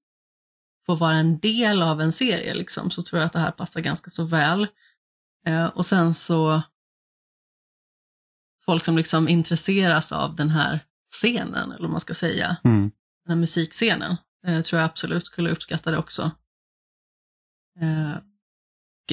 [0.86, 3.81] få vara en del av en serie liksom, så tror jag att det här passar
[3.81, 4.66] ganska så väl.
[5.47, 6.62] Eh, och sen så
[8.69, 12.81] folk som liksom intresseras av den här scenen, eller vad man ska säga, Mm.
[13.24, 14.16] den här musikscenen,
[14.47, 16.23] eh, tror jag absolut skulle uppskatta det också.
[17.81, 18.15] Eh,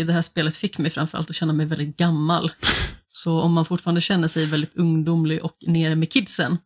[0.05, 2.51] det här spelet fick mig framförallt att känna mig väldigt gammal.
[3.07, 6.57] Så om man fortfarande känner sig väldigt ungdomlig och nere med kidsen,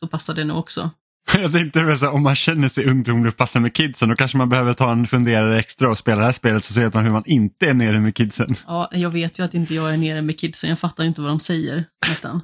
[0.00, 0.90] så passar det nog också.
[1.34, 4.38] Jag tänkte väl så om man känner sig ungdomlig och passar med kidsen då kanske
[4.38, 7.12] man behöver ta en funderare extra och spela det här spelet så ser man hur
[7.12, 8.54] man inte är nere med kidsen.
[8.66, 11.30] Ja, jag vet ju att inte jag är nere med kidsen, jag fattar inte vad
[11.30, 12.40] de säger nästan.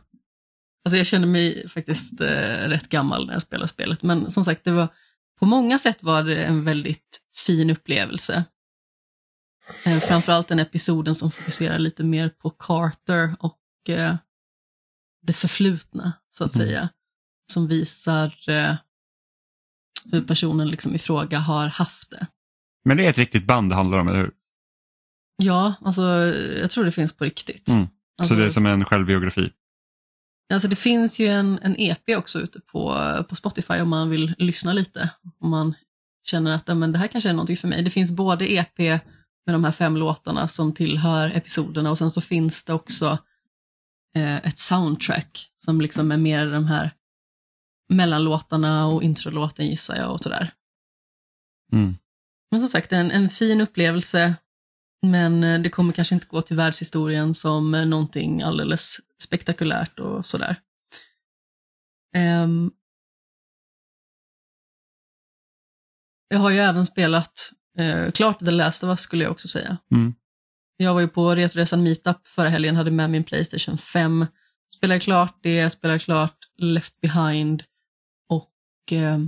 [0.85, 2.27] Alltså jag känner mig faktiskt eh,
[2.69, 4.89] rätt gammal när jag spelar spelet, men som sagt, det var,
[5.41, 8.45] på många sätt var det en väldigt fin upplevelse.
[9.85, 13.59] Eh, framförallt den episoden som fokuserar lite mer på Carter och
[13.89, 14.15] eh,
[15.23, 16.67] det förflutna, så att Mm.
[16.67, 16.89] säga.
[17.53, 18.77] Som visar eh,
[20.13, 22.27] hur personen liksom i fråga har haft det.
[22.85, 24.31] Men det är ett riktigt band det handlar om, eller hur?
[25.43, 26.03] Ja, alltså
[26.61, 27.69] jag tror det finns på riktigt.
[27.69, 27.89] Mm.
[28.21, 29.51] Alltså, Så det är som en självbiografi.
[30.53, 32.95] Alltså det finns ju en, en EP också ute på,
[33.29, 35.11] på Spotify om man vill lyssna lite.
[35.39, 35.75] Om man
[36.27, 37.83] känner att men det här kanske är någonting för mig.
[37.83, 38.79] Det finns både EP
[39.47, 43.19] med de här fem låtarna som tillhör episoderna och sen så finns det också
[44.17, 46.95] eh, ett soundtrack som liksom är mer de här
[47.89, 50.53] mellanlåtarna och introlåten gissar jag och sådär.
[51.73, 51.95] Mm.
[52.51, 54.35] Men som sagt, en, en fin upplevelse.
[55.03, 60.27] Men eh, det kommer kanske inte gå till världshistorien som eh, någonting alldeles spektakulärt och
[60.27, 60.61] sådär.
[62.15, 62.71] Ehm,
[66.29, 69.79] jag har ju även spelat eh, klart The Last of Us skulle jag också säga.
[69.91, 70.15] Mm.
[70.77, 74.27] Jag var ju på Retoresan Meetup förra helgen, hade med min Playstation 5.
[74.77, 77.63] Spelade klart det, spelade klart Left Behind
[78.93, 79.19] eh,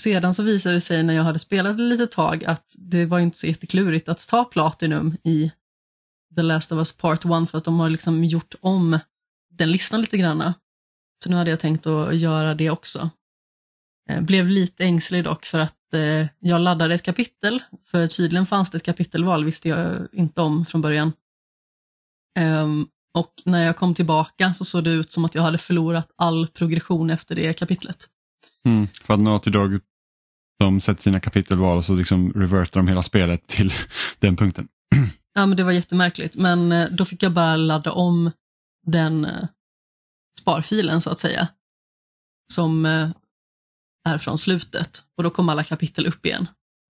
[0.00, 3.20] sedan så visade det sig när jag hade spelat ett litet tag att det var
[3.20, 5.52] inte så jätteklurigt att ta Platinum i
[6.36, 8.98] The Last of Us Part 1 för att de har liksom gjort om
[9.50, 10.54] den listan lite granna.
[11.22, 13.10] Så nu hade jag tänkt att göra det också.
[14.10, 18.70] Eh, blev lite ängslig dock för att eh, jag laddade ett kapitel, för tydligen fanns
[18.70, 21.12] det ett kapitelval, visste jag inte om från början.
[22.38, 26.12] Ehm, och när jag kom tillbaka så såg det ut som att jag hade förlorat
[26.16, 28.08] all progression efter det kapitlet.
[28.64, 28.88] Mm.
[29.04, 29.80] För att Naughty Dog
[30.58, 33.72] de sätter sina kapitelval och så liksom revertar de hela spelet till
[34.18, 34.68] den punkten.
[35.34, 38.30] Ja, men det var jättemärkligt, men eh, då fick jag bara ladda om
[38.86, 39.46] den eh,
[40.40, 41.48] sparfilen så att säga,
[42.52, 43.10] som eh,
[44.04, 46.46] är från slutet och då kom alla kapitel upp igen.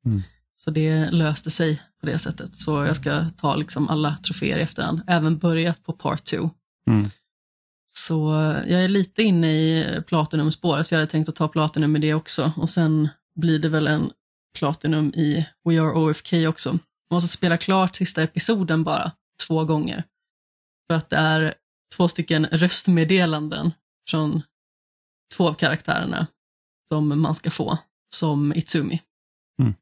[0.06, 0.22] Mm.
[0.54, 2.54] Så det löste sig på det sättet.
[2.54, 6.50] Så jag ska ta liksom alla troféer i efterhand, även börjat på part 2.
[6.90, 7.10] Mm.
[7.96, 8.30] Så
[8.66, 12.14] jag är lite inne i Platinum-spåret, för jag hade tänkt att ta Platinum i det
[12.14, 12.52] också.
[12.56, 13.08] Och sen
[13.40, 14.10] blir det väl en
[14.58, 16.72] Platinum i We Are OFK också.
[16.72, 16.80] Man
[17.16, 19.12] måste spela klart sista episoden bara,
[19.46, 20.04] två gånger.
[20.86, 21.54] För att det är
[21.96, 23.70] två stycken röstmeddelanden
[24.10, 24.42] från
[25.36, 26.26] två av karaktärerna
[26.88, 27.78] som man ska få
[28.14, 29.02] som Itsumi.
[29.62, 29.74] Mm.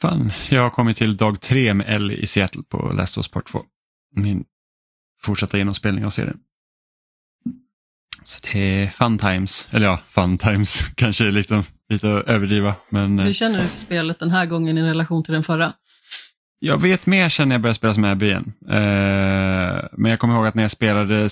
[0.00, 3.28] Fan, jag har kommit till dag tre med Ellie i Seattle på Last of Us
[3.28, 3.64] Part 2.
[4.14, 4.44] Min
[5.24, 6.38] fortsatta genomspelning av serien.
[8.24, 12.74] Så det är fun times, eller ja, fun times kanske är lite, lite att överdriva.
[12.90, 15.72] Men eh, Hur känner du för spelet den här gången i relation till den förra?
[16.64, 18.52] jag vet mer sen när jag började spela som Abby igen.
[18.68, 21.28] Eh, men jag kommer ihåg att när jag spelade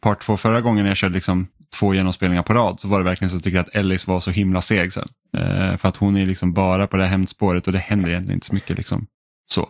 [0.00, 1.48] Part 2 förra gången när jag körde liksom
[1.80, 4.20] två genomspelningar på rad så var det verkligen så att jag tyckte att Ellis var
[4.20, 5.08] så himla seg sen.
[5.36, 8.36] Eh, för att hon är liksom bara på det här hämndspåret och det händer egentligen
[8.36, 8.76] inte så mycket.
[8.76, 9.06] Liksom.
[9.50, 9.68] Så.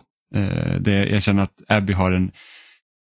[0.79, 2.31] Det, jag känner att Abby har en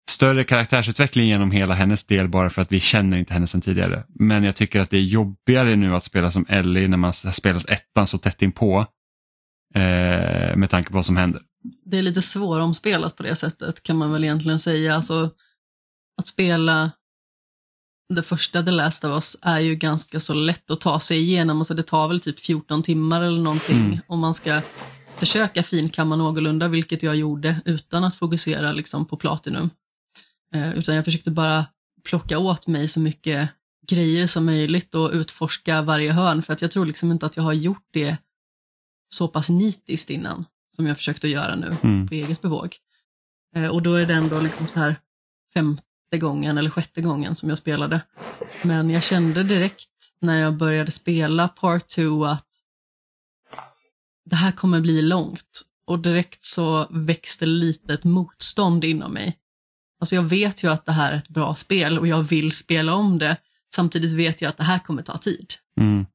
[0.09, 4.03] större karaktärsutveckling genom hela hennes del bara för att vi känner inte henne sedan tidigare.
[4.07, 7.31] Men jag tycker att det är jobbigare nu att spela som Ellie när man har
[7.31, 8.85] spelat ettan så tätt inpå.
[9.75, 11.41] Eh, med tanke på vad som händer.
[11.85, 14.95] Det är lite svåromspelat på det sättet kan man väl egentligen säga.
[14.95, 15.31] Alltså,
[16.17, 16.91] att spela
[18.15, 21.57] det första The Last of Us är ju ganska så lätt att ta sig igenom.
[21.57, 23.99] Alltså det tar väl typ 14 timmar eller någonting Mm.
[24.07, 24.61] om man ska
[25.17, 29.69] försöka finkamma någorlunda, vilket jag gjorde utan att fokusera liksom på Platinum.
[30.53, 31.65] Eh, utan jag försökte bara
[32.03, 33.49] plocka åt mig så mycket
[33.87, 37.43] grejer som möjligt och utforska varje hörn för att jag tror liksom inte att jag
[37.43, 38.17] har gjort det
[39.09, 40.45] så pass nitiskt innan
[40.75, 42.07] som jag försökte göra nu Mm.
[42.07, 42.75] på eget bevåg.
[43.55, 44.95] Eh, och då är det ändå liksom så här
[45.53, 45.83] femte
[46.19, 48.01] gången eller sjätte gången som jag spelade.
[48.63, 49.89] Men jag kände direkt
[50.21, 52.47] när jag började spela Part 2 att
[54.25, 55.63] det här kommer bli långt.
[55.85, 59.37] Och direkt så växte lite ett motstånd inom mig.
[59.99, 62.95] Alltså jag vet ju att det här är ett bra spel och jag vill spela
[62.95, 63.37] om det.
[63.75, 65.53] Samtidigt vet jag att det här kommer ta tid.
[65.79, 66.05] Mm.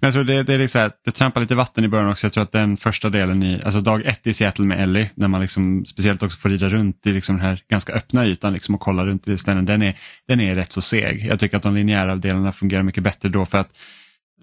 [0.00, 2.26] Men jag tror det, det är liksom, här, det trampar lite vatten i början också.
[2.26, 5.28] Jag tror att den första delen i, alltså dag ett i Seattle med Ellie, när
[5.28, 8.74] man liksom speciellt också får rida runt i liksom den här ganska öppna ytan liksom
[8.74, 11.26] och kolla runt i ställen, den är, den är rätt så seg.
[11.26, 13.70] Jag tycker att de linjära delarna fungerar mycket bättre då för att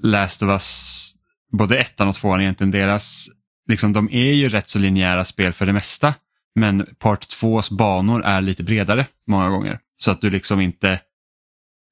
[0.02, 1.12] Last of Us,
[1.52, 3.28] både ettan och tvåan egentligen, deras,
[3.70, 6.14] liksom, de är ju rätt så linjära spel för det mesta.
[6.56, 9.80] Men Part 2s banor är lite bredare många gånger.
[9.98, 11.00] Så att du liksom inte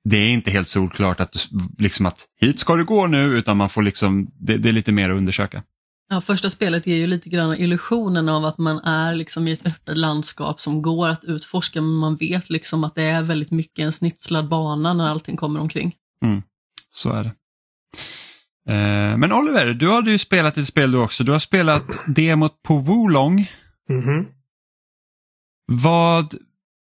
[0.03, 1.39] det är inte helt solklart att, du,
[1.77, 4.91] liksom att hit ska du gå nu utan man får liksom, det, det är lite
[4.91, 5.63] mer att undersöka.
[6.09, 9.67] Ja, första spelet ger ju lite grann illusionen av att man är liksom i ett
[9.67, 13.83] öppet landskap som går att utforska, men man vet liksom att det är väldigt mycket
[13.83, 15.95] en snitslad bana när allting kommer omkring.
[16.89, 17.31] Så är det.
[18.73, 21.23] Eh, men Oliver, du hade ju spelat ett spel du också.
[21.23, 23.49] Du har spelat demot på Wolong.
[23.89, 24.25] Mhm.
[25.84, 26.35] Vad,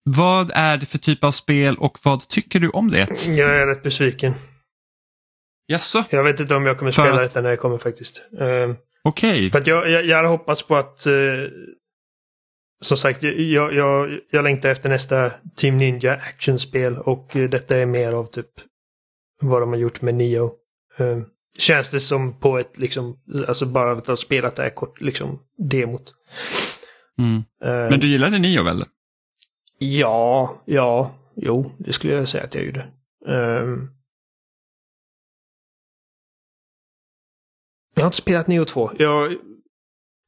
[0.05, 3.27] vad är det för typ av spel och vad tycker du om det?
[3.27, 4.35] Jag är rätt besviken.
[5.67, 6.05] Jaså?
[6.11, 8.23] Jag vet inte om jag kommer För spela att- detta när jag kommer faktiskt.
[8.41, 8.75] Ehm,
[9.05, 9.51] Okej.
[9.51, 11.07] För att jag, jag, jag hade hoppats på att...
[11.07, 11.15] eh,
[12.83, 17.87] som sagt, jag, jag, jag längtar efter nästa Team Ninja actionspel och eh, detta är
[17.87, 18.51] mer av typ
[19.41, 20.51] vad de har gjort med Nio.
[20.99, 21.19] Eh,
[21.59, 25.39] känns det som på ett liksom, alltså bara att ha spelat det här kort, liksom
[25.59, 26.15] demot.
[27.19, 27.37] Mm.
[27.63, 28.85] Eh, Men du gillade Nio väl?
[29.79, 32.87] Ja, ja, jo, det skulle jag säga att jag gjorde.
[33.27, 33.91] Ehm.
[37.95, 38.91] jag har inte spelat Neo 2.
[38.99, 39.35] Jag,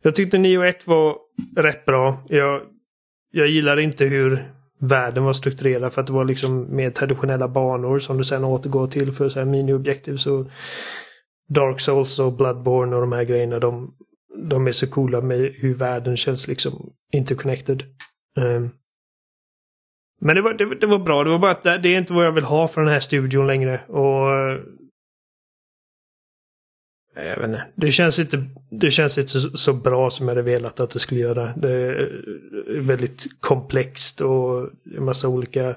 [0.02, 1.16] jag tyckte Neo 1 var
[1.56, 2.22] rätt bra.
[2.28, 2.62] Jag,
[3.30, 7.98] jag gillade inte hur världen var strukturerad för att det var liksom mer traditionella banor
[7.98, 10.16] som du sen återgår till för så här mini-objektiv.
[10.16, 10.46] Så
[11.48, 13.94] Dark Souls och Bloodborne och de här grejerna de,
[14.42, 17.82] de är så coola med hur världen känns liksom interconnected.
[18.36, 18.70] Um,
[20.20, 21.24] Men det var, det, det var bra.
[21.24, 23.00] Det var bara att det, det är inte vad jag vill ha från den här
[23.00, 23.80] studion längre.
[23.88, 24.32] Och...
[24.32, 24.58] Eh,
[27.14, 27.66] jag vet inte.
[27.74, 30.98] Det känns inte, det känns inte så, så bra som jag hade velat att det
[30.98, 31.52] skulle göra.
[31.56, 35.76] Det är eh, eh, väldigt komplext och en massa olika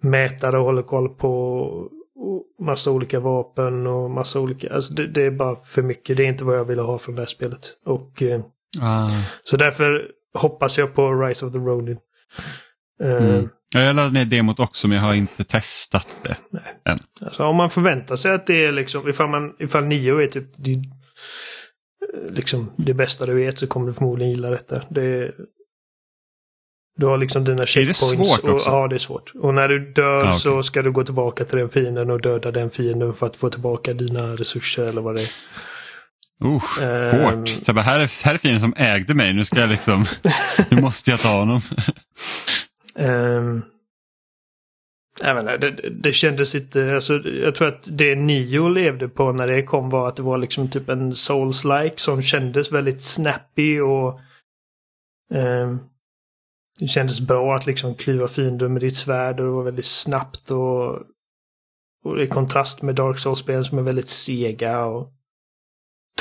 [0.00, 1.90] mätare att hålla koll på.
[2.60, 4.74] Massa olika vapen och massa olika...
[4.74, 6.16] Alltså det, det är bara för mycket.
[6.16, 7.60] Det är inte vad jag ville ha från det här spelet.
[7.86, 8.22] Och...
[8.22, 8.40] eh,
[8.82, 9.10] Ah.
[9.44, 11.98] så därför hoppas jag på Rise of the Ronin.
[13.02, 13.48] Eh, Mm.
[13.74, 16.36] Ja, Jag laddade ner demot också men jag har inte testat det.
[17.20, 20.44] Alltså om man förväntar sig att det är liksom, ifall, man, ifall nio är typ
[20.56, 20.76] det, eh,
[22.32, 24.82] liksom det bästa du vet så kommer du förmodligen gilla detta.
[24.88, 25.32] Det,
[26.98, 27.98] du har liksom dina det checkpoints.
[28.28, 28.70] svårt och, också?
[28.70, 29.32] Ja, det är svårt.
[29.40, 30.38] Och när du dör Ja, okej.
[30.40, 33.50] så ska du gå tillbaka till den fienden och döda den fienden för att få
[33.50, 35.28] tillbaka dina resurser eller vad det är.
[36.44, 37.20] Usch, Ehm.
[37.20, 37.48] hårt.
[37.48, 40.04] Så bara, här, är, här är fienden som ägde mig, nu ska jag liksom,
[40.70, 41.60] nu måste jag ta honom.
[42.98, 43.62] Um,
[45.22, 46.94] jag inte, det, det kändes inte...
[46.94, 50.38] Alltså, jag tror att det Nio levde på när det kom var att det var
[50.38, 54.20] liksom typ en Souls-like som kändes väldigt snappy och...
[55.34, 55.78] ehm,
[56.78, 60.50] det kändes bra att liksom klyva fiender med ditt svärd och det var väldigt snabbt
[60.50, 61.02] och,
[62.04, 65.12] och i kontrast med Dark Souls-spelen som är väldigt sega och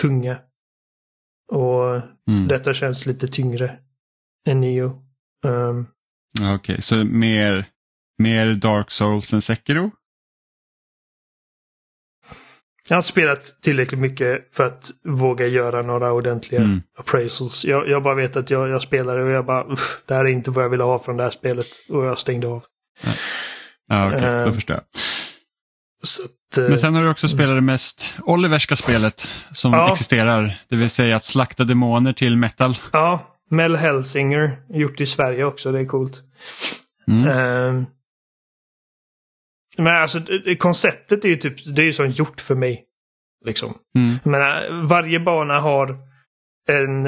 [0.02, 0.40] tunga.
[1.52, 2.48] Och Mm.
[2.48, 3.80] detta känns lite tyngre
[4.48, 5.04] än Neo.
[5.46, 5.88] Um,
[6.56, 7.66] Okej, så mer,
[8.18, 9.92] mer Dark Souls än Sekiro?
[12.90, 16.82] Jag har inte spelat tillräckligt mycket för att våga göra några ordentliga Mm.
[17.00, 17.66] appraisals.
[17.66, 20.30] Jag, jag bara vet att jag, jag spelade och jag bara, "Uff, det här är
[20.30, 21.68] inte vad jag ville ha från det här spelet.
[21.90, 22.64] Och jag stängde av.
[23.90, 24.84] Ja, okej, då Eh, förstår jag.
[24.84, 29.92] Att, eh, Men sen har du också spelat det mest Oliverska spelet som Ja.
[29.92, 30.58] existerar.
[30.70, 32.78] Det vill säga att slakta demoner till metal.
[32.92, 34.58] Ja, Mel Helsinger.
[34.70, 36.22] Gjort i Sverige också, det är coolt.
[37.08, 37.28] Mm.
[37.28, 37.86] Ehm,
[39.78, 40.20] men alltså
[40.60, 42.84] konceptet är ju typ, det är ju som gjort för mig.
[43.46, 43.74] Liksom.
[43.96, 44.16] Mm.
[44.24, 45.98] Jag menar, varje bana har
[46.70, 47.08] en,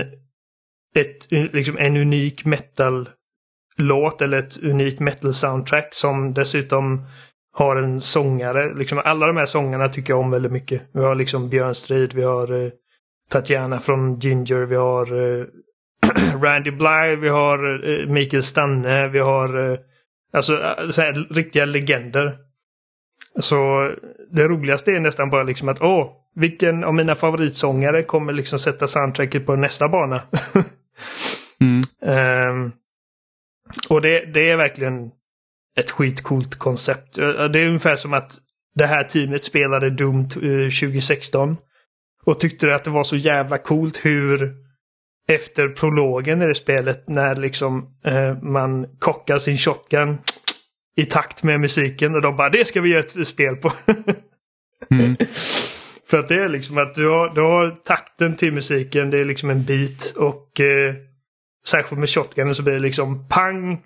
[0.95, 7.05] ett, liksom en unik metal-låt eller ett unikt metal-soundtrack som dessutom
[7.53, 8.73] har en sångare.
[8.73, 10.81] Liksom alla de här sångarna tycker jag om väldigt mycket.
[10.93, 12.71] Vi har liksom Björn Strid, vi har eh,
[13.29, 15.45] Tatjana från Ginger, vi har eh,
[16.41, 19.77] Randy Bly, vi har eh, Mikael Stanne, vi har eh,
[20.33, 22.37] alltså eh, så här, riktiga legender.
[23.39, 23.91] Så
[24.31, 28.87] det roligaste är nästan bara liksom att åh, vilken av mina favoritsångare kommer liksom sätta
[28.87, 30.21] soundtracket på nästa bana?
[31.61, 31.81] Mm.
[32.05, 32.71] Ehm,
[33.89, 35.11] och det, det är verkligen
[35.79, 37.17] ett skitcoolt koncept.
[37.17, 38.31] Eh, Det är ungefär som att
[38.75, 41.57] det här teamet spelade Doom t- eh, 2016
[42.25, 44.55] och tyckte att det var så jävla coolt hur
[45.27, 50.17] efter prologen i det spelet när liksom eh, man kockar sin shotgun
[50.99, 53.71] i takt med musiken och de bara det ska vi göra ett spel på.
[54.91, 55.15] Mm.
[56.09, 59.25] För att det är liksom att du har, du har takten till musiken, det är
[59.25, 60.95] liksom en beat och eh,
[61.67, 63.81] särskilt med shotgunen så blir det liksom pang,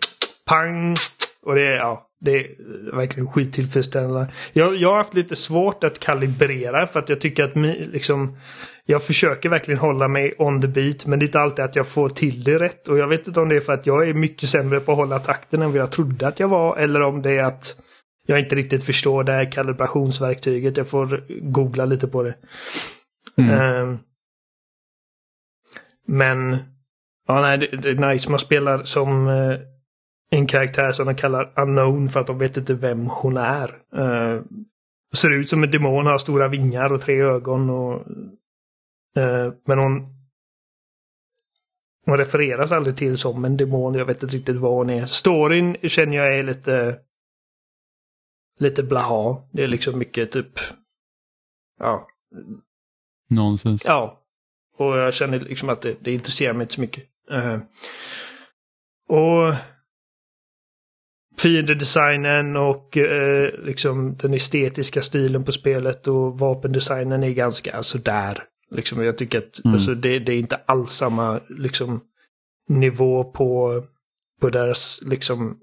[0.45, 0.95] pang
[1.41, 2.47] och det är, ja, det är
[2.95, 4.27] verkligen skittillfredsställande.
[4.53, 7.55] Jag, jag har haft lite svårt att kalibrera för att jag tycker att
[7.93, 8.37] liksom
[8.85, 11.87] jag försöker verkligen hålla mig on the beat men det är inte alltid att jag
[11.87, 12.87] får till det rätt.
[12.87, 14.97] Och jag vet inte om det är för att jag är mycket sämre på att
[14.97, 17.77] hålla takten än vad jag trodde att jag var eller om det är att
[18.25, 20.77] jag inte riktigt förstår det här kalibrationsverktyget.
[20.77, 22.35] Jag får googla lite på det.
[23.37, 23.59] Mm.
[23.59, 23.99] Ehm,
[26.07, 26.57] men
[27.27, 28.29] ja, nej, det, det är nice.
[28.29, 29.59] Man spelar som eh,
[30.31, 33.69] en karaktär som de kallar unknown för att de vet inte vem hon är.
[33.97, 34.41] Uh,
[35.15, 37.69] ser ut som en demon, har stora vingar och tre ögon.
[37.69, 38.01] Och,
[39.65, 40.13] men hon
[42.05, 43.93] hon refereras aldrig till som en demon.
[43.93, 45.05] Jag vet inte riktigt vad hon är.
[45.05, 46.99] Storyn känner jag är lite
[48.59, 49.43] lite blaha.
[49.51, 50.59] Det är liksom mycket typ
[51.79, 52.07] ja,
[53.29, 53.85] Nonsens.
[53.85, 54.19] Ja.
[54.77, 57.03] Och jag känner liksom att det, det intresserar mig inte så mycket.
[57.31, 57.59] Eh,
[59.09, 59.55] och
[61.41, 68.43] fiendedesignen och eh, liksom den estetiska stilen på spelet och vapendesignen är ganska sådär.
[68.73, 69.73] Liksom, jag tycker att Mm.
[69.75, 72.01] alltså, det, det är inte alls samma liksom,
[72.69, 73.83] nivå på,
[74.41, 75.57] på deras liksom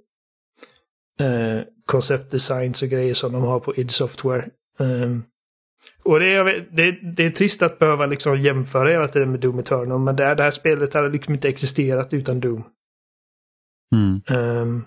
[1.21, 4.49] eh, konceptdesigns och grejer som de har på id Software.
[4.79, 5.25] Um,
[6.05, 9.59] och det är, det, det är trist att behöva liksom jämföra hela tiden med Doom
[9.59, 12.63] Eternal, men det, här- det här spelet hade liksom inte existerat utan Doom.
[13.95, 14.21] Mm.
[14.27, 14.85] Ehm,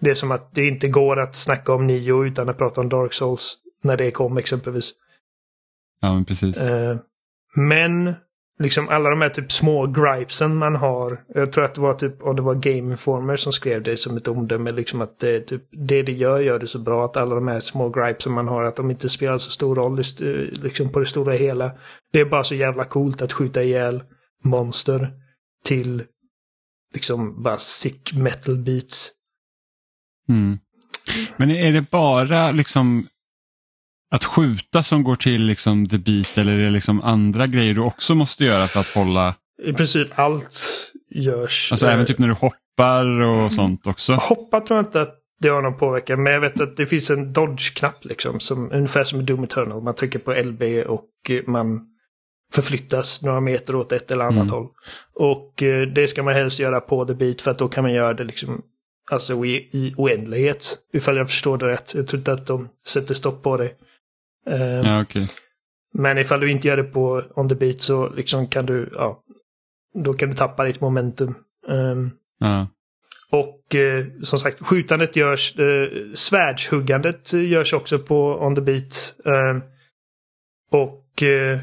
[0.00, 2.88] det är som att det inte går att snacka om Nio utan att prata om
[2.88, 4.92] Dark Souls när det kom exempelvis.
[6.00, 6.56] Ja, men precis.
[6.58, 6.98] Ehm,
[7.56, 8.14] men
[8.58, 11.24] liksom alla de här typ små gripesen man har.
[11.34, 14.16] Jag tror att det var typ, och det var Game Informer som skrev det som
[14.16, 17.34] ett omdöme, liksom att det, typ, det det gör gör det så bra att alla
[17.34, 20.02] de här små gripesen man har, att de inte spelar så stor roll
[20.62, 21.70] liksom på det stora hela.
[22.12, 24.02] Det är bara så jävla coolt att skjuta ihjäl
[24.44, 25.10] monster
[25.64, 26.02] till
[26.94, 29.12] liksom bara sick metal beats.
[30.28, 30.58] Mm.
[31.36, 33.06] Men är det bara liksom
[34.10, 37.80] att skjuta som går till liksom the beat eller är det liksom andra grejer du
[37.80, 40.60] också måste göra för att hålla, I princip allt
[41.10, 41.68] görs.
[41.72, 44.12] alltså Eh, även typ när du hoppar och sånt också?
[44.12, 47.10] Hoppa tror jag inte att det har någon påverkan, men jag vet att det finns
[47.10, 48.40] en dodge-knapp liksom.
[48.40, 49.82] Som, ungefär som i Doom Eternal.
[49.82, 51.80] Man trycker på LB och eh, man
[52.52, 54.48] förflyttas några meter åt ett eller annat Mm.
[54.50, 54.66] håll.
[55.14, 57.92] Och eh, det ska man helst göra på the beat för att då kan man
[57.92, 58.62] göra det liksom
[59.10, 60.78] alltså i, i oändlighet.
[60.92, 61.94] Ifall jag förstår det rätt.
[61.94, 63.70] Jag tror inte att de sätter stopp på det.
[64.50, 65.26] Eh, Ja, okej.
[65.94, 69.22] Men ifall du inte gör det på on the beat så liksom kan du, ja,
[70.04, 71.34] då kan du tappa ditt momentum.
[71.68, 72.68] Ehm, Ja.
[73.30, 79.14] och eh, som sagt, skjutandet görs, eh, svärdshuggandet görs också på on the beat.
[79.24, 79.62] Eh,
[80.70, 81.58] och eh,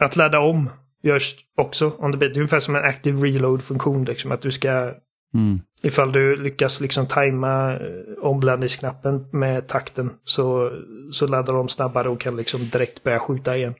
[0.00, 0.70] att ladda om
[1.02, 2.34] görs också on the beat.
[2.34, 4.04] Det är ungefär som en active reload-funktion.
[4.04, 4.94] Liksom, att du ska
[5.36, 5.60] Mm.
[5.82, 10.72] Ifall du lyckas liksom tajma eh, omblandningsknappen med takten så,
[11.12, 13.74] så laddar de snabbare och kan liksom direkt börja skjuta igen.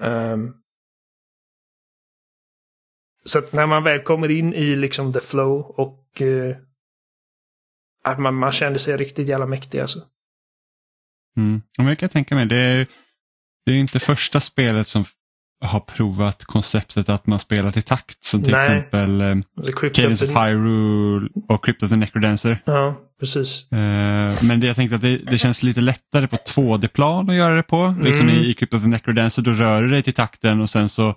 [0.00, 0.52] Ehm.
[3.24, 6.56] så att när man väl kommer in i liksom the flow och uh,
[8.04, 9.98] att man, man känner sig riktigt jävla mäktig alltså.
[11.36, 11.62] Mm.
[11.78, 12.86] Men jag kan tänka mig, det är,
[13.66, 15.04] det är inte första spelet som
[15.64, 18.24] har provat konceptet att man spelar i takt.
[18.24, 18.60] Som till Nej.
[18.62, 19.36] exempel eh,
[19.94, 22.58] Cadence of Hyrule och Crypt of the Necrodancer.
[22.64, 23.72] Ja, precis.
[23.72, 27.54] Eh, men det jag tänkte att det, det känns lite lättare på 2D-plan att göra
[27.56, 27.94] det på.
[28.02, 28.40] Liksom Mm.
[28.42, 31.14] i, i Crypt of the Necrodancer då rör du dig till takten och sen så,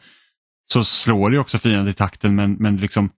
[0.73, 3.09] så slår du också fienden i takten men, men liksom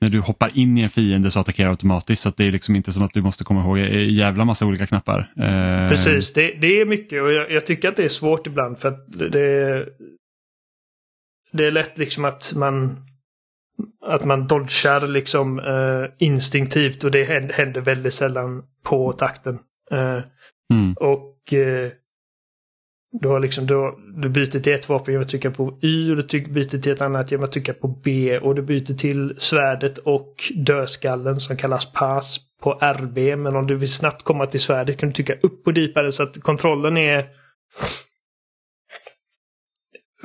[0.00, 2.92] när du hoppar in i en fiende så attackerar automatiskt så det är liksom inte
[2.92, 5.32] som att du måste komma ihåg en jävla massa olika knappar.
[5.40, 8.78] Eh, Precis, det, det är mycket och jag, jag tycker att det är svårt ibland
[8.78, 9.86] för att det,
[11.52, 13.02] det är lätt liksom att man
[14.06, 19.58] att man dodgar liksom eh, instinktivt och det händer, väldigt sällan på takten.
[19.90, 20.20] Eh,
[20.74, 21.90] Mm, och eh,
[23.20, 26.16] du har liksom, du, du byter till ett vapen genom att trycka på Y och
[26.16, 29.98] du byter till ett annat genom att trycka på B och du byter till svärdet
[29.98, 33.38] och dödskallen som kallas pass på RB.
[33.38, 36.22] Men om du vill snabbt komma till svärdet kan du trycka upp på D-paden så
[36.22, 37.26] att kontrollen är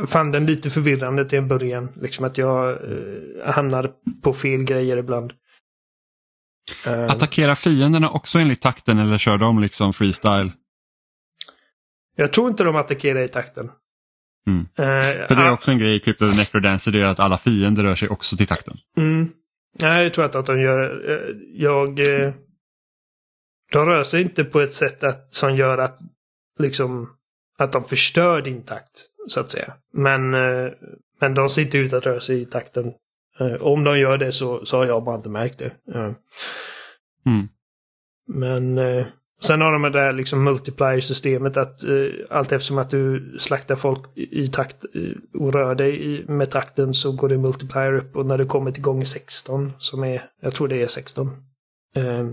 [0.08, 1.90] fann den lite förvirrande till en början.
[2.02, 3.92] Liksom att jag eh, hamnar
[4.24, 5.34] på fel grejer ibland.
[6.88, 10.52] Eh, Attackera fienderna också enligt takten eller kör de liksom freestyle?
[12.16, 13.72] jag tror inte de attackerar i takten.
[14.48, 14.60] Mm.
[14.62, 17.20] Eh, För det är också en grej i Crypt of the Necrodancer, det är att
[17.20, 18.78] alla fiender rör sig också till takten.
[18.98, 19.30] Mm.
[19.82, 21.10] Nej, jag tror inte att de gör.
[21.12, 21.96] eh, Jag...
[23.72, 26.00] De rör sig inte på ett sätt att, som gör att
[26.60, 27.10] liksom
[27.64, 29.74] att de förstör din takt, så att säga.
[29.94, 30.72] Men, eh,
[31.20, 32.94] men de ser inte ut att röra sig i takten.
[33.40, 35.72] Eh, Om de gör det så, så har jag bara inte märkt det.
[35.96, 36.12] Eh,
[37.26, 37.48] Mm.
[38.28, 38.80] Men
[39.42, 41.80] sen har de det där liksom multiplier-systemet att
[42.30, 44.86] allt eftersom att du slaktar folk i, takt
[45.40, 48.72] och rör dig i, med takten så går det multiplier upp och när du kommer
[48.72, 51.28] till gånger 16 som är, jag tror det är 16.
[51.96, 52.28] Eh,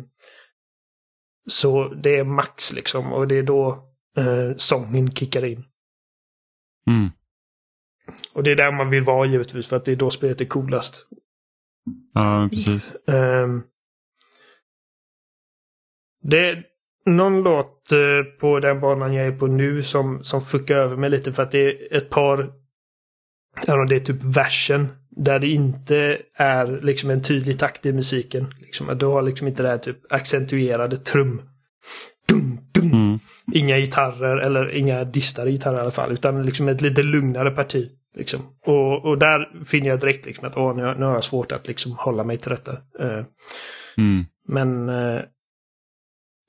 [1.49, 3.88] så det är max liksom och det är då
[4.19, 5.65] eh, sången kickar in.
[6.87, 7.11] Mm.
[8.35, 10.45] Och det är där man vill vara givetvis för att det är då spelet är
[10.45, 11.07] coolast.
[12.15, 12.97] Ja, precis.
[13.07, 13.63] Ehm,
[16.23, 16.65] det är
[17.07, 21.11] någon låt eh, på den banan jag är på nu som, som fuckar över mig
[21.11, 22.53] lite för att det är ett par...
[23.67, 24.89] Ja, det är typ versen.
[25.11, 28.55] Där det inte är liksom en tydlig takt i musiken.
[28.61, 31.43] Liksom, du har liksom inte det här typ accentuerade trum.
[32.29, 32.93] Dum, dum.
[32.93, 33.08] Mm.
[33.53, 36.13] Inga gitarrer eller inga distade gitarrer i alla fall.
[36.13, 37.91] Utan liksom ett lite lugnare parti.
[38.17, 38.41] Liksom.
[38.67, 41.69] Och, och där finner jag direkt liksom att åh, nu, nu har jag svårt att
[41.69, 42.73] liksom hålla mig till detta.
[43.01, 43.25] Eh,
[43.99, 44.27] Mm.
[44.49, 45.23] men, eh,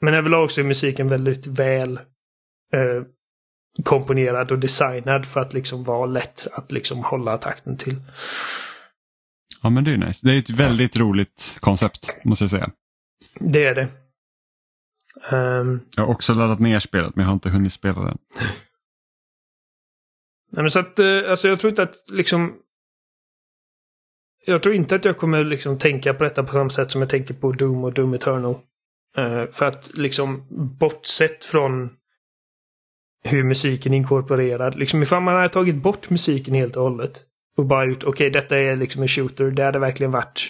[0.01, 1.99] men överlag så är musiken väldigt väl
[2.73, 3.03] eh,
[3.83, 7.95] komponerad och designad för att liksom vara lätt att liksom hålla takten till.
[9.63, 10.27] Ja, men det är nice.
[10.27, 12.69] Det är ett väldigt roligt koncept, måste jag säga.
[13.39, 13.87] Det är det.
[15.31, 18.17] Ehm, Jag har också laddat ner spelet, men jag har inte hunnit spela den.
[20.51, 22.55] nej men så att, eh, alltså jag tror inte att liksom
[24.45, 27.09] jag tror inte att jag kommer liksom tänka på detta på samma sätt som jag
[27.09, 28.55] tänker på Doom och Doom Eternal.
[29.17, 30.45] Eh, för att liksom
[30.79, 31.89] bortsett från
[33.23, 34.75] hur musiken är inkorporerad.
[34.75, 37.23] Liksom ifall man hade tagit bort musiken helt och hållet.
[37.57, 39.51] Och bara gjort, okej detta är liksom en shooter.
[39.51, 40.47] Det hade verkligen varit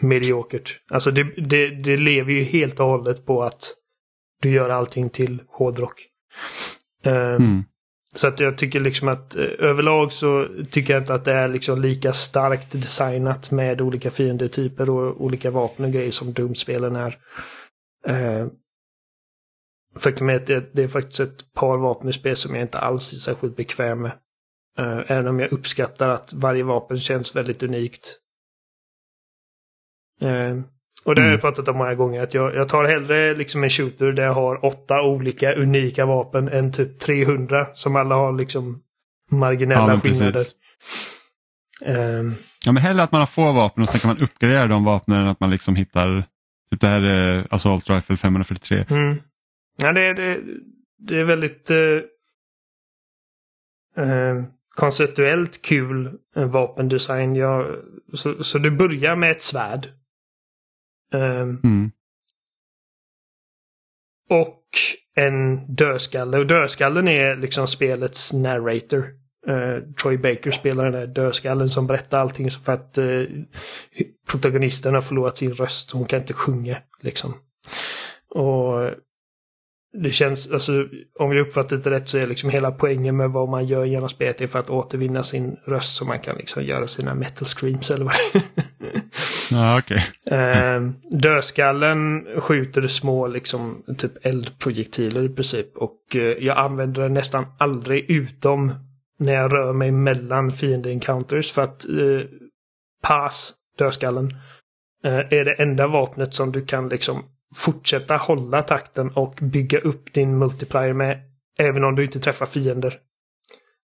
[0.00, 0.80] mediokert.
[0.90, 3.74] Alltså det, det, det lever ju helt och hållet på att
[4.42, 6.06] du gör allting till hårdrock.
[7.04, 7.64] Eh, Mm.
[8.14, 11.48] så att jag tycker liksom att eh, överlag så tycker jag inte att det är
[11.48, 17.18] liksom lika starkt designat med olika fiendetyper och olika vapen och grejer som Doom-spelen är.
[18.06, 18.46] Eh,
[19.96, 22.78] faktum är att det, det är faktiskt ett par vapen i spel som jag inte
[22.78, 24.12] alls är särskilt bekväm med.
[24.78, 28.18] Eh, även om jag uppskattar att varje vapen känns väldigt unikt.
[30.24, 30.60] Eh,
[31.04, 31.40] och det har jag Mm.
[31.40, 32.22] pratat om många gånger.
[32.22, 36.48] Att jag, jag tar hellre liksom en shooter där jag har åtta olika unika vapen
[36.48, 38.80] än typ 300 som alla har liksom
[39.30, 40.46] marginella Ja, skillnader.
[41.84, 42.34] Ehm,
[42.66, 45.20] Ja, men hellre att man har få vapen och sen kan man uppgradera de vapnen
[45.20, 46.24] än att man liksom hittar,
[46.70, 48.84] typ det här är Assault Rifle 543.
[48.90, 49.16] mm.
[49.82, 50.40] Ja, det, det,
[50.98, 51.78] det är väldigt eh,
[54.04, 54.42] eh,
[54.74, 57.36] konceptuellt kul eh, vapendesign.
[57.36, 57.76] Jag,
[58.14, 59.88] så, så det börjar med ett svärd.
[61.14, 61.90] Ehm, Mm.
[64.30, 64.60] och
[65.14, 66.38] en dödskalle.
[66.38, 69.10] Och dödskallen är liksom spelets narrator.
[69.46, 73.22] Eh, Troy Baker spelar den där dödskallen som berättar allting för att eh,
[74.30, 75.90] protagonisten har förlorat sin röst.
[75.90, 77.34] Hon kan inte sjunga liksom.
[78.30, 78.90] Och
[80.02, 80.86] det känns, alltså
[81.18, 84.08] om jag uppfattat det rätt så är liksom hela poängen med vad man gör genom
[84.08, 87.90] spelet är för att återvinna sin röst så man kan liksom göra sina metal screams
[87.90, 88.42] eller vad det är.
[89.50, 90.06] Ja, okej.
[90.30, 90.80] Eh,
[91.10, 95.76] dödskallen skjuter små liksom typ eldprojektiler i princip.
[95.76, 98.72] Och eh, jag använder den nästan aldrig utom
[99.18, 101.52] när jag rör mig mellan fiende-encounters.
[101.52, 102.26] För att eh,
[103.02, 104.30] pass, dödskallen,
[105.04, 107.22] eh, är det enda vapnet som du kan liksom
[107.54, 111.20] fortsätta hålla takten och bygga upp din multiplier med.
[111.58, 112.98] Även om du inte träffar fiender.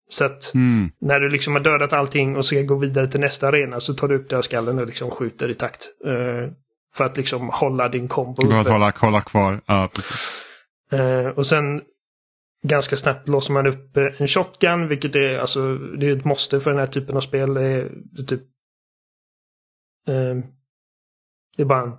[0.09, 0.91] Så att Mm.
[1.01, 4.09] när du liksom har dödat allting och ska gå vidare till nästa arena så tar
[4.09, 5.89] du upp dödskallen och liksom skjuter i takt.
[6.05, 6.53] Eh,
[6.95, 8.73] för att liksom hålla din kombo går att uppe.
[8.73, 9.61] hålla, hålla kvar.
[9.67, 9.89] Ja.
[10.93, 11.83] Eh, och sen
[12.63, 16.61] ganska snabbt låser man upp eh, en shotgun, vilket är alltså det är ett måste
[16.61, 17.55] för den här typen av spel.
[17.55, 18.43] Det är, det är typ
[20.09, 20.45] eh,
[21.57, 21.93] Det är bara en,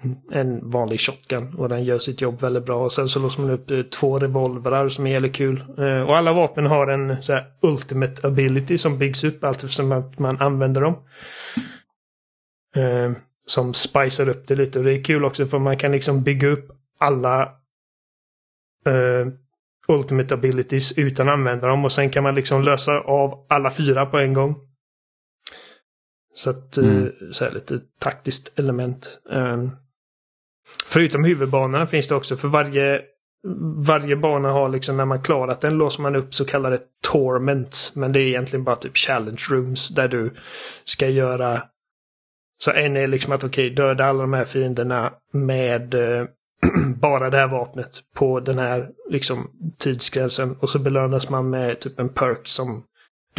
[0.00, 2.84] en, en vanlig shotgun och den gör sitt jobb väldigt bra.
[2.84, 5.64] Och sen så låser man upp eh, två revolvrar som är jävligt kul.
[5.78, 9.92] Eh, och alla vapen har en så här, ultimate ability som byggs upp allt eftersom
[9.92, 10.94] att man använder dem.
[12.76, 13.12] Eh,
[13.46, 16.48] som spicar upp det lite och det är kul också för man kan liksom bygga
[16.48, 17.42] upp alla
[18.86, 19.26] eh,
[19.88, 24.06] ultimate abilities utan att använda dem och sen kan man liksom lösa av alla fyra
[24.06, 24.67] på en gång.
[26.38, 27.12] Så att eh, Mm.
[27.32, 29.20] så här lite taktiskt element.
[29.30, 29.68] Eh,
[30.86, 33.02] förutom huvudbanorna finns det också för varje
[33.86, 37.96] varje bana har liksom när man klarat den låser man upp så kallade torments.
[37.96, 40.30] Men det är egentligen bara typ challenge rooms där du
[40.84, 41.62] ska göra
[42.58, 46.26] så en är liksom att okej, döda alla de här fienderna med eh,
[47.00, 50.56] bara det här vapnet på den här liksom tidsgränsen.
[50.60, 52.84] Och så belönas man med typ en perk som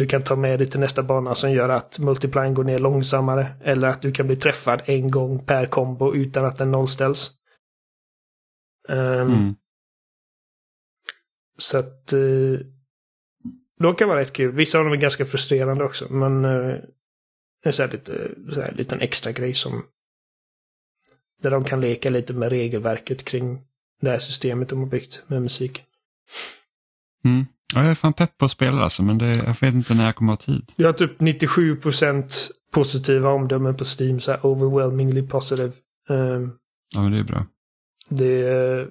[0.00, 3.52] du kan ta med dig till nästa bana som gör att multiplien går ner långsammare.
[3.62, 7.30] Eller att du kan bli träffad en gång per kombo utan att den nollställs.
[8.88, 9.54] Ehm, Mm.
[11.58, 12.66] Så att eh,
[13.78, 14.52] de kan vara rätt kul.
[14.54, 16.12] Vissa av dem är ganska frustrerande också.
[16.12, 16.76] Men eh,
[17.62, 19.82] det är så här lite så här, liten extra grej som
[21.42, 23.60] där de kan leka lite med regelverket kring
[24.00, 25.82] det här systemet de har byggt med musik.
[27.24, 27.46] Mm.
[27.74, 30.04] Ja, jag är fan pepp på att spela alltså, men det, jag vet inte när
[30.04, 30.72] jag kommer ha tid.
[30.76, 34.20] Jag har typ 97% positiva omdömen på Steam.
[34.20, 35.72] Så här overwhelmingly positive.
[36.08, 36.52] Ehm,
[36.94, 37.46] Ja, men det är bra.
[38.08, 38.88] Det är...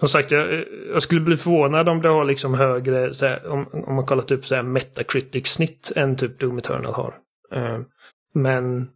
[0.00, 3.66] Som sagt, jag, jag skulle bli förvånad om det har liksom högre, så här, om,
[3.72, 7.14] om man kollar typ så här Metacritic-snitt än typ Doom Eternal har.
[7.52, 7.80] Eh,
[8.34, 8.88] men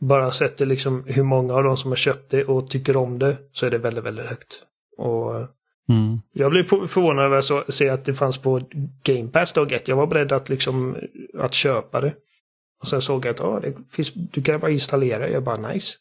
[0.00, 3.18] bara sett det liksom hur många av de som har köpt det och tycker om
[3.18, 4.62] det så är det väldigt, väldigt högt.
[4.96, 5.46] Och
[5.90, 6.20] Mm.
[6.32, 8.60] jag blev förvånad över att se att det fanns på
[9.02, 9.88] Game Pass dag ett.
[9.88, 10.96] Jag var beredd att liksom
[11.38, 12.14] att köpa det.
[12.80, 15.28] Och sen såg jag att ah, det finns, du kan bara installera.
[15.28, 15.96] Jag bara nice.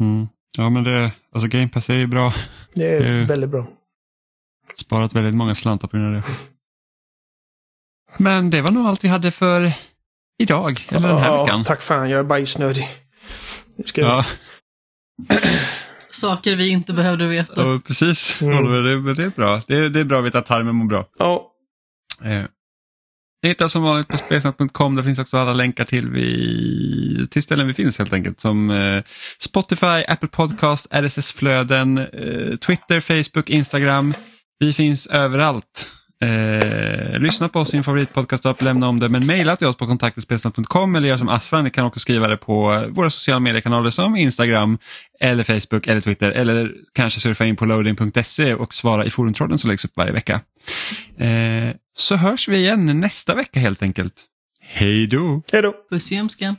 [0.00, 0.28] Mm.
[0.58, 2.34] Ja, men det, alltså Game Pass är ju bra.
[2.74, 3.26] Det är Mm.
[3.26, 3.66] väldigt bra.
[4.76, 6.28] Sparat väldigt många slantar på grund av det.
[8.16, 9.72] Men det var nog allt vi hade för
[10.38, 11.64] idag, eller den här Ja, veckan.
[11.64, 12.88] Tack fan, jag är bajsnödig.
[13.76, 14.00] Nu ska.
[14.00, 14.24] Ja,
[16.14, 17.52] Saker vi inte behövde veta.
[17.62, 18.42] ja, precis.
[18.42, 18.58] Mm.
[18.58, 19.62] Oliver, det, är bra.
[19.68, 21.06] Det, är- det är bra att veta att tarmen mår bra.
[21.18, 21.48] Ja,
[22.24, 22.44] Eh,
[23.42, 24.96] Ni hittar som vanligt på spelsnack.com.
[24.96, 28.40] Där finns också alla länkar till, vi, till ställen vi finns helt enkelt.
[28.40, 29.02] Som eh,
[29.38, 34.14] Spotify, Apple Podcast, RSS-flöden, eh, Twitter, Facebook, Instagram.
[34.58, 35.90] Vi finns överallt.
[36.22, 39.86] Eh, lyssna på oss i en favoritpodcast lämna om det, men mejla till oss på
[39.86, 44.16] kontaktspelsnack.com eller gör som Asfran, ni kan också skriva det på våra sociala mediekanaler som
[44.16, 44.78] Instagram,
[45.20, 49.70] eller Facebook eller Twitter eller kanske surfa in på loading.se och svara i forumtråden som
[49.70, 50.40] läggs upp varje vecka.
[51.18, 54.14] Eh, så hörs vi igen nästa vecka helt enkelt.
[54.62, 55.42] Hej då!
[55.52, 55.74] hej då.
[55.90, 56.56] Puss i ömskan.